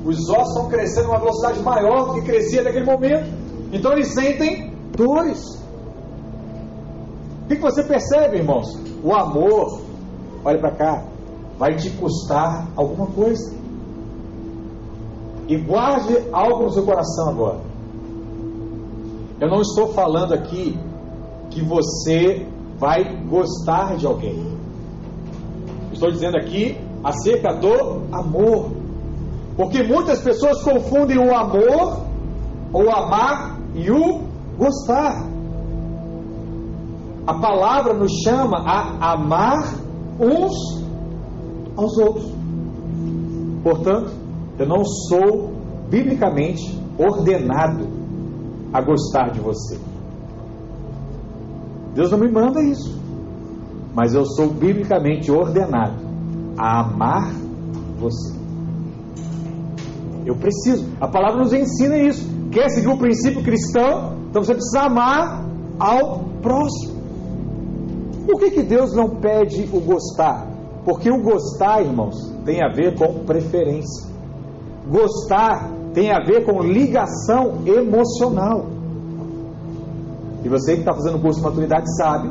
Os 0.05 0.28
ossos 0.28 0.49
estão 0.49 0.68
crescendo 0.68 1.09
uma 1.09 1.18
velocidade 1.18 1.61
maior 1.61 2.07
do 2.07 2.14
que 2.14 2.22
crescia 2.22 2.62
naquele 2.62 2.84
momento. 2.84 3.28
Então 3.72 3.93
eles 3.93 4.12
sentem 4.12 4.72
dores. 4.97 5.40
O 7.45 7.49
que, 7.49 7.57
que 7.57 7.62
você 7.62 7.82
percebe, 7.82 8.38
irmãos? 8.38 8.66
O 9.03 9.12
amor, 9.12 9.80
olha 10.45 10.59
para 10.59 10.70
cá, 10.72 11.05
vai 11.59 11.76
te 11.76 11.90
custar 11.90 12.68
alguma 12.76 13.07
coisa. 13.09 13.53
E 15.49 15.57
guarde 15.57 16.16
algo 16.32 16.64
no 16.64 16.72
seu 16.72 16.84
coração 16.84 17.30
agora. 17.30 17.61
Eu 19.40 19.49
não 19.49 19.61
estou 19.61 19.88
falando 19.93 20.32
aqui 20.32 20.78
que 21.53 21.62
você 21.62 22.46
vai 22.78 23.05
gostar 23.26 23.96
de 23.96 24.07
alguém. 24.07 24.42
Estou 25.92 26.11
dizendo 26.11 26.36
aqui 26.36 26.76
acerca 27.05 27.55
do 27.55 28.03
amor. 28.12 28.70
Porque 29.57 29.82
muitas 29.82 30.20
pessoas 30.20 30.62
confundem 30.62 31.18
o 31.18 31.34
amor, 31.34 32.05
o 32.72 32.90
amar 32.90 33.59
e 33.74 33.90
o 33.90 34.22
gostar. 34.57 35.26
A 37.26 37.34
palavra 37.34 37.92
nos 37.92 38.11
chama 38.24 38.59
a 38.66 39.12
amar 39.12 39.74
uns 40.18 40.82
aos 41.76 41.96
outros. 41.98 42.32
Portanto, 43.62 44.11
eu 44.59 44.66
não 44.66 44.84
sou 44.84 45.53
biblicamente 45.88 46.76
ordenado 46.98 47.86
a 48.72 48.80
gostar 48.80 49.30
de 49.30 49.40
você. 49.40 49.91
Deus 51.95 52.11
não 52.11 52.18
me 52.18 52.30
manda 52.30 52.62
isso. 52.62 53.01
Mas 53.95 54.14
eu 54.14 54.24
sou 54.24 54.49
biblicamente 54.49 55.30
ordenado 55.30 55.97
a 56.57 56.80
amar 56.80 57.30
você. 57.99 58.34
Eu 60.24 60.36
preciso. 60.36 60.86
A 61.01 61.09
palavra 61.09 61.40
nos 61.40 61.53
ensina 61.53 61.97
isso. 61.99 62.26
Quer 62.51 62.68
seguir 62.70 62.88
o 62.88 62.99
princípio 62.99 63.43
cristão? 63.43 64.16
Então 64.30 64.43
você 64.43 64.55
precisa 64.55 64.86
amar 64.86 65.45
ao 65.78 66.20
próximo. 66.40 67.03
Por 68.26 68.38
que, 68.38 68.51
que 68.51 68.62
Deus 68.62 68.95
não 68.95 69.16
pede 69.16 69.68
o 69.72 69.80
gostar? 69.80 70.47
Porque 70.84 71.11
o 71.11 71.22
gostar, 71.22 71.82
irmãos, 71.82 72.14
tem 72.45 72.62
a 72.62 72.68
ver 72.68 72.97
com 72.97 73.24
preferência. 73.24 74.11
Gostar 74.88 75.70
tem 75.93 76.11
a 76.11 76.20
ver 76.24 76.45
com 76.45 76.62
ligação 76.62 77.59
emocional. 77.66 78.66
E 80.45 80.49
você 80.49 80.74
que 80.74 80.80
está 80.80 80.93
fazendo 80.93 81.16
o 81.18 81.20
curso 81.20 81.40
de 81.40 81.47
maturidade 81.47 81.97
sabe 81.97 82.28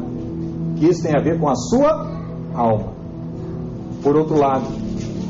que 0.78 0.86
isso 0.88 1.04
tem 1.04 1.16
a 1.16 1.22
ver 1.22 1.40
com 1.40 1.48
a 1.50 1.56
sua 1.56 2.08
alma. 2.54 2.92
Por 4.04 4.16
outro 4.16 4.38
lado, 4.38 4.66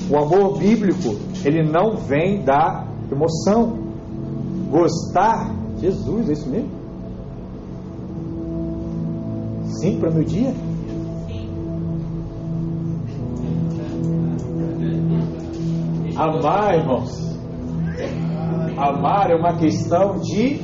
o 0.09 0.17
amor 0.17 0.57
bíblico, 0.57 1.15
ele 1.45 1.63
não 1.63 1.97
vem 1.97 2.43
da 2.43 2.85
emoção. 3.11 3.77
Gostar, 4.69 5.53
Jesus, 5.79 6.29
é 6.29 6.33
isso 6.33 6.49
mesmo? 6.49 6.69
Sim, 9.65 9.99
para 9.99 10.11
meu 10.11 10.23
dia? 10.23 10.53
Amar, 16.15 16.75
irmãos. 16.75 17.37
Amar 18.77 19.31
é 19.31 19.35
uma 19.35 19.57
questão 19.57 20.19
de 20.19 20.61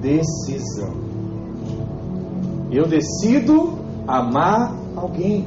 decisão. 0.00 1.05
Eu 2.70 2.86
decido 2.86 3.78
amar 4.06 4.74
alguém. 4.96 5.46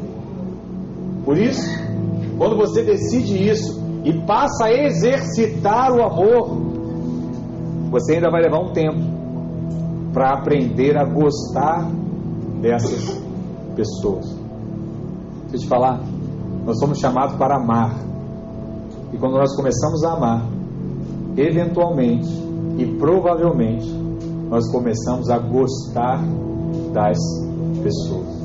Por 1.26 1.38
isso, 1.38 1.70
quando 2.38 2.55
você 2.55 2.84
decide 2.84 3.49
isso 3.49 3.80
e 4.03 4.13
passa 4.26 4.65
a 4.65 4.74
exercitar 4.74 5.91
o 5.91 6.01
amor, 6.01 6.57
você 7.91 8.15
ainda 8.15 8.30
vai 8.30 8.41
levar 8.41 8.59
um 8.59 8.72
tempo 8.72 8.99
para 10.13 10.34
aprender 10.34 10.97
a 10.97 11.03
gostar 11.03 11.89
dessas 12.61 13.22
pessoas. 13.76 14.26
Deixa 15.49 15.55
eu 15.55 15.59
te 15.59 15.67
falar, 15.67 16.01
nós 16.65 16.80
somos 16.80 16.99
chamados 16.99 17.36
para 17.36 17.57
amar. 17.57 17.95
E 19.11 19.17
quando 19.17 19.34
nós 19.34 19.55
começamos 19.55 20.03
a 20.03 20.13
amar, 20.13 20.45
eventualmente 21.36 22.30
e 22.78 22.86
provavelmente 22.97 23.89
nós 24.49 24.72
começamos 24.72 25.30
a 25.30 25.38
gostar 25.38 26.24
das 26.92 27.18
pessoas. 27.84 28.40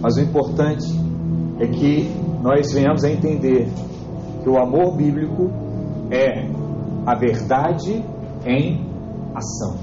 Mas 0.00 0.16
o 0.16 0.20
importante 0.20 0.86
é 1.58 1.66
que 1.66 2.10
nós 2.42 2.72
venhamos 2.72 3.02
a 3.04 3.10
entender 3.10 3.68
que 4.42 4.48
o 4.48 4.58
amor 4.58 4.96
bíblico 4.96 5.50
é 6.10 6.48
a 7.04 7.14
verdade 7.14 8.04
em 8.44 8.86
ação. 9.34 9.74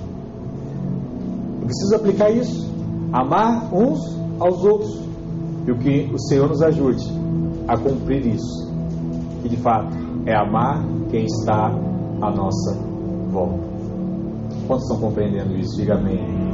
Eu 1.62 1.66
preciso 1.66 1.96
aplicar 1.96 2.30
isso, 2.32 2.72
amar 3.12 3.74
uns 3.74 4.00
aos 4.40 4.64
outros, 4.64 5.04
e 5.66 5.72
o 5.72 5.78
que 5.78 6.10
o 6.14 6.20
Senhor 6.20 6.50
nos 6.50 6.62
ajude 6.62 7.06
a 7.68 7.78
cumprir 7.78 8.26
isso, 8.26 8.72
que 9.42 9.50
de 9.50 9.58
fato 9.58 9.94
é 10.26 10.36
amar 10.36 10.84
quem 11.10 11.26
está 11.26 11.68
à 12.22 12.32
nossa 12.32 12.78
volta. 13.32 13.64
Quantos 14.68 14.84
estão 14.84 15.00
compreendendo 15.00 15.56
isso? 15.58 15.76
Diga 15.78 15.96
amém. 15.96 16.53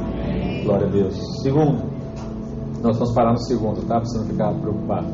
Glória 0.62 0.86
a 0.86 0.90
Deus. 0.90 1.14
Segundo, 1.42 1.82
nós 2.82 2.96
vamos 2.98 3.14
parar 3.14 3.32
no 3.32 3.40
segundo, 3.40 3.82
tá? 3.82 3.96
Para 3.96 4.04
você 4.04 4.18
não 4.18 4.26
ficar 4.26 4.52
preocupado. 4.54 5.06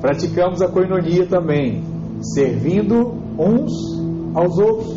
Praticamos 0.00 0.62
a 0.62 0.68
coinonia 0.68 1.26
também, 1.26 1.82
servindo 2.34 3.14
uns 3.38 3.72
aos 4.34 4.58
outros. 4.58 4.94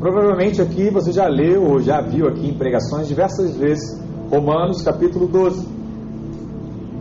Provavelmente 0.00 0.60
aqui 0.60 0.90
você 0.90 1.12
já 1.12 1.26
leu 1.28 1.64
ou 1.64 1.80
já 1.80 2.00
viu 2.00 2.26
aqui 2.26 2.48
em 2.48 2.54
pregações 2.54 3.06
diversas 3.06 3.56
vezes 3.56 4.00
Romanos 4.30 4.82
capítulo 4.82 5.28
12. 5.28 5.68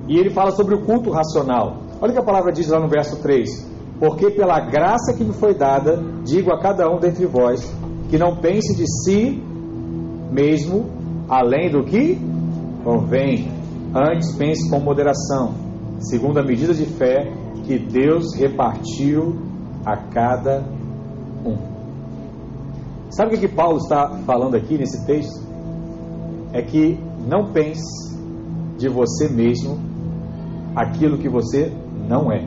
E 0.08 0.18
ele 0.18 0.30
fala 0.30 0.52
sobre 0.52 0.76
o 0.76 0.82
culto 0.82 1.10
racional. 1.12 1.78
Olha 2.02 2.10
o 2.10 2.14
que 2.14 2.20
a 2.20 2.24
palavra 2.24 2.52
diz 2.52 2.68
lá 2.68 2.80
no 2.80 2.88
verso 2.88 3.22
3: 3.22 3.70
Porque 4.00 4.30
pela 4.32 4.60
graça 4.60 5.14
que 5.14 5.24
me 5.24 5.34
foi 5.34 5.54
dada, 5.54 6.04
digo 6.24 6.52
a 6.52 6.60
cada 6.60 6.90
um 6.90 7.00
dentre 7.00 7.26
vós, 7.26 7.72
que 8.10 8.18
não 8.18 8.38
pense 8.38 8.76
de 8.76 8.86
si 9.04 9.42
mesmo 10.32 10.90
além 11.30 11.70
do 11.70 11.84
que 11.84 12.18
convém, 12.84 13.52
antes 13.94 14.36
pense 14.36 14.70
com 14.70 14.80
moderação, 14.80 15.54
segundo 16.00 16.40
a 16.40 16.44
medida 16.44 16.74
de 16.74 16.86
fé 16.86 17.32
que 17.66 17.78
Deus 17.78 18.34
repartiu 18.36 19.36
a 19.86 19.96
cada 19.96 20.64
um. 21.46 21.58
Sabe 23.10 23.36
o 23.36 23.40
que 23.40 23.48
Paulo 23.48 23.78
está 23.78 24.10
falando 24.26 24.56
aqui 24.56 24.78
nesse 24.78 25.06
texto? 25.06 25.42
É 26.54 26.62
que 26.62 26.98
não 27.28 27.52
pense 27.52 28.18
de 28.78 28.88
você 28.88 29.28
mesmo 29.30 29.78
aquilo 30.76 31.18
que 31.18 31.30
você 31.30 31.72
não 32.08 32.32
é. 32.32 32.46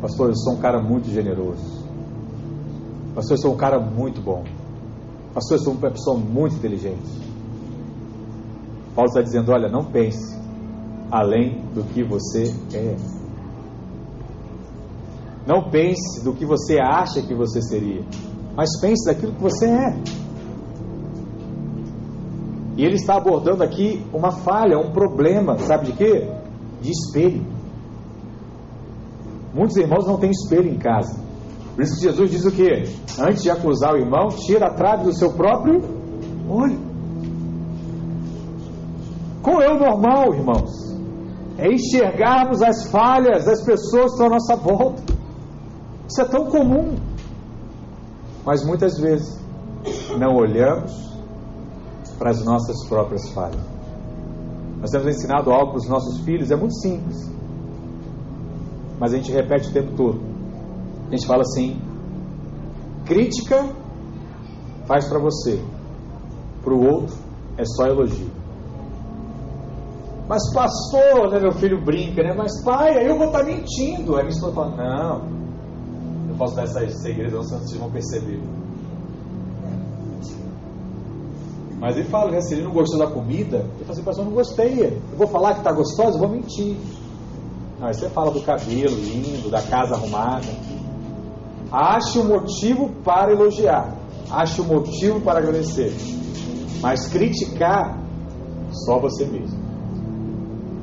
Pastor, 0.00 0.28
eu 0.28 0.36
sou 0.36 0.54
um 0.54 0.58
cara 0.58 0.82
muito 0.82 1.08
generoso. 1.08 1.73
Pastor, 3.14 3.36
eu 3.36 3.42
sou 3.42 3.54
um 3.54 3.56
cara 3.56 3.78
muito 3.78 4.20
bom. 4.20 4.42
Pastor, 5.32 5.58
eu 5.58 5.62
sou 5.62 5.72
uma 5.74 5.90
pessoa 5.90 6.18
muito 6.18 6.56
inteligente. 6.56 7.24
Paulo 8.94 9.08
está 9.08 9.22
dizendo: 9.22 9.52
olha, 9.52 9.68
não 9.68 9.84
pense 9.84 10.36
além 11.10 11.60
do 11.72 11.84
que 11.84 12.02
você 12.02 12.52
é. 12.74 12.96
Não 15.46 15.70
pense 15.70 16.24
do 16.24 16.32
que 16.32 16.44
você 16.44 16.78
acha 16.80 17.22
que 17.22 17.34
você 17.34 17.60
seria, 17.62 18.02
mas 18.56 18.80
pense 18.80 19.06
daquilo 19.06 19.32
que 19.34 19.42
você 19.42 19.66
é. 19.66 19.96
E 22.76 22.84
ele 22.84 22.96
está 22.96 23.16
abordando 23.16 23.62
aqui 23.62 24.04
uma 24.12 24.32
falha, 24.32 24.78
um 24.78 24.90
problema, 24.90 25.56
sabe 25.58 25.86
de 25.86 25.92
quê? 25.92 26.28
De 26.80 26.90
espelho. 26.90 27.46
Muitos 29.54 29.76
irmãos 29.76 30.06
não 30.06 30.18
têm 30.18 30.30
espelho 30.30 30.68
em 30.68 30.78
casa. 30.78 31.23
Por 31.74 31.82
isso 31.82 31.96
que 31.96 32.02
Jesus 32.02 32.30
diz 32.30 32.44
o 32.44 32.52
que? 32.52 32.70
Antes 33.20 33.42
de 33.42 33.50
acusar 33.50 33.94
o 33.94 33.98
irmão, 33.98 34.28
tira 34.28 34.66
a 34.66 34.74
trave 34.74 35.04
do 35.04 35.12
seu 35.12 35.32
próprio 35.32 35.80
olho. 36.48 36.78
Qual 39.42 39.60
é 39.60 39.72
o 39.72 39.78
normal, 39.78 40.34
irmãos? 40.34 40.70
É 41.58 41.66
enxergarmos 41.66 42.62
as 42.62 42.86
falhas 42.86 43.44
das 43.44 43.64
pessoas 43.64 44.04
que 44.04 44.10
estão 44.12 44.26
à 44.26 44.30
nossa 44.30 44.56
volta. 44.56 45.02
Isso 46.08 46.20
é 46.20 46.24
tão 46.26 46.46
comum. 46.46 46.96
Mas 48.44 48.64
muitas 48.64 48.96
vezes 48.98 49.36
não 50.16 50.36
olhamos 50.36 50.92
para 52.18 52.30
as 52.30 52.44
nossas 52.44 52.86
próprias 52.86 53.28
falhas. 53.30 53.60
Nós 54.80 54.90
temos 54.90 55.08
ensinado 55.08 55.50
algo 55.50 55.72
para 55.72 55.78
os 55.78 55.88
nossos 55.88 56.20
filhos, 56.20 56.52
é 56.52 56.56
muito 56.56 56.74
simples. 56.76 57.28
Mas 59.00 59.12
a 59.12 59.16
gente 59.16 59.32
repete 59.32 59.70
o 59.70 59.72
tempo 59.72 59.96
todo 59.96 60.33
a 61.14 61.16
gente 61.16 61.26
fala 61.26 61.42
assim: 61.42 61.80
crítica 63.04 63.68
faz 64.86 65.08
para 65.08 65.18
você, 65.18 65.62
para 66.62 66.74
o 66.74 66.84
outro 66.84 67.16
é 67.56 67.64
só 67.64 67.86
elogio. 67.86 68.30
Mas 70.28 70.42
pastor, 70.54 71.30
né, 71.30 71.38
meu 71.38 71.52
filho 71.52 71.84
brinca, 71.84 72.22
né? 72.22 72.34
Mas 72.36 72.64
pai, 72.64 72.96
aí 72.96 73.06
eu 73.06 73.16
vou 73.16 73.26
estar 73.26 73.40
tá 73.40 73.44
mentindo. 73.44 74.16
Aí 74.16 74.22
minha 74.22 74.34
esposa 74.34 74.54
fala, 74.54 74.76
não, 74.76 75.28
eu 76.30 76.34
posso 76.36 76.56
dar 76.56 76.64
esse 76.64 77.02
segredo, 77.02 77.36
vocês 77.36 77.78
vão 77.78 77.90
perceber. 77.90 78.40
Mas 81.78 81.96
ele 81.96 82.08
fala, 82.08 82.30
né? 82.30 82.40
Se 82.40 82.54
ele 82.54 82.64
não 82.64 82.72
gostou 82.72 82.98
da 82.98 83.06
comida, 83.06 83.58
ele 83.58 83.84
fala 83.84 83.92
assim, 83.92 84.02
pastor, 84.02 84.24
eu 84.24 84.30
não 84.30 84.36
gostei. 84.36 84.86
Eu 84.86 85.18
vou 85.18 85.26
falar 85.26 85.52
que 85.52 85.58
está 85.58 85.72
gostoso, 85.72 86.16
eu 86.16 86.18
vou 86.18 86.28
mentir. 86.28 86.76
Não, 87.78 87.88
aí 87.88 87.94
você 87.94 88.08
fala 88.08 88.30
do 88.30 88.40
cabelo 88.40 88.94
lindo, 88.94 89.50
da 89.50 89.60
casa 89.60 89.94
arrumada. 89.94 90.46
Ache 91.70 92.18
um 92.18 92.28
motivo 92.28 92.90
para 93.02 93.32
elogiar, 93.32 93.96
ache 94.30 94.60
um 94.60 94.66
motivo 94.66 95.20
para 95.20 95.38
agradecer, 95.38 95.92
mas 96.80 97.08
criticar 97.08 97.98
só 98.70 98.98
você 98.98 99.24
mesmo. 99.24 99.64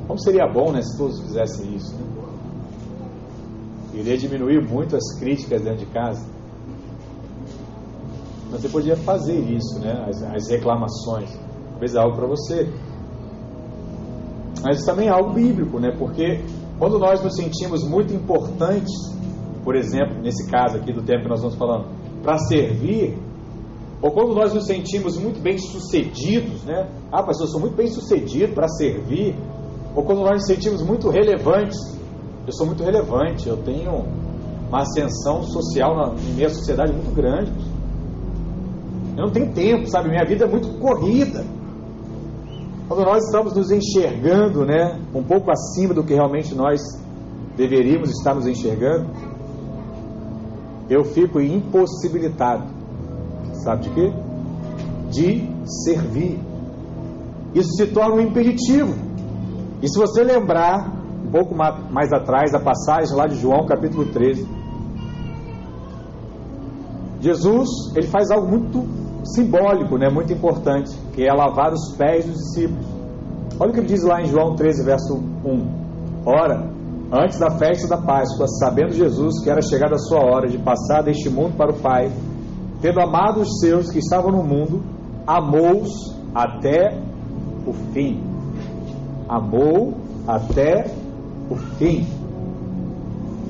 Como 0.06 0.18
seria 0.18 0.46
bom 0.46 0.72
né, 0.72 0.82
se 0.82 0.96
todos 0.98 1.20
fizessem 1.22 1.74
isso? 1.74 1.94
Né? 1.94 2.12
Iria 3.94 4.16
diminuir 4.16 4.66
muito 4.66 4.96
as 4.96 5.18
críticas 5.18 5.62
dentro 5.62 5.80
de 5.80 5.86
casa. 5.86 6.26
Mas 8.50 8.60
você 8.60 8.68
podia 8.68 8.96
fazer 8.96 9.38
isso, 9.38 9.78
né? 9.80 10.04
as, 10.08 10.22
as 10.22 10.48
reclamações. 10.50 11.30
Talvez 11.70 11.94
algo 11.94 12.16
para 12.16 12.26
você. 12.26 12.72
Mas 14.62 14.84
também 14.84 15.08
é 15.08 15.10
algo 15.10 15.32
bíblico, 15.32 15.78
né? 15.78 15.94
porque 15.98 16.42
quando 16.78 16.98
nós 16.98 17.22
nos 17.22 17.36
sentimos 17.36 17.86
muito 17.86 18.12
importantes 18.12 18.92
por 19.64 19.76
exemplo, 19.76 20.20
nesse 20.22 20.50
caso 20.50 20.76
aqui 20.76 20.92
do 20.92 21.02
tempo 21.02 21.22
que 21.22 21.28
nós 21.28 21.38
estamos 21.38 21.56
falando, 21.56 21.86
para 22.22 22.38
servir, 22.38 23.18
ou 24.00 24.10
quando 24.10 24.34
nós 24.34 24.52
nos 24.52 24.66
sentimos 24.66 25.16
muito 25.16 25.40
bem 25.40 25.58
sucedidos, 25.58 26.64
né? 26.64 26.88
Ah, 27.10 27.22
pastor, 27.22 27.46
eu 27.46 27.50
sou 27.50 27.60
muito 27.60 27.76
bem 27.76 27.86
sucedido 27.86 28.52
para 28.52 28.66
servir, 28.68 29.36
ou 29.94 30.02
quando 30.02 30.22
nós 30.22 30.32
nos 30.32 30.46
sentimos 30.46 30.82
muito 30.82 31.08
relevantes, 31.08 31.78
eu 32.46 32.52
sou 32.52 32.66
muito 32.66 32.82
relevante, 32.82 33.48
eu 33.48 33.56
tenho 33.58 34.04
uma 34.68 34.80
ascensão 34.80 35.42
social 35.44 35.94
na 35.94 36.12
minha 36.34 36.48
sociedade 36.48 36.92
muito 36.92 37.14
grande. 37.14 37.52
Eu 39.16 39.26
não 39.26 39.30
tenho 39.30 39.52
tempo, 39.52 39.86
sabe? 39.86 40.08
Minha 40.08 40.24
vida 40.24 40.46
é 40.46 40.48
muito 40.48 40.68
corrida. 40.80 41.44
Quando 42.88 43.04
nós 43.04 43.24
estamos 43.24 43.54
nos 43.54 43.70
enxergando, 43.70 44.64
né, 44.64 44.98
um 45.14 45.22
pouco 45.22 45.50
acima 45.50 45.94
do 45.94 46.02
que 46.02 46.14
realmente 46.14 46.54
nós 46.54 46.80
deveríamos 47.56 48.10
estar 48.10 48.34
nos 48.34 48.46
enxergando, 48.46 49.08
eu 50.88 51.04
fico 51.04 51.40
impossibilitado. 51.40 52.64
Sabe 53.64 53.82
de 53.82 53.90
quê? 53.90 54.12
De 55.10 55.48
servir. 55.84 56.40
Isso 57.54 57.72
se 57.76 57.86
torna 57.88 58.16
um 58.16 58.20
impeditivo. 58.20 58.94
E 59.82 59.88
se 59.88 59.98
você 59.98 60.22
lembrar, 60.22 60.90
um 61.26 61.30
pouco 61.30 61.54
mais 61.54 62.12
atrás, 62.12 62.54
a 62.54 62.60
passagem 62.60 63.14
lá 63.16 63.26
de 63.26 63.36
João 63.36 63.66
capítulo 63.66 64.06
13, 64.06 64.46
Jesus 67.20 67.68
ele 67.96 68.06
faz 68.08 68.30
algo 68.30 68.48
muito 68.48 68.84
simbólico, 69.24 69.96
né, 69.96 70.08
muito 70.10 70.32
importante, 70.32 70.90
que 71.14 71.24
é 71.24 71.32
lavar 71.32 71.72
os 71.72 71.94
pés 71.96 72.24
dos 72.26 72.36
discípulos. 72.36 72.84
Olha 73.58 73.70
o 73.70 73.72
que 73.72 73.80
ele 73.80 73.86
diz 73.86 74.02
lá 74.02 74.20
em 74.20 74.26
João 74.26 74.56
13, 74.56 74.84
verso 74.84 75.14
1. 75.44 75.82
Ora, 76.26 76.68
antes 77.12 77.38
da 77.38 77.50
festa 77.50 77.86
da 77.86 77.98
Páscoa, 77.98 78.48
sabendo 78.48 78.94
Jesus 78.94 79.44
que 79.44 79.50
era 79.50 79.60
chegada 79.60 79.96
a 79.96 79.98
sua 79.98 80.20
hora 80.20 80.48
de 80.48 80.56
passar 80.58 81.02
deste 81.02 81.28
mundo 81.28 81.54
para 81.58 81.70
o 81.70 81.78
Pai, 81.78 82.10
tendo 82.80 83.00
amado 83.00 83.42
os 83.42 83.60
seus 83.60 83.90
que 83.90 83.98
estavam 83.98 84.32
no 84.32 84.42
mundo, 84.42 84.82
amou-os 85.26 86.16
até 86.34 86.98
o 87.66 87.72
fim. 87.92 88.18
Amou 89.28 89.92
até 90.26 90.90
o 91.50 91.56
fim. 91.76 92.06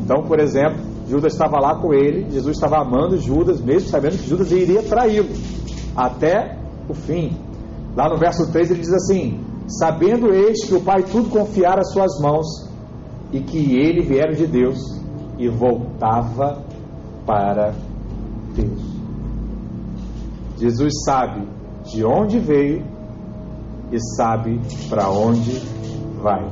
Então, 0.02 0.24
por 0.24 0.40
exemplo, 0.40 0.80
Judas 1.08 1.32
estava 1.32 1.60
lá 1.60 1.76
com 1.76 1.94
ele, 1.94 2.28
Jesus 2.30 2.56
estava 2.56 2.78
amando 2.78 3.16
Judas, 3.16 3.60
mesmo 3.60 3.88
sabendo 3.88 4.18
que 4.18 4.28
Judas 4.28 4.50
iria 4.50 4.82
traí-lo 4.82 5.28
até 5.96 6.58
o 6.88 6.94
fim. 6.94 7.36
Lá 7.96 8.08
no 8.08 8.18
verso 8.18 8.50
3 8.50 8.72
ele 8.72 8.80
diz 8.80 8.92
assim: 8.92 9.40
Sabendo 9.68 10.34
este 10.34 10.66
que 10.66 10.74
o 10.74 10.80
Pai 10.80 11.04
tudo 11.04 11.30
confiara 11.30 11.80
às 11.80 11.92
suas 11.92 12.20
mãos 12.20 12.71
e 13.32 13.40
que 13.40 13.76
ele 13.76 14.02
viera 14.02 14.34
de 14.34 14.46
Deus 14.46 14.78
e 15.38 15.48
voltava 15.48 16.62
para 17.26 17.74
Deus. 18.54 18.92
Jesus 20.58 20.92
sabe 21.04 21.48
de 21.84 22.04
onde 22.04 22.38
veio 22.38 22.84
e 23.90 23.98
sabe 24.16 24.60
para 24.88 25.10
onde 25.10 25.58
vai. 26.22 26.46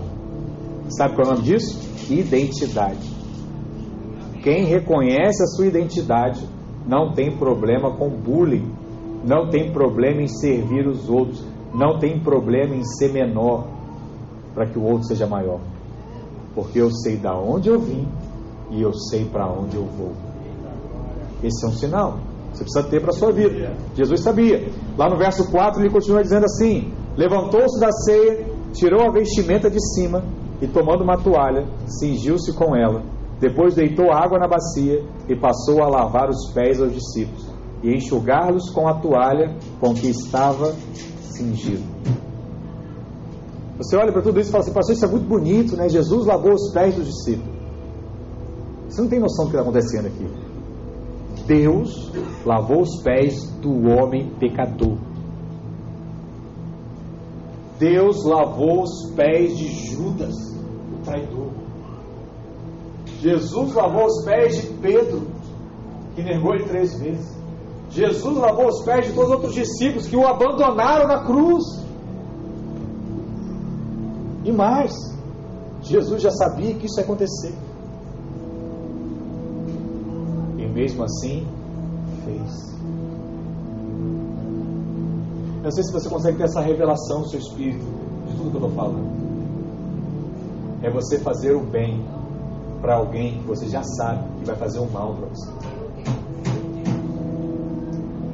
Sabe 0.88 1.14
qual 1.14 1.28
é 1.28 1.30
o 1.30 1.34
nome 1.34 1.44
disso? 1.44 1.78
Identidade. 2.12 3.08
Quem 4.42 4.64
reconhece 4.64 5.42
a 5.42 5.46
sua 5.46 5.66
identidade 5.66 6.44
não 6.86 7.12
tem 7.12 7.36
problema 7.36 7.94
com 7.96 8.08
bullying, 8.08 8.72
não 9.24 9.48
tem 9.48 9.70
problema 9.70 10.22
em 10.22 10.28
servir 10.28 10.88
os 10.88 11.08
outros, 11.08 11.46
não 11.74 11.98
tem 11.98 12.18
problema 12.18 12.74
em 12.74 12.82
ser 12.82 13.12
menor 13.12 13.68
para 14.54 14.66
que 14.66 14.78
o 14.78 14.82
outro 14.82 15.04
seja 15.04 15.26
maior. 15.26 15.60
Porque 16.55 16.80
eu 16.80 16.90
sei 16.90 17.16
da 17.16 17.34
onde 17.36 17.68
eu 17.68 17.78
vim 17.78 18.09
e 18.70 18.82
eu 18.82 18.92
sei 18.92 19.24
para 19.24 19.46
onde 19.46 19.76
eu 19.76 19.84
vou. 19.84 20.12
Esse 21.42 21.64
é 21.64 21.68
um 21.68 21.72
sinal. 21.72 22.18
Você 22.53 22.64
precisa 22.64 22.88
ter 22.88 23.01
para 23.01 23.11
a 23.11 23.14
sua 23.14 23.32
vida. 23.32 23.76
Jesus 23.94 24.20
sabia. 24.20 24.68
Lá 24.98 25.09
no 25.09 25.16
verso 25.16 25.51
4 25.51 25.80
ele 25.80 25.90
continua 25.90 26.22
dizendo 26.22 26.44
assim: 26.44 26.92
Levantou-se 27.16 27.80
da 27.80 27.90
ceia, 27.92 28.46
tirou 28.72 29.03
a 29.03 29.12
vestimenta 29.12 29.70
de 29.70 29.80
cima 29.94 30.24
e, 30.61 30.66
tomando 30.66 31.03
uma 31.03 31.16
toalha, 31.16 31.66
cingiu-se 31.86 32.53
com 32.55 32.76
ela. 32.76 33.03
Depois 33.40 33.74
deitou 33.74 34.12
água 34.12 34.38
na 34.38 34.46
bacia 34.46 35.03
e 35.28 35.34
passou 35.34 35.82
a 35.82 35.88
lavar 35.88 36.28
os 36.28 36.53
pés 36.53 36.80
aos 36.80 36.92
discípulos 36.92 37.51
e 37.82 37.94
enxugá-los 37.94 38.70
com 38.70 38.86
a 38.86 38.94
toalha 38.94 39.57
com 39.80 39.94
que 39.94 40.09
estava 40.09 40.74
cingido. 41.22 41.82
Você 43.80 43.96
olha 43.96 44.12
para 44.12 44.20
tudo 44.20 44.38
isso 44.38 44.50
e 44.50 44.52
fala 44.52 44.62
assim, 44.62 44.74
pastor, 44.74 44.94
isso 44.94 45.04
é 45.06 45.08
muito 45.08 45.26
bonito, 45.26 45.74
né? 45.74 45.88
Jesus 45.88 46.26
lavou 46.26 46.52
os 46.52 46.70
pés 46.70 46.94
dos 46.94 47.06
discípulos. 47.06 47.58
Você 48.86 49.00
não 49.00 49.08
tem 49.08 49.18
noção 49.18 49.46
do 49.46 49.50
que 49.50 49.56
está 49.56 49.62
acontecendo 49.62 50.06
aqui. 50.06 50.26
Deus 51.46 52.12
lavou 52.44 52.82
os 52.82 53.02
pés 53.02 53.50
do 53.62 53.70
homem 53.88 54.34
pecador. 54.38 54.98
Deus 57.78 58.22
lavou 58.26 58.82
os 58.82 59.12
pés 59.16 59.56
de 59.56 59.68
Judas, 59.68 60.34
o 60.92 61.02
traidor. 61.02 61.48
Jesus 63.20 63.72
lavou 63.72 64.04
os 64.04 64.24
pés 64.26 64.60
de 64.60 64.66
Pedro, 64.74 65.22
que 66.14 66.22
negou 66.22 66.54
ele 66.54 66.64
três 66.64 67.00
vezes. 67.00 67.34
Jesus 67.88 68.36
lavou 68.36 68.68
os 68.68 68.84
pés 68.84 69.06
de 69.06 69.14
todos 69.14 69.30
os 69.30 69.36
outros 69.36 69.54
discípulos 69.54 70.06
que 70.06 70.16
o 70.16 70.26
abandonaram 70.26 71.08
na 71.08 71.24
cruz. 71.24 71.79
E 74.45 74.53
mais, 74.53 74.93
Jesus 75.82 76.22
já 76.22 76.30
sabia 76.30 76.74
que 76.74 76.86
isso 76.86 76.99
ia 76.99 77.05
acontecer. 77.05 77.55
E 80.59 80.66
mesmo 80.66 81.05
assim, 81.05 81.47
fez. 82.24 82.70
Eu 85.59 85.64
não 85.64 85.70
sei 85.70 85.84
se 85.84 85.93
você 85.93 86.09
consegue 86.09 86.38
ter 86.38 86.45
essa 86.45 86.61
revelação 86.61 87.20
no 87.20 87.28
seu 87.28 87.38
espírito 87.38 87.84
de 88.26 88.36
tudo 88.36 88.51
que 88.51 88.57
eu 88.57 88.66
estou 88.66 88.70
falando. 88.70 89.20
É 90.82 90.91
você 90.91 91.18
fazer 91.18 91.53
o 91.53 91.61
bem 91.61 92.03
para 92.80 92.97
alguém 92.97 93.41
que 93.41 93.47
você 93.47 93.68
já 93.68 93.82
sabe 93.82 94.24
que 94.38 94.47
vai 94.47 94.57
fazer 94.57 94.78
o 94.78 94.91
mal 94.91 95.14
para 95.14 95.28
você. 95.28 95.51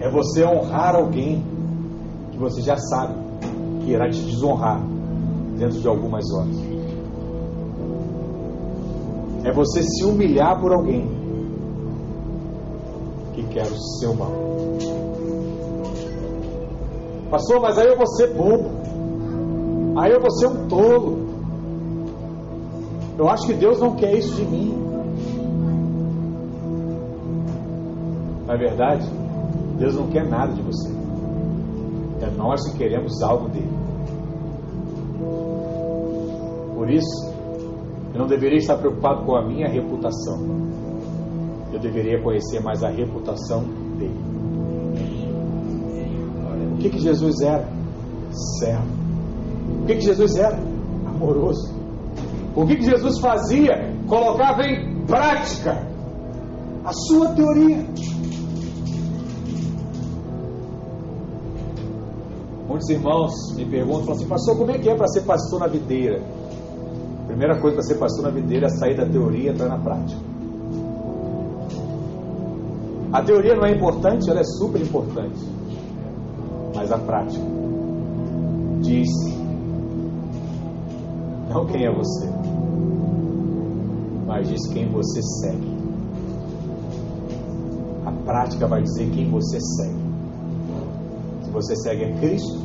É 0.01 0.09
você 0.09 0.45
honrar 0.45 0.95
alguém 0.95 1.45
que 2.31 2.39
você 2.39 2.61
já 2.63 2.77
sabe 2.77 3.15
que 3.81 3.91
irá 3.91 4.09
te 4.09 4.23
desonrar 4.23 4.81
dentro 5.57 5.81
de 5.81 5.89
algumas 5.89 6.25
horas. 6.33 6.57
É 9.45 9.53
você 9.53 9.83
se 9.83 10.05
humilhar 10.05 10.61
por 10.61 10.73
alguém 10.73 11.09
que 13.35 13.43
quer 13.45 13.67
o 13.67 13.77
seu 13.99 14.15
mal. 14.15 14.33
Pastor, 17.31 17.61
mas 17.61 17.79
aí 17.79 17.89
eu 17.89 17.97
vou 17.97 18.07
ser 18.07 18.35
bobo. 18.35 18.71
Aí 19.99 20.13
eu 20.13 20.21
vou 20.21 20.31
ser 20.31 20.47
um 20.47 20.69
tolo. 20.69 21.27
Eu 23.19 23.29
acho 23.29 23.47
que 23.47 23.55
Deus 23.55 23.81
não 23.81 23.95
quer 23.97 24.15
isso 24.17 24.35
de 24.35 24.45
mim. 24.45 24.75
Na 28.47 28.55
é 28.55 28.59
verdade, 28.59 29.07
Deus 29.79 29.97
não 29.97 30.07
quer 30.09 30.27
nada 30.29 30.53
de 30.53 30.63
você. 30.63 30.89
É 32.21 32.31
nós 32.37 32.69
que 32.71 32.79
queremos 32.79 33.23
algo 33.23 33.49
dele. 33.49 33.76
Por 36.77 36.91
isso, 36.91 37.33
eu 38.12 38.20
não 38.20 38.27
deveria 38.27 38.59
estar 38.59 38.77
preocupado 38.77 39.24
com 39.24 39.35
a 39.35 39.43
minha 39.43 39.66
reputação. 39.66 40.39
Eu 41.72 41.81
deveria 41.81 42.22
conhecer 42.22 42.61
mais 42.62 42.85
a 42.85 42.91
reputação 42.91 43.64
dele. 43.99 44.20
O 46.74 46.77
que, 46.77 46.91
que 46.91 46.99
Jesus 46.99 47.41
era? 47.41 47.66
Servo. 48.61 48.87
O 49.83 49.87
que, 49.87 49.95
que 49.95 50.03
Jesus 50.03 50.37
era? 50.37 50.59
Amoroso. 51.07 51.74
O 52.55 52.66
que, 52.66 52.77
que 52.77 52.85
Jesus 52.85 53.20
fazia? 53.20 53.91
Colocava 54.07 54.62
em 54.64 55.03
prática 55.07 55.87
a 56.85 56.93
sua 56.93 57.29
teoria. 57.31 57.87
Muitos 62.68 62.91
irmãos 62.91 63.33
me 63.57 63.64
perguntam, 63.64 64.12
assim, 64.12 64.27
pastor, 64.27 64.59
como 64.59 64.70
é 64.70 64.79
que 64.79 64.91
é 64.91 64.95
para 64.95 65.09
ser 65.09 65.22
pastor 65.22 65.61
na 65.61 65.68
videira? 65.68 66.22
Primeira 67.37 67.61
coisa 67.61 67.76
para 67.76 67.84
ser 67.84 67.97
pastor 67.97 68.22
na 68.22 68.30
videira 68.30 68.64
é 68.64 68.70
sair 68.70 68.97
da 68.97 69.05
teoria 69.05 69.51
e 69.51 69.53
entrar 69.53 69.68
na 69.68 69.76
prática. 69.76 70.18
A 73.12 73.22
teoria 73.22 73.55
não 73.55 73.66
é 73.66 73.72
importante, 73.72 74.30
ela 74.30 74.41
é 74.41 74.45
super 74.59 74.80
importante. 74.80 75.39
Mas 76.74 76.91
a 76.91 76.97
prática 76.97 77.45
diz 78.80 79.07
não 81.51 81.66
quem 81.66 81.84
é 81.84 81.95
você, 81.95 82.26
mas 84.26 84.49
diz 84.49 84.66
quem 84.72 84.89
você 84.89 85.20
segue. 85.20 85.76
A 88.07 88.12
prática 88.24 88.66
vai 88.66 88.80
dizer 88.80 89.11
quem 89.11 89.30
você 89.30 89.61
segue. 89.61 90.07
Se 91.43 91.51
você 91.51 91.76
segue 91.76 92.05
a 92.07 92.18
Cristo, 92.18 92.59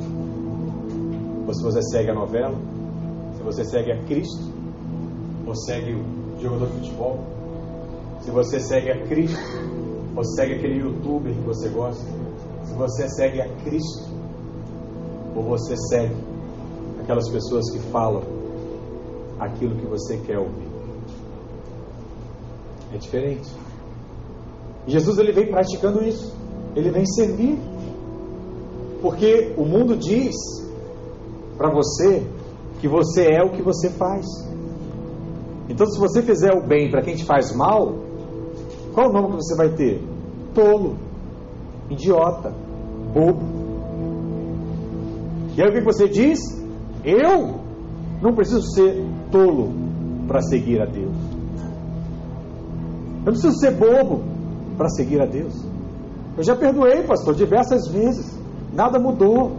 ou 1.45 1.53
se 1.53 1.61
você 1.61 1.81
segue 1.81 2.11
a 2.11 2.15
novela, 2.15 2.55
se 3.35 3.43
você 3.43 3.65
segue 3.65 3.91
a 3.91 4.01
Cristo, 4.03 4.50
ou 5.45 5.55
segue 5.55 5.93
o 5.93 6.41
jogador 6.41 6.67
de 6.67 6.73
futebol, 6.79 7.19
se 8.21 8.31
você 8.31 8.59
segue 8.59 8.91
a 8.91 9.07
Cristo, 9.07 9.39
ou 10.15 10.23
segue 10.23 10.55
aquele 10.55 10.79
youtuber 10.79 11.33
que 11.33 11.41
você 11.41 11.69
gosta, 11.69 12.05
se 12.63 12.73
você 12.73 13.07
segue 13.09 13.41
a 13.41 13.49
Cristo, 13.63 14.09
ou 15.35 15.43
você 15.43 15.75
segue 15.89 16.15
aquelas 17.01 17.29
pessoas 17.29 17.69
que 17.71 17.79
falam 17.91 18.23
aquilo 19.39 19.75
que 19.75 19.85
você 19.85 20.17
quer 20.17 20.37
ouvir. 20.37 20.69
É 22.93 22.97
diferente. 22.97 23.49
Jesus 24.85 25.17
ele 25.17 25.31
vem 25.31 25.49
praticando 25.49 26.03
isso. 26.03 26.35
Ele 26.75 26.91
vem 26.91 27.05
servir. 27.05 27.57
Porque 29.01 29.53
o 29.57 29.65
mundo 29.65 29.97
diz 29.97 30.35
para 31.57 31.71
você 31.71 32.23
que 32.79 32.87
você 32.87 33.27
é 33.33 33.43
o 33.43 33.51
que 33.51 33.61
você 33.61 33.89
faz. 33.89 34.25
Então, 35.71 35.87
se 35.87 35.97
você 35.97 36.21
fizer 36.21 36.53
o 36.53 36.67
bem 36.67 36.91
para 36.91 37.01
quem 37.01 37.15
te 37.15 37.23
faz 37.23 37.55
mal, 37.55 37.95
qual 38.93 39.09
o 39.09 39.13
nome 39.13 39.29
que 39.29 39.35
você 39.35 39.55
vai 39.55 39.69
ter? 39.69 40.03
Tolo, 40.53 40.97
idiota, 41.89 42.53
bobo. 43.13 43.41
E 45.55 45.61
aí 45.61 45.69
o 45.69 45.73
que 45.73 45.81
você 45.81 46.09
diz? 46.09 46.39
Eu 47.05 47.61
não 48.21 48.35
preciso 48.35 48.61
ser 48.73 49.01
tolo 49.31 49.71
para 50.27 50.41
seguir 50.41 50.81
a 50.81 50.85
Deus. 50.85 51.15
Eu 53.19 53.25
não 53.25 53.33
preciso 53.33 53.57
ser 53.57 53.71
bobo 53.71 54.23
para 54.77 54.89
seguir 54.89 55.21
a 55.21 55.25
Deus. 55.25 55.53
Eu 56.37 56.43
já 56.43 56.55
perdoei, 56.55 57.03
pastor, 57.03 57.33
diversas 57.33 57.87
vezes. 57.87 58.37
Nada 58.73 58.99
mudou. 58.99 59.53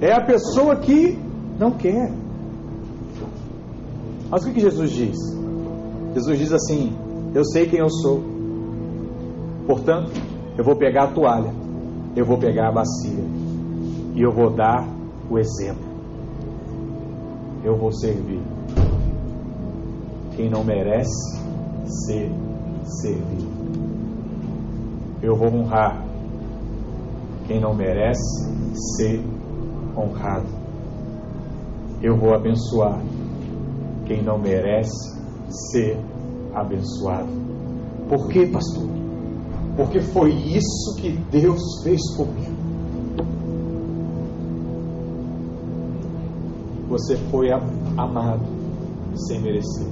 É 0.00 0.12
a 0.12 0.24
pessoa 0.24 0.76
que 0.76 1.18
não 1.58 1.72
quer. 1.72 2.12
Mas 4.30 4.44
o 4.44 4.52
que 4.52 4.60
Jesus 4.60 4.90
diz? 4.90 5.16
Jesus 6.14 6.38
diz 6.38 6.52
assim: 6.52 6.92
Eu 7.34 7.44
sei 7.44 7.66
quem 7.66 7.80
eu 7.80 7.90
sou. 7.90 8.22
Portanto, 9.66 10.10
eu 10.56 10.64
vou 10.64 10.76
pegar 10.76 11.04
a 11.04 11.08
toalha, 11.08 11.52
eu 12.16 12.24
vou 12.24 12.38
pegar 12.38 12.68
a 12.68 12.72
bacia 12.72 13.24
e 14.14 14.20
eu 14.20 14.32
vou 14.32 14.50
dar 14.50 14.88
o 15.30 15.38
exemplo 15.38 15.88
eu 17.64 17.76
vou 17.76 17.92
servir 17.92 18.40
quem 20.36 20.48
não 20.48 20.62
merece 20.62 21.42
ser 22.06 22.30
servir. 22.84 23.48
Eu 25.20 25.34
vou 25.34 25.52
honrar 25.52 26.02
quem 27.46 27.60
não 27.60 27.74
merece 27.74 28.48
ser 28.96 29.22
honrado. 29.96 30.46
Eu 32.00 32.16
vou 32.16 32.34
abençoar 32.34 33.00
quem 34.08 34.22
não 34.22 34.38
merece 34.38 35.16
ser 35.70 35.98
abençoado. 36.54 37.28
Por 38.08 38.26
quê, 38.28 38.46
pastor? 38.46 38.88
Porque 39.76 40.00
foi 40.00 40.32
isso 40.32 40.96
que 40.96 41.10
Deus 41.30 41.60
fez 41.84 42.00
comigo. 42.16 42.56
Você 46.88 47.16
foi 47.30 47.50
amado 47.52 48.42
sem 49.14 49.40
merecer. 49.40 49.86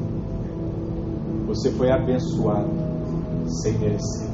Você 1.47 1.71
foi 1.73 1.93
abençoado 1.93 2.71
sem 3.63 3.79
merecer. 3.79 4.29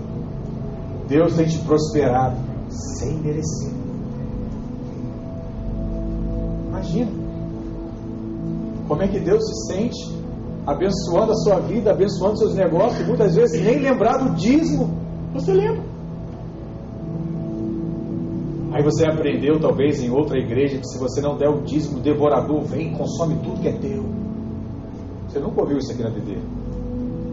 Deus 1.08 1.34
tem 1.34 1.46
te 1.46 1.58
prosperado 1.58 2.36
sem 2.70 3.18
merecer. 3.18 3.81
Como 9.02 9.04
é 9.04 9.08
que 9.08 9.18
Deus 9.18 9.44
se 9.44 9.72
sente 9.72 10.22
abençoando 10.64 11.32
a 11.32 11.34
sua 11.34 11.58
vida, 11.58 11.90
abençoando 11.90 12.38
seus 12.38 12.54
negócios, 12.54 13.04
muitas 13.06 13.34
vezes 13.34 13.60
nem 13.60 13.80
lembrar 13.80 14.18
do 14.18 14.36
dízimo. 14.36 14.90
Você 15.34 15.52
lembra? 15.52 15.82
Aí 18.72 18.82
você 18.82 19.04
aprendeu, 19.04 19.58
talvez, 19.60 20.00
em 20.00 20.10
outra 20.10 20.38
igreja, 20.38 20.78
que 20.78 20.86
se 20.86 20.98
você 20.98 21.20
não 21.20 21.36
der 21.36 21.48
o 21.48 21.62
dízimo, 21.62 21.98
o 21.98 22.00
devorador 22.00 22.60
vem 22.62 22.92
e 22.92 22.96
consome 22.96 23.34
tudo 23.42 23.60
que 23.60 23.68
é 23.68 23.72
teu. 23.72 24.04
Você 25.28 25.40
nunca 25.40 25.62
ouviu 25.62 25.78
isso 25.78 25.92
aqui 25.92 26.02
na 26.02 26.10
BD. 26.10 26.38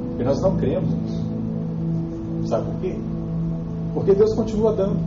Porque 0.08 0.24
nós 0.24 0.42
não 0.42 0.58
cremos 0.58 0.90
nisso. 0.92 1.26
Sabe 2.48 2.72
por 2.72 2.82
quê? 2.82 2.96
Porque 3.94 4.14
Deus 4.16 4.34
continua 4.34 4.74
dando, 4.74 5.00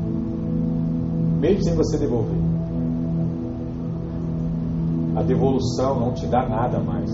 mesmo 1.41 1.65
sem 1.65 1.75
você 1.75 1.99
devolver. 1.99 2.42
A 5.23 5.25
devolução 5.25 6.01
não 6.01 6.13
te 6.13 6.27
dá 6.27 6.49
nada 6.49 6.81
mais. 6.81 7.11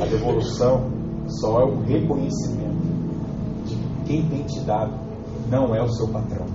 A 0.00 0.04
devolução 0.04 0.90
só 1.40 1.60
é 1.60 1.64
o 1.64 1.80
reconhecimento 1.82 2.86
de 3.64 3.76
que 3.76 4.04
quem 4.04 4.28
tem 4.28 4.42
te 4.42 4.60
dado 4.60 4.92
não 5.48 5.74
é 5.74 5.82
o 5.82 5.88
seu 5.88 6.08
patrão 6.08 6.46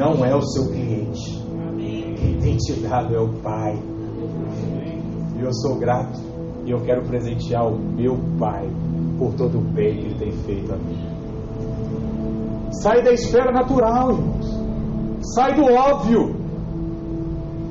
não 0.00 0.24
é 0.24 0.34
o 0.34 0.40
seu 0.40 0.66
cliente. 0.68 1.38
Quem 2.16 2.38
tem 2.40 2.56
te 2.56 2.72
dado 2.80 3.14
é 3.14 3.20
o 3.20 3.28
Pai. 3.42 3.78
E 5.36 5.42
eu 5.42 5.52
sou 5.52 5.78
grato 5.78 6.18
e 6.64 6.70
eu 6.70 6.80
quero 6.80 7.02
presentear 7.02 7.66
o 7.66 7.78
meu 7.78 8.16
Pai 8.38 8.66
por 9.18 9.34
todo 9.34 9.58
o 9.58 9.60
bem 9.60 9.98
que 9.98 10.06
Ele 10.06 10.14
tem 10.18 10.32
feito 10.32 10.72
a 10.72 10.76
mim. 10.76 10.98
Sai 12.82 13.02
da 13.02 13.12
esfera 13.12 13.52
natural, 13.52 14.12
irmãos. 14.12 14.46
Sai 15.34 15.54
do 15.54 15.64
óbvio. 15.64 16.34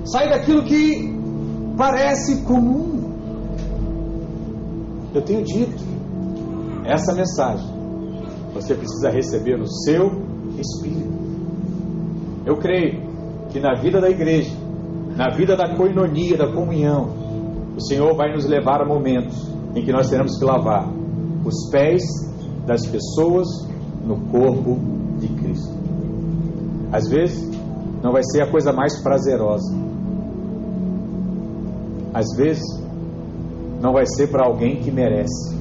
Sai 0.05 0.29
daquilo 0.29 0.63
que 0.63 1.08
parece 1.79 2.43
comum. 2.43 3.09
Eu 5.15 5.21
tenho 5.21 5.41
dito 5.45 5.81
essa 6.83 7.15
mensagem. 7.15 7.65
Você 8.53 8.75
precisa 8.75 9.09
receber 9.09 9.57
no 9.57 9.65
seu 9.65 10.11
espírito. 10.59 11.09
Eu 12.45 12.57
creio 12.57 13.01
que 13.49 13.61
na 13.61 13.75
vida 13.75 14.01
da 14.01 14.09
igreja, 14.09 14.53
na 15.15 15.29
vida 15.29 15.55
da 15.55 15.73
coinonia, 15.77 16.37
da 16.37 16.51
comunhão, 16.51 17.13
o 17.77 17.81
Senhor 17.81 18.13
vai 18.13 18.33
nos 18.33 18.45
levar 18.45 18.81
a 18.81 18.85
momentos 18.85 19.47
em 19.73 19.85
que 19.85 19.91
nós 19.93 20.09
teremos 20.09 20.37
que 20.37 20.43
lavar 20.43 20.85
os 21.45 21.69
pés 21.71 22.03
das 22.67 22.85
pessoas 22.85 23.47
no 24.03 24.19
corpo 24.29 24.77
de 25.17 25.29
Cristo. 25.29 25.73
Às 26.91 27.07
vezes, 27.07 27.49
não 28.03 28.11
vai 28.11 28.23
ser 28.23 28.41
a 28.41 28.51
coisa 28.51 28.73
mais 28.73 29.01
prazerosa. 29.01 29.78
Às 32.13 32.25
vezes, 32.35 32.63
não 33.81 33.93
vai 33.93 34.05
ser 34.05 34.27
para 34.27 34.45
alguém 34.45 34.81
que 34.81 34.91
merece. 34.91 35.57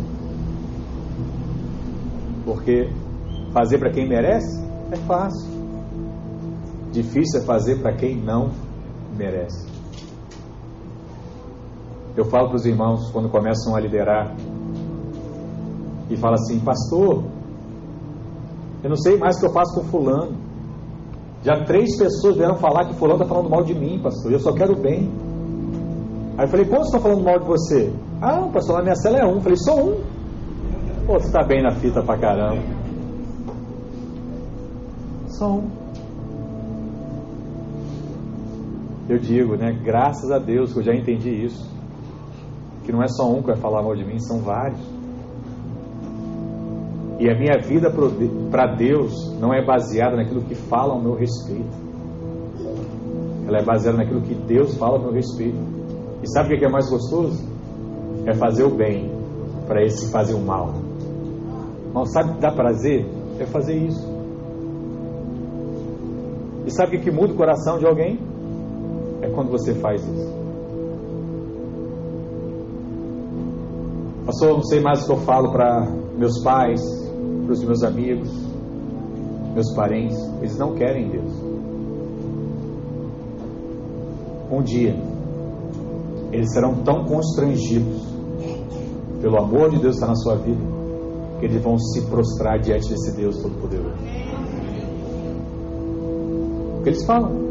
Porque 2.44 2.90
fazer 3.52 3.78
para 3.78 3.90
quem 3.90 4.08
merece 4.08 4.62
é 4.90 4.96
fácil. 4.96 5.48
Difícil 6.90 7.40
é 7.40 7.44
fazer 7.44 7.80
para 7.80 7.92
quem 7.94 8.16
não 8.16 8.50
merece. 9.16 9.68
Eu 12.16 12.24
falo 12.24 12.48
para 12.48 12.56
os 12.56 12.66
irmãos 12.66 13.10
quando 13.12 13.28
começam 13.28 13.76
a 13.76 13.80
liderar 13.80 14.34
e 16.10 16.16
fala 16.16 16.34
assim, 16.34 16.58
pastor, 16.60 17.22
eu 18.82 18.88
não 18.88 18.96
sei 18.96 19.16
mais 19.18 19.36
o 19.36 19.40
que 19.40 19.46
eu 19.46 19.52
faço 19.52 19.74
com 19.74 19.86
fulano. 19.86 20.36
Já 21.44 21.64
três 21.64 21.96
pessoas 21.96 22.36
vieram 22.36 22.56
falar 22.56 22.86
que 22.86 22.94
fulano 22.94 23.22
está 23.22 23.32
falando 23.32 23.50
mal 23.50 23.62
de 23.62 23.74
mim, 23.74 24.00
pastor. 24.02 24.32
Eu 24.32 24.40
só 24.40 24.52
quero 24.52 24.74
bem. 24.74 25.27
Aí 26.38 26.44
eu 26.44 26.48
falei, 26.48 26.66
quantos 26.66 26.86
estão 26.86 27.00
falando 27.00 27.24
mal 27.24 27.38
de 27.40 27.46
você? 27.46 27.92
Ah, 28.22 28.48
pastor, 28.52 28.76
na 28.76 28.82
minha 28.84 28.94
cela 28.94 29.18
é 29.18 29.26
um. 29.26 29.34
Eu 29.34 29.40
falei, 29.40 29.58
só 29.58 29.74
um. 29.76 30.00
Pô, 31.04 31.14
você 31.14 31.26
está 31.26 31.42
bem 31.42 31.62
na 31.62 31.72
fita 31.72 32.00
pra 32.00 32.16
caramba. 32.16 32.62
Só 35.26 35.50
um. 35.50 35.68
eu 39.08 39.18
digo, 39.18 39.56
né? 39.56 39.72
Graças 39.82 40.30
a 40.30 40.38
Deus 40.38 40.72
que 40.72 40.78
eu 40.80 40.82
já 40.82 40.94
entendi 40.94 41.30
isso. 41.30 41.66
Que 42.84 42.92
não 42.92 43.02
é 43.02 43.08
só 43.08 43.28
um 43.28 43.40
que 43.40 43.48
vai 43.48 43.56
falar 43.56 43.82
mal 43.82 43.96
de 43.96 44.04
mim, 44.04 44.18
são 44.18 44.40
vários. 44.40 44.80
E 47.18 47.28
a 47.28 47.34
minha 47.36 47.58
vida 47.58 47.90
para 48.50 48.66
Deus 48.76 49.34
não 49.40 49.52
é 49.52 49.64
baseada 49.64 50.14
naquilo 50.14 50.42
que 50.42 50.54
fala 50.54 50.92
ao 50.92 51.00
meu 51.00 51.14
respeito. 51.14 51.88
Ela 53.46 53.58
é 53.58 53.64
baseada 53.64 53.96
naquilo 53.98 54.20
que 54.20 54.34
Deus 54.34 54.76
fala 54.76 54.98
ao 54.98 55.02
meu 55.02 55.12
respeito. 55.12 55.77
E 56.22 56.28
sabe 56.30 56.54
o 56.54 56.58
que 56.58 56.64
é 56.64 56.68
mais 56.68 56.88
gostoso? 56.90 57.46
É 58.26 58.34
fazer 58.34 58.64
o 58.64 58.70
bem 58.70 59.10
para 59.66 59.84
esse 59.84 60.10
fazer 60.10 60.34
o 60.34 60.40
mal. 60.40 60.74
Mas 61.92 62.12
sabe 62.12 62.30
o 62.30 62.34
que 62.34 62.40
dá 62.40 62.50
prazer? 62.50 63.06
É 63.38 63.46
fazer 63.46 63.76
isso. 63.76 64.06
E 66.66 66.70
sabe 66.70 66.96
o 66.96 67.00
que 67.00 67.10
muda 67.10 67.32
o 67.32 67.36
coração 67.36 67.78
de 67.78 67.86
alguém? 67.86 68.18
é 69.22 69.28
quando 69.30 69.50
você 69.50 69.74
faz 69.74 70.02
isso. 70.02 70.38
Pastor, 74.24 74.54
não 74.54 74.64
sei 74.64 74.80
mais 74.80 75.02
o 75.02 75.06
que 75.06 75.12
eu 75.12 75.16
falo 75.18 75.50
para 75.52 75.90
meus 76.16 76.42
pais, 76.42 76.80
para 77.44 77.52
os 77.52 77.64
meus 77.64 77.82
amigos, 77.82 78.30
meus 79.54 79.74
parentes. 79.74 80.18
Eles 80.40 80.58
não 80.58 80.74
querem 80.74 81.08
Deus. 81.08 81.32
Um 84.50 84.62
dia, 84.62 84.96
eles 86.32 86.52
serão 86.52 86.74
tão 86.82 87.04
constrangidos 87.04 88.02
pelo 89.20 89.38
amor 89.38 89.70
de 89.70 89.78
Deus 89.78 89.96
que 89.96 90.02
está 90.02 90.06
na 90.06 90.14
sua 90.14 90.36
vida, 90.36 90.60
que 91.40 91.46
eles 91.46 91.62
vão 91.62 91.78
se 91.78 92.02
prostrar 92.02 92.58
diante 92.58 92.88
desse 92.88 93.16
Deus 93.16 93.40
Todo-Poderoso. 93.42 93.96
O 96.78 96.82
que 96.82 96.90
eles 96.90 97.04
falam? 97.04 97.48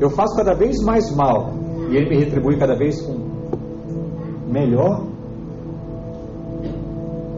eu 0.00 0.08
faço 0.08 0.34
cada 0.34 0.54
vez 0.54 0.82
mais 0.82 1.14
mal 1.14 1.52
e 1.90 1.96
ele 1.96 2.08
me 2.08 2.24
retribui 2.24 2.56
cada 2.56 2.74
vez 2.74 3.00
com 3.02 3.18
melhor. 4.50 5.04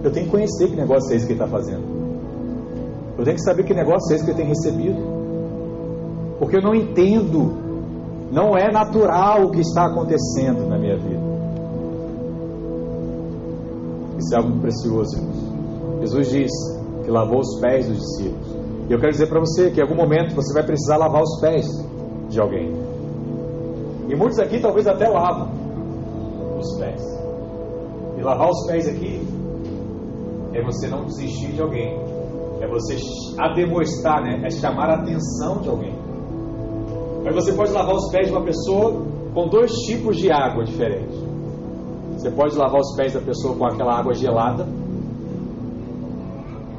Eu 0.04 0.12
tenho 0.12 0.26
que 0.26 0.30
conhecer 0.30 0.68
que 0.68 0.76
negócio 0.76 1.12
é 1.12 1.16
esse 1.16 1.26
que 1.26 1.32
ele 1.32 1.42
está 1.42 1.50
fazendo. 1.50 1.82
Eu 3.18 3.24
tenho 3.24 3.36
que 3.36 3.42
saber 3.42 3.64
que 3.64 3.74
negócio 3.74 4.12
é 4.12 4.16
esse 4.16 4.24
que 4.24 4.30
ele 4.30 4.38
tem 4.38 4.46
recebido. 4.46 4.96
Porque 6.38 6.56
eu 6.56 6.62
não 6.62 6.74
entendo, 6.74 7.52
não 8.32 8.56
é 8.56 8.72
natural 8.72 9.44
o 9.44 9.50
que 9.50 9.60
está 9.60 9.84
acontecendo 9.84 10.66
na 10.66 10.78
minha 10.78 10.96
vida. 10.96 11.20
Isso 14.16 14.34
é 14.34 14.38
algo 14.38 14.58
precioso, 14.58 15.18
irmãos. 15.18 16.00
Jesus 16.00 16.30
diz 16.30 16.50
que 17.04 17.10
lavou 17.10 17.40
os 17.40 17.60
pés 17.60 17.86
dos 17.86 17.98
discípulos. 17.98 18.56
E 18.88 18.92
eu 18.92 18.98
quero 18.98 19.12
dizer 19.12 19.28
para 19.28 19.38
você 19.38 19.70
que 19.70 19.80
em 19.80 19.82
algum 19.82 19.96
momento 19.96 20.34
você 20.34 20.54
vai 20.54 20.64
precisar 20.64 20.96
lavar 20.96 21.22
os 21.22 21.40
pés 21.42 21.66
de 22.30 22.40
alguém. 22.40 22.72
E 24.08 24.16
muitos 24.16 24.38
aqui 24.38 24.60
talvez 24.60 24.86
até 24.86 25.08
lavam 25.08 25.50
os 26.58 26.78
pés. 26.78 27.02
E 28.16 28.22
lavar 28.22 28.48
os 28.48 28.66
pés 28.66 28.88
aqui 28.88 29.28
é 30.54 30.62
você 30.62 30.88
não 30.88 31.04
desistir 31.04 31.52
de 31.52 31.60
alguém. 31.60 32.00
É 32.62 32.66
você 32.66 32.96
demonstrar, 33.54 34.22
né? 34.22 34.40
É 34.42 34.50
chamar 34.50 34.88
a 34.88 34.94
atenção 35.02 35.60
de 35.60 35.68
alguém. 35.68 36.11
Mas 37.24 37.34
você 37.34 37.52
pode 37.52 37.72
lavar 37.72 37.94
os 37.94 38.10
pés 38.10 38.26
de 38.26 38.32
uma 38.32 38.42
pessoa 38.42 39.02
com 39.32 39.48
dois 39.48 39.72
tipos 39.86 40.16
de 40.16 40.30
água 40.30 40.64
diferentes. 40.64 41.16
Você 42.16 42.30
pode 42.30 42.56
lavar 42.56 42.80
os 42.80 42.94
pés 42.96 43.14
da 43.14 43.20
pessoa 43.20 43.56
com 43.56 43.64
aquela 43.64 43.98
água 43.98 44.14
gelada. 44.14 44.66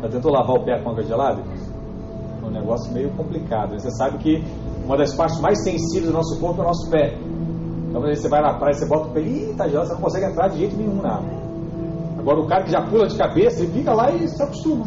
Já 0.02 0.10
tentou 0.10 0.32
lavar 0.32 0.58
o 0.58 0.64
pé 0.64 0.80
com 0.82 0.92
água 0.92 1.04
gelada? 1.04 1.42
É 2.42 2.46
um 2.46 2.52
negócio 2.52 2.94
meio 2.94 3.10
complicado. 3.12 3.74
Você 3.80 3.90
sabe 3.92 4.18
que 4.20 4.44
uma 4.86 4.98
das 4.98 5.14
partes 5.16 5.40
mais 5.40 5.64
sensíveis 5.64 6.08
do 6.08 6.14
nosso 6.14 6.40
corpo 6.40 6.62
é 6.62 6.64
o 6.64 6.68
nosso 6.68 6.90
pé. 6.90 7.18
Então, 7.90 8.02
quando 8.02 8.16
você 8.16 8.28
vai 8.28 8.42
na 8.42 8.54
praia, 8.56 8.74
você 8.74 8.88
bota 8.88 9.08
o 9.08 9.12
pé, 9.12 9.22
e 9.22 9.54
tá 9.56 9.68
gelado, 9.68 9.88
você 9.88 9.94
não 9.94 10.02
consegue 10.02 10.26
entrar 10.26 10.48
de 10.50 10.58
jeito 10.58 10.76
nenhum 10.76 11.02
na 11.02 11.16
água. 11.16 11.44
Agora 12.20 12.40
o 12.40 12.48
cara 12.48 12.64
que 12.64 12.72
já 12.72 12.82
pula 12.82 13.08
de 13.08 13.18
cabeça, 13.18 13.64
ele 13.64 13.72
fica 13.72 13.94
lá 13.94 14.12
e 14.12 14.28
se 14.28 14.42
acostuma. 14.42 14.86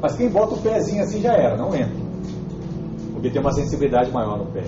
Mas 0.00 0.16
quem 0.16 0.30
bota 0.30 0.54
o 0.54 0.58
pezinho 0.58 1.02
assim 1.02 1.20
já 1.20 1.32
era, 1.32 1.56
não 1.56 1.74
entra. 1.74 2.06
Porque 3.12 3.30
tem 3.30 3.40
uma 3.40 3.52
sensibilidade 3.52 4.10
maior 4.12 4.38
no 4.38 4.46
pé. 4.46 4.64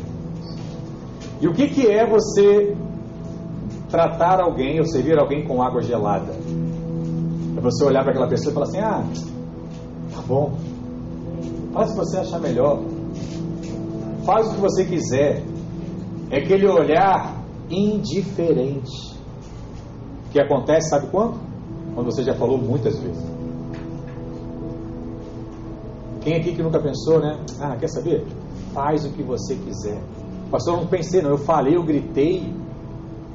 E 1.40 1.46
o 1.46 1.54
que, 1.54 1.68
que 1.68 1.86
é 1.86 2.04
você 2.04 2.76
tratar 3.88 4.40
alguém 4.40 4.80
ou 4.80 4.86
servir 4.86 5.18
alguém 5.18 5.46
com 5.46 5.62
água 5.62 5.80
gelada? 5.82 6.32
É 7.56 7.60
você 7.60 7.84
olhar 7.84 8.02
para 8.02 8.10
aquela 8.10 8.28
pessoa 8.28 8.50
e 8.50 8.54
falar 8.54 8.66
assim: 8.66 8.80
ah, 8.80 9.04
tá 10.12 10.22
bom, 10.26 10.56
faz 11.72 11.90
o 11.90 11.92
que 11.92 11.98
você 11.98 12.18
achar 12.18 12.40
melhor, 12.40 12.80
faz 14.24 14.48
o 14.48 14.54
que 14.54 14.60
você 14.60 14.84
quiser. 14.84 15.42
É 16.30 16.38
aquele 16.38 16.66
olhar 16.66 17.36
indiferente 17.70 19.16
que 20.30 20.40
acontece, 20.40 20.90
sabe 20.90 21.06
quando? 21.06 21.38
Quando 21.94 22.06
você 22.06 22.22
já 22.22 22.34
falou 22.34 22.58
muitas 22.58 22.98
vezes. 22.98 23.24
Quem 26.20 26.36
aqui 26.36 26.54
que 26.54 26.62
nunca 26.62 26.80
pensou, 26.80 27.20
né? 27.20 27.38
Ah, 27.60 27.76
quer 27.76 27.88
saber? 27.88 28.26
Faz 28.74 29.04
o 29.06 29.12
que 29.12 29.22
você 29.22 29.54
quiser. 29.54 29.98
Pastor, 30.50 30.74
eu 30.74 30.80
não 30.80 30.86
pensei, 30.86 31.20
não. 31.22 31.30
Eu 31.30 31.38
falei, 31.38 31.76
eu 31.76 31.82
gritei. 31.82 32.52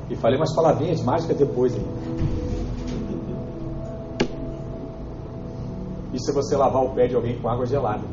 E 0.10 0.16
falei 0.16 0.38
umas 0.38 0.54
palavrinhas 0.54 1.02
mágicas 1.02 1.38
depois 1.38 1.74
Isso 6.14 6.30
é 6.30 6.34
você 6.34 6.56
lavar 6.56 6.84
o 6.84 6.90
pé 6.92 7.08
de 7.08 7.16
alguém 7.16 7.40
com 7.40 7.50
água 7.50 7.66
gelada. 7.66 8.04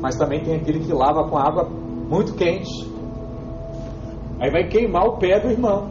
Mas 0.00 0.16
também 0.16 0.44
tem 0.44 0.54
aquele 0.54 0.80
que 0.80 0.92
lava 0.92 1.28
com 1.28 1.36
água 1.36 1.64
muito 1.64 2.34
quente. 2.34 2.88
Aí 4.38 4.50
vai 4.50 4.68
queimar 4.68 5.06
o 5.06 5.16
pé 5.16 5.40
do 5.40 5.50
irmão. 5.50 5.90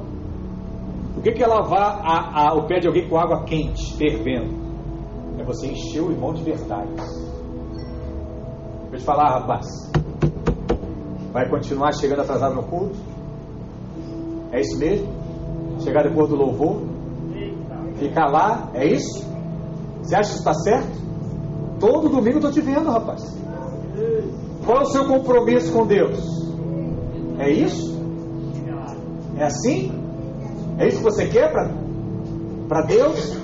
O 1.18 1.22
que 1.22 1.44
é 1.44 1.48
lavar 1.48 2.02
a, 2.04 2.48
a, 2.48 2.54
o 2.54 2.68
pé 2.68 2.80
de 2.80 2.88
alguém 2.88 3.08
com 3.08 3.18
água 3.18 3.44
quente, 3.44 3.96
fervendo? 3.98 4.54
É 5.40 5.44
você 5.44 5.68
encher 5.68 6.02
o 6.02 6.12
irmão 6.12 6.34
de 6.34 6.44
verdade. 6.44 6.90
Deixa 6.96 8.94
eu 8.94 9.00
te 9.00 9.04
falar, 9.04 9.40
rapaz. 9.40 9.66
Vai 11.34 11.50
continuar 11.50 11.92
chegando 11.94 12.22
atrasado 12.22 12.54
no 12.54 12.64
culto? 12.64 12.96
É 14.52 14.62
isso 14.62 14.78
mesmo? 14.78 15.08
Chegar 15.80 16.04
depois 16.04 16.30
do 16.30 16.36
louvor? 16.36 16.84
Ficar 17.98 18.28
lá? 18.28 18.70
É 18.76 18.86
isso? 18.86 19.26
Você 20.02 20.16
acha 20.16 20.32
que 20.32 20.38
está 20.38 20.54
certo? 20.54 21.02
Todo 21.80 22.08
domingo 22.08 22.38
estou 22.38 22.52
te 22.52 22.62
vendo, 22.62 22.90
rapaz. 22.92 23.22
Qual 24.64 24.78
é 24.78 24.82
o 24.82 24.86
seu 24.86 25.06
compromisso 25.06 25.74
com 25.74 25.88
Deus? 25.88 26.20
É 27.40 27.50
isso? 27.50 28.00
É 29.36 29.46
assim? 29.46 29.92
É 30.78 30.88
isso 30.88 30.98
que 30.98 31.04
você 31.04 31.28
quer 31.28 31.52
para 31.52 32.82
Deus? 32.84 33.36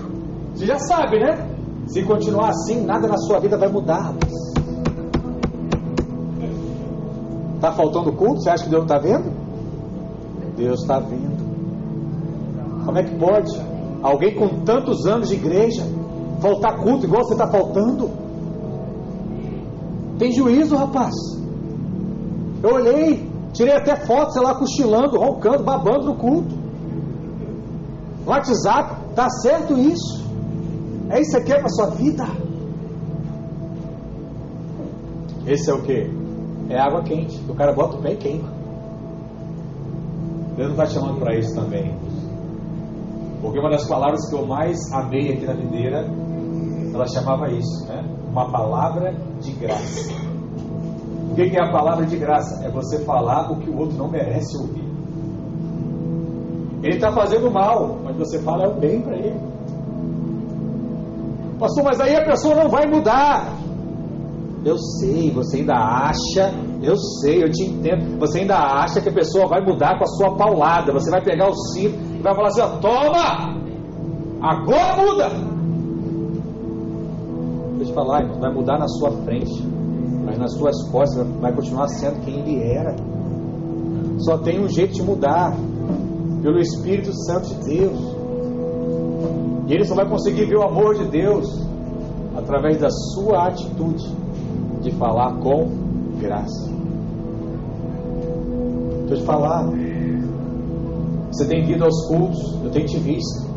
Você 0.54 0.66
já 0.66 0.78
sabe, 0.78 1.20
né? 1.20 1.50
Se 1.88 2.04
continuar 2.04 2.50
assim, 2.50 2.86
nada 2.86 3.08
na 3.08 3.18
sua 3.18 3.40
vida 3.40 3.58
vai 3.58 3.68
mudar, 3.68 4.00
rapaz. 4.00 4.49
Está 7.60 7.74
faltando 7.74 8.14
culto? 8.14 8.42
Você 8.42 8.50
acha 8.50 8.64
que 8.64 8.70
Deus 8.70 8.84
está 8.84 8.98
vendo? 8.98 9.34
Deus 10.56 10.80
está 10.80 10.98
vendo. 10.98 11.50
Como 12.86 12.98
é 12.98 13.04
que 13.04 13.14
pode? 13.16 13.52
Alguém 14.02 14.34
com 14.34 14.64
tantos 14.64 15.06
anos 15.06 15.28
de 15.28 15.36
igreja 15.36 15.84
faltar 16.42 16.78
culto 16.78 17.06
igual 17.06 17.22
você 17.22 17.34
está 17.34 17.52
faltando? 17.52 18.10
Tem 20.18 20.32
juízo, 20.32 20.74
rapaz. 20.78 21.14
Eu 22.64 22.76
olhei, 22.76 23.30
tirei 23.52 23.76
até 23.76 23.94
foto, 24.06 24.32
sei 24.32 24.42
lá, 24.42 24.56
cochilando, 24.56 25.20
roncando, 25.20 25.62
babando 25.62 26.06
no 26.06 26.16
culto. 26.16 26.56
WhatsApp, 28.26 29.14
tá 29.14 29.30
certo 29.30 29.78
isso? 29.78 30.26
É 31.10 31.20
isso 31.20 31.44
que 31.44 31.52
é 31.52 31.60
para 31.60 31.68
sua 31.68 31.90
vida? 31.90 32.24
Esse 35.46 35.70
é 35.70 35.74
o 35.74 35.82
que? 35.82 36.19
É 36.70 36.80
água 36.80 37.02
quente. 37.04 37.40
O 37.50 37.56
cara 37.56 37.74
bota 37.74 37.98
o 37.98 38.02
pé 38.02 38.14
e 38.14 38.18
queima. 38.18 38.50
Deus 40.56 40.76
não 40.76 40.84
está 40.84 40.86
chamando 40.86 41.20
para 41.20 41.36
isso 41.38 41.56
também. 41.56 41.96
Porque 43.42 43.60
uma 43.60 43.70
das 43.70 43.88
palavras 43.88 44.30
que 44.30 44.36
eu 44.36 44.46
mais 44.46 44.78
amei 44.92 45.34
aqui 45.34 45.46
na 45.46 45.54
videira, 45.54 46.06
ela 46.94 47.08
chamava 47.08 47.50
isso, 47.50 47.88
né? 47.88 48.04
Uma 48.30 48.52
palavra 48.52 49.16
de 49.40 49.52
graça. 49.54 50.12
O 51.32 51.36
que 51.36 51.58
é 51.58 51.64
a 51.64 51.72
palavra 51.72 52.06
de 52.06 52.18
graça? 52.18 52.66
É 52.66 52.70
você 52.70 53.00
falar 53.06 53.52
o 53.52 53.58
que 53.58 53.70
o 53.70 53.78
outro 53.78 53.98
não 53.98 54.10
merece 54.10 54.58
ouvir. 54.58 54.90
Ele 56.84 56.96
está 56.96 57.12
fazendo 57.12 57.50
mal, 57.52 57.98
mas 58.04 58.16
você 58.18 58.40
fala 58.40 58.66
é 58.66 58.68
o 58.68 58.74
bem 58.74 59.02
para 59.02 59.16
ele. 59.16 59.40
Pastor, 61.60 61.84
mas 61.84 62.00
aí 62.00 62.16
a 62.16 62.26
pessoa 62.26 62.56
não 62.56 62.70
vai 62.70 62.86
mudar. 62.86 63.59
Eu 64.64 64.78
sei, 64.78 65.32
você 65.32 65.58
ainda 65.58 65.74
acha, 65.74 66.54
eu 66.82 66.96
sei, 66.98 67.44
eu 67.44 67.50
te 67.50 67.64
entendo. 67.64 68.20
Você 68.20 68.40
ainda 68.40 68.58
acha 68.58 69.00
que 69.00 69.08
a 69.08 69.14
pessoa 69.14 69.48
vai 69.48 69.62
mudar 69.62 69.98
com 69.98 70.04
a 70.04 70.08
sua 70.08 70.36
paulada. 70.36 70.92
Você 70.92 71.10
vai 71.10 71.24
pegar 71.24 71.50
o 71.50 71.56
cinto 71.56 71.98
e 72.20 72.22
vai 72.22 72.36
falar 72.36 72.48
assim: 72.50 72.62
ó, 72.62 72.68
toma! 72.80 73.58
Agora 74.42 74.96
muda! 74.98 75.30
Deixa 77.78 77.84
eu 77.84 77.86
te 77.86 77.94
falar, 77.94 78.26
vai 78.40 78.54
mudar 78.54 78.78
na 78.78 78.88
sua 78.88 79.12
frente, 79.24 79.66
mas 80.26 80.38
nas 80.38 80.54
suas 80.54 80.76
costas 80.92 81.26
vai 81.40 81.54
continuar 81.54 81.88
sendo 81.88 82.20
quem 82.26 82.40
ele 82.40 82.62
era. 82.62 82.96
Só 84.20 84.38
tem 84.40 84.62
um 84.62 84.68
jeito 84.68 84.94
de 84.94 85.04
mudar 85.04 85.56
pelo 86.42 86.60
Espírito 86.60 87.14
Santo 87.14 87.48
de 87.48 87.76
Deus. 87.78 88.00
E 89.68 89.74
ele 89.74 89.86
só 89.86 89.96
vai 89.96 90.08
conseguir 90.10 90.46
ver 90.46 90.58
o 90.58 90.64
amor 90.64 90.96
de 90.96 91.06
Deus 91.06 91.48
através 92.36 92.80
da 92.80 92.90
sua 92.90 93.48
atitude 93.48 94.19
de 94.82 94.92
falar 94.92 95.34
com 95.40 95.68
graça. 96.20 96.70
Eu 99.10 99.18
te 99.18 99.24
falar. 99.24 99.66
Você 101.32 101.48
tem 101.48 101.66
vindo 101.66 101.84
aos 101.84 102.08
cultos, 102.08 102.60
eu 102.64 102.70
tenho 102.72 102.86
te 102.86 102.98
visto. 102.98 103.48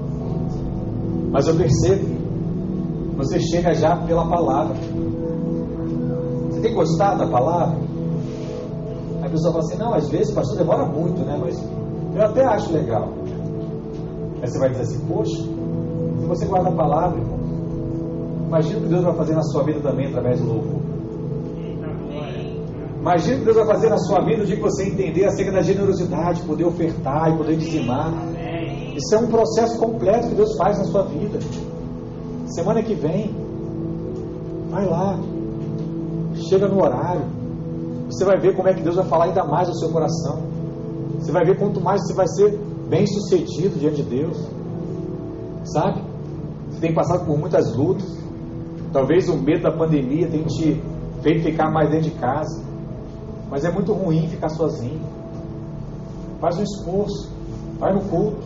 Mas 1.30 1.46
eu 1.46 1.56
percebo, 1.56 2.04
você 3.16 3.40
chega 3.40 3.74
já 3.74 3.96
pela 3.96 4.26
palavra. 4.28 4.76
Você 6.50 6.60
tem 6.60 6.74
gostado 6.74 7.18
da 7.18 7.26
palavra? 7.26 7.78
A 9.22 9.28
pessoa 9.28 9.52
fala 9.52 9.64
assim, 9.64 9.78
não, 9.78 9.94
às 9.94 10.08
vezes 10.10 10.34
pastor 10.34 10.58
demora 10.58 10.84
muito, 10.84 11.20
né? 11.22 11.38
Mas 11.40 11.56
eu 12.14 12.22
até 12.22 12.44
acho 12.44 12.72
legal. 12.72 13.08
Aí 14.42 14.48
você 14.48 14.58
vai 14.58 14.70
dizer 14.70 14.82
assim, 14.82 15.06
poxa, 15.06 15.42
se 16.20 16.26
você 16.26 16.46
guarda 16.46 16.68
a 16.68 16.72
palavra, 16.72 17.18
irmão, 17.20 17.38
imagina 18.48 18.78
o 18.78 18.82
que 18.82 18.88
Deus 18.88 19.04
vai 19.04 19.14
fazer 19.14 19.34
na 19.34 19.42
sua 19.42 19.62
vida 19.62 19.80
também 19.80 20.08
através 20.08 20.40
do 20.40 20.48
louvor. 20.48 20.81
Imagina 23.02 23.34
o 23.34 23.38
que 23.40 23.44
Deus 23.46 23.56
vai 23.56 23.66
fazer 23.66 23.90
na 23.90 23.98
sua 23.98 24.20
vida 24.20 24.44
o 24.44 24.46
dia 24.46 24.54
que 24.54 24.62
você 24.62 24.84
entender 24.84 25.24
acerca 25.24 25.50
da 25.50 25.60
generosidade, 25.60 26.40
poder 26.42 26.64
ofertar 26.64 27.34
e 27.34 27.36
poder 27.36 27.56
dizimar. 27.56 28.12
Isso 28.96 29.16
é 29.16 29.18
um 29.18 29.26
processo 29.26 29.76
completo 29.76 30.28
que 30.28 30.36
Deus 30.36 30.56
faz 30.56 30.78
na 30.78 30.84
sua 30.84 31.02
vida. 31.02 31.40
Semana 32.46 32.80
que 32.80 32.94
vem, 32.94 33.34
vai 34.70 34.86
lá, 34.86 35.18
chega 36.48 36.68
no 36.68 36.80
horário. 36.80 37.24
Você 38.06 38.24
vai 38.24 38.38
ver 38.38 38.54
como 38.54 38.68
é 38.68 38.72
que 38.72 38.82
Deus 38.82 38.94
vai 38.94 39.06
falar 39.06 39.24
ainda 39.24 39.42
mais 39.46 39.68
ao 39.68 39.74
seu 39.74 39.88
coração. 39.88 40.40
Você 41.18 41.32
vai 41.32 41.44
ver 41.44 41.58
quanto 41.58 41.80
mais 41.80 42.02
você 42.02 42.14
vai 42.14 42.28
ser 42.28 42.56
bem 42.88 43.04
sucedido 43.04 43.80
diante 43.80 43.96
de 43.96 44.02
Deus. 44.04 44.38
Sabe? 45.64 46.04
Você 46.70 46.80
tem 46.80 46.94
passado 46.94 47.26
por 47.26 47.36
muitas 47.36 47.76
lutas. 47.76 48.16
Talvez 48.92 49.28
o 49.28 49.36
medo 49.36 49.64
da 49.64 49.72
pandemia 49.72 50.28
tenha 50.28 50.44
te 50.44 50.80
feito 51.20 51.42
ficar 51.42 51.68
mais 51.68 51.90
dentro 51.90 52.10
de 52.10 52.16
casa. 52.16 52.71
Mas 53.52 53.66
é 53.66 53.70
muito 53.70 53.92
ruim 53.92 54.26
ficar 54.28 54.48
sozinho. 54.48 54.98
Faz 56.40 56.56
um 56.56 56.62
esforço. 56.62 57.30
Vai 57.78 57.92
no 57.92 58.00
culto. 58.08 58.42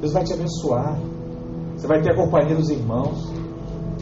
Deus 0.00 0.12
vai 0.12 0.24
te 0.24 0.32
abençoar. 0.32 0.98
Você 1.76 1.86
vai 1.86 2.02
ter 2.02 2.10
a 2.10 2.16
companhia 2.16 2.56
dos 2.56 2.70
irmãos. 2.70 3.30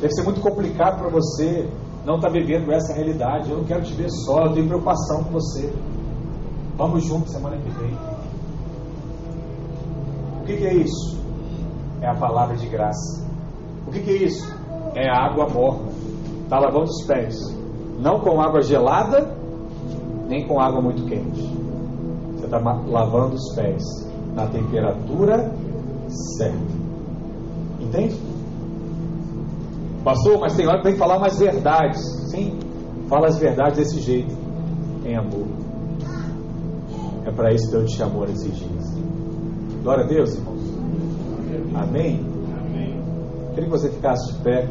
Deve 0.00 0.14
ser 0.14 0.22
muito 0.22 0.40
complicado 0.40 0.98
para 0.98 1.10
você 1.10 1.68
não 2.06 2.16
estar 2.16 2.28
tá 2.28 2.32
vivendo 2.32 2.72
essa 2.72 2.94
realidade. 2.94 3.50
Eu 3.50 3.58
não 3.58 3.64
quero 3.64 3.82
te 3.82 3.92
ver 3.92 4.08
só, 4.08 4.46
eu 4.46 4.54
tenho 4.54 4.66
preocupação 4.66 5.24
com 5.24 5.32
você. 5.32 5.70
Vamos 6.78 7.04
juntos 7.04 7.30
semana 7.30 7.58
que 7.58 7.68
vem. 7.68 7.94
O 10.40 10.44
que, 10.46 10.56
que 10.56 10.66
é 10.66 10.74
isso? 10.74 11.20
É 12.00 12.08
a 12.08 12.14
palavra 12.14 12.56
de 12.56 12.66
graça. 12.66 13.28
O 13.86 13.90
que, 13.90 14.00
que 14.00 14.10
é 14.10 14.22
isso? 14.22 14.50
É 14.94 15.06
a 15.06 15.26
água 15.26 15.46
morna. 15.50 15.92
Está 16.44 16.58
lavando 16.58 16.84
os 16.84 17.04
pés. 17.04 17.36
Não 17.98 18.20
com 18.20 18.40
água 18.40 18.62
gelada, 18.62 19.36
nem 20.28 20.46
com 20.46 20.60
água 20.60 20.80
muito 20.80 21.04
quente. 21.06 21.42
Você 22.34 22.44
está 22.44 22.58
lavando 22.58 23.34
os 23.34 23.54
pés 23.54 23.82
na 24.34 24.46
temperatura 24.46 25.50
certa. 26.36 26.78
Entende? 27.80 28.16
Pastor, 30.04 30.38
mas 30.38 30.54
tem 30.54 30.66
hora 30.66 30.78
que 30.78 30.84
tem 30.84 30.92
que 30.92 30.98
falar 30.98 31.18
mais 31.18 31.38
verdades. 31.38 32.00
Sim, 32.30 32.58
fala 33.08 33.26
as 33.26 33.38
verdades 33.38 33.78
desse 33.78 34.00
jeito, 34.00 34.34
em 35.04 35.16
amor. 35.16 35.46
É 37.24 37.30
para 37.30 37.52
isso 37.52 37.66
que 37.66 37.76
Deus 37.76 37.90
te 37.90 37.96
chamou 37.96 38.26
nesses 38.26 38.56
dias. 38.56 38.94
Glória 39.82 40.04
a 40.04 40.06
Deus, 40.06 40.34
irmãos. 40.34 40.60
Amém? 41.74 42.24
Amém. 42.58 43.00
Queria 43.54 43.64
que 43.64 43.70
você 43.70 43.90
ficasse 43.90 44.32
de 44.32 44.42
pé. 44.42 44.68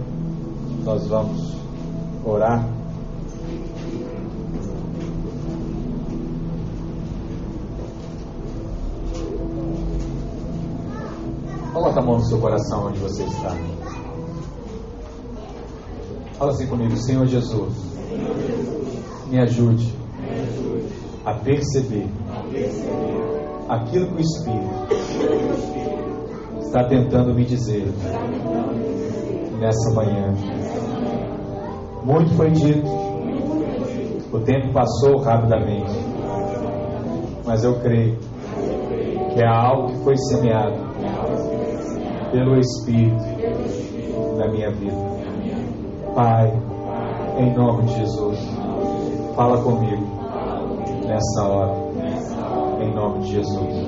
Nós 0.83 1.07
vamos 1.07 1.55
orar. 2.25 2.76
Coloca 11.77 11.99
a 11.99 12.03
mão 12.03 12.15
no 12.15 12.25
seu 12.25 12.39
coração 12.39 12.87
onde 12.87 12.97
você 12.97 13.23
está. 13.23 13.55
Fala 16.39 16.49
assim 16.49 16.65
comigo, 16.65 16.97
Senhor 16.97 17.27
Jesus, 17.27 17.71
me 19.27 19.39
ajude 19.39 19.93
a 21.23 21.35
perceber 21.35 22.09
aquilo 23.69 24.07
que 24.07 24.15
o 24.15 24.19
Espírito 24.21 24.87
está 26.61 26.83
tentando 26.85 27.35
me 27.35 27.45
dizer 27.45 27.93
nessa 29.59 29.93
manhã. 29.93 30.33
Muito 32.03 32.33
foi 32.33 32.49
dito, 32.49 32.87
o 34.33 34.39
tempo 34.39 34.73
passou 34.73 35.19
rapidamente, 35.19 35.93
mas 37.45 37.63
eu 37.63 37.79
creio 37.81 38.17
que 39.31 39.43
é 39.43 39.47
algo 39.47 39.91
que 39.91 40.03
foi 40.03 40.17
semeado 40.17 40.86
pelo 42.31 42.57
Espírito 42.57 43.23
na 44.37 44.47
minha 44.47 44.71
vida. 44.71 44.95
Pai, 46.15 46.51
em 47.37 47.53
nome 47.55 47.83
de 47.83 47.99
Jesus, 47.99 48.39
fala 49.35 49.61
comigo 49.61 50.03
nessa 51.05 51.47
hora, 51.47 51.73
em 52.81 52.93
nome 52.93 53.19
de 53.19 53.31
Jesus. 53.33 53.87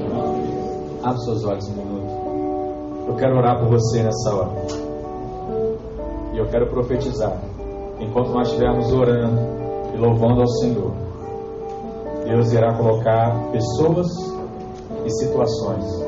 Abra 1.04 1.18
seus 1.20 1.44
olhos 1.46 1.68
um 1.70 1.76
minuto. 1.76 3.08
Eu 3.08 3.16
quero 3.16 3.38
orar 3.38 3.60
por 3.60 3.70
você 3.70 4.04
nessa 4.04 4.36
hora. 4.36 4.52
E 6.34 6.38
eu 6.38 6.46
quero 6.48 6.68
profetizar. 6.68 7.42
Enquanto 8.00 8.30
nós 8.30 8.48
estivermos 8.48 8.92
orando 8.94 9.40
e 9.94 9.98
louvando 9.98 10.42
ao 10.42 10.48
Senhor, 10.48 10.92
Deus 12.26 12.52
irá 12.52 12.74
colocar 12.76 13.36
pessoas 13.52 14.08
e 15.06 15.10
situações 15.10 15.99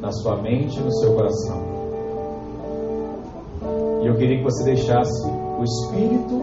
na 0.00 0.12
sua 0.12 0.36
mente 0.36 0.78
e 0.78 0.82
no 0.82 0.92
seu 0.98 1.14
coração. 1.14 1.62
E 4.02 4.06
eu 4.06 4.14
queria 4.16 4.38
que 4.38 4.44
você 4.44 4.64
deixasse 4.64 5.28
o 5.28 5.64
Espírito 5.64 6.42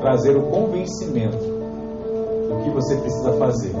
trazer 0.00 0.36
o 0.36 0.42
convencimento 0.50 1.38
do 1.38 2.62
que 2.62 2.70
você 2.70 2.96
precisa 2.96 3.32
fazer. 3.34 3.74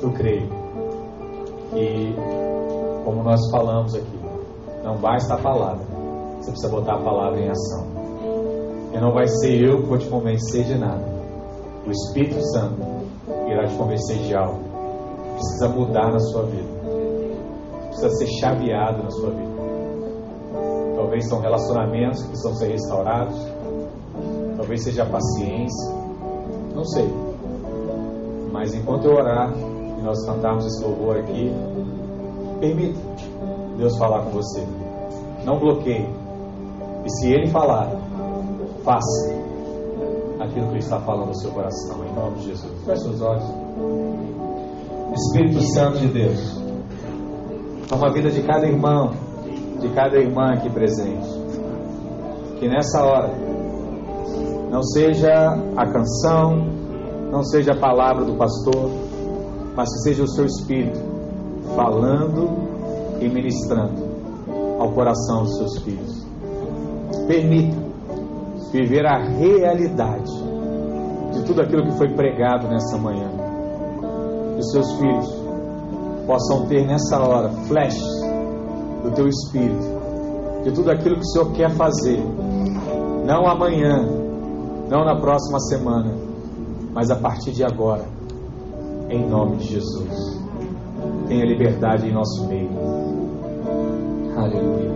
Eu 0.00 0.12
creio 0.12 0.48
que 1.70 2.14
como 3.04 3.22
nós 3.22 3.40
falamos 3.50 3.94
aqui, 3.94 4.18
não 4.84 4.96
basta 4.98 5.34
a 5.34 5.38
palavra, 5.38 5.84
você 6.38 6.50
precisa 6.50 6.68
botar 6.68 6.94
a 6.94 6.98
palavra 6.98 7.40
em 7.40 7.48
ação. 7.48 7.86
E 8.92 9.00
não 9.00 9.12
vai 9.12 9.26
ser 9.26 9.60
eu 9.60 9.82
que 9.82 9.88
vou 9.88 9.98
te 9.98 10.06
convencer 10.08 10.64
de 10.64 10.78
nada. 10.78 11.04
O 11.86 11.90
Espírito 11.90 12.40
Santo 12.52 12.82
irá 13.48 13.66
te 13.66 13.74
convencer 13.76 14.18
de 14.18 14.34
algo. 14.34 14.60
Precisa 15.34 15.68
mudar 15.68 16.12
na 16.12 16.18
sua 16.18 16.44
vida. 16.44 16.77
Precisa 17.98 18.10
ser 18.16 18.26
chaveado 18.40 19.02
na 19.02 19.10
sua 19.10 19.30
vida. 19.30 19.58
Talvez 20.94 21.28
são 21.28 21.40
relacionamentos 21.40 22.22
que 22.22 22.28
precisam 22.28 22.54
ser 22.54 22.68
restaurados. 22.68 23.36
Talvez 24.56 24.84
seja 24.84 25.02
a 25.02 25.06
paciência. 25.06 25.94
Não 26.74 26.84
sei. 26.84 27.08
Mas 28.52 28.74
enquanto 28.74 29.04
eu 29.06 29.12
orar 29.12 29.52
e 29.52 30.02
nós 30.02 30.24
cantarmos 30.24 30.66
esse 30.66 30.84
louvor 30.84 31.18
aqui, 31.18 31.52
Permita 32.60 32.98
Deus 33.76 33.96
falar 33.96 34.24
com 34.24 34.30
você. 34.30 34.66
Não 35.44 35.58
bloqueie. 35.60 36.08
E 37.04 37.10
se 37.10 37.32
Ele 37.32 37.46
falar, 37.48 37.88
faça 38.82 39.32
aquilo 40.40 40.66
que 40.66 40.72
Ele 40.72 40.78
está 40.78 41.00
falando 41.00 41.28
no 41.28 41.36
seu 41.36 41.52
coração, 41.52 42.04
em 42.04 42.12
nome 42.14 42.38
de 42.38 42.46
Jesus. 42.46 42.84
Feche 42.84 43.02
seus 43.02 43.20
olhos. 43.22 43.44
Espírito 45.14 45.62
Santo 45.72 45.98
de 45.98 46.08
Deus, 46.08 46.57
toma 47.88 48.08
a 48.08 48.12
vida 48.12 48.30
de 48.30 48.42
cada 48.42 48.66
irmão, 48.66 49.12
de 49.80 49.88
cada 49.90 50.18
irmã 50.18 50.52
aqui 50.52 50.68
presente. 50.70 51.26
Que 52.58 52.68
nessa 52.68 53.02
hora 53.02 53.30
não 54.70 54.82
seja 54.82 55.56
a 55.76 55.86
canção, 55.86 56.66
não 57.32 57.42
seja 57.42 57.72
a 57.72 57.78
palavra 57.78 58.24
do 58.24 58.34
pastor, 58.34 58.90
mas 59.74 59.88
que 59.94 60.00
seja 60.00 60.22
o 60.24 60.28
seu 60.28 60.44
espírito 60.44 61.00
falando 61.74 62.48
e 63.20 63.28
ministrando 63.28 64.06
ao 64.78 64.92
coração 64.92 65.42
dos 65.42 65.56
seus 65.56 65.78
filhos. 65.82 66.26
Permita 67.26 67.76
viver 68.72 69.06
a 69.06 69.18
realidade 69.18 70.32
de 71.32 71.42
tudo 71.44 71.62
aquilo 71.62 71.84
que 71.84 71.96
foi 71.96 72.08
pregado 72.08 72.68
nessa 72.68 72.98
manhã. 72.98 73.30
Os 74.58 74.70
seus 74.72 74.92
filhos 74.98 75.37
possam 76.28 76.66
ter 76.66 76.86
nessa 76.86 77.18
hora 77.18 77.48
flashes 77.66 78.06
do 79.02 79.10
teu 79.14 79.26
espírito, 79.26 80.62
de 80.62 80.72
tudo 80.72 80.90
aquilo 80.90 81.14
que 81.14 81.22
o 81.22 81.28
Senhor 81.28 81.52
quer 81.54 81.70
fazer, 81.70 82.22
não 83.24 83.48
amanhã, 83.48 84.06
não 84.90 85.06
na 85.06 85.18
próxima 85.18 85.58
semana, 85.60 86.14
mas 86.92 87.10
a 87.10 87.16
partir 87.16 87.52
de 87.52 87.64
agora, 87.64 88.04
em 89.08 89.26
nome 89.26 89.56
de 89.56 89.68
Jesus 89.68 90.38
tenha 91.28 91.44
liberdade 91.44 92.08
em 92.08 92.12
nosso 92.12 92.46
meio. 92.48 92.70
Aleluia. 94.36 94.88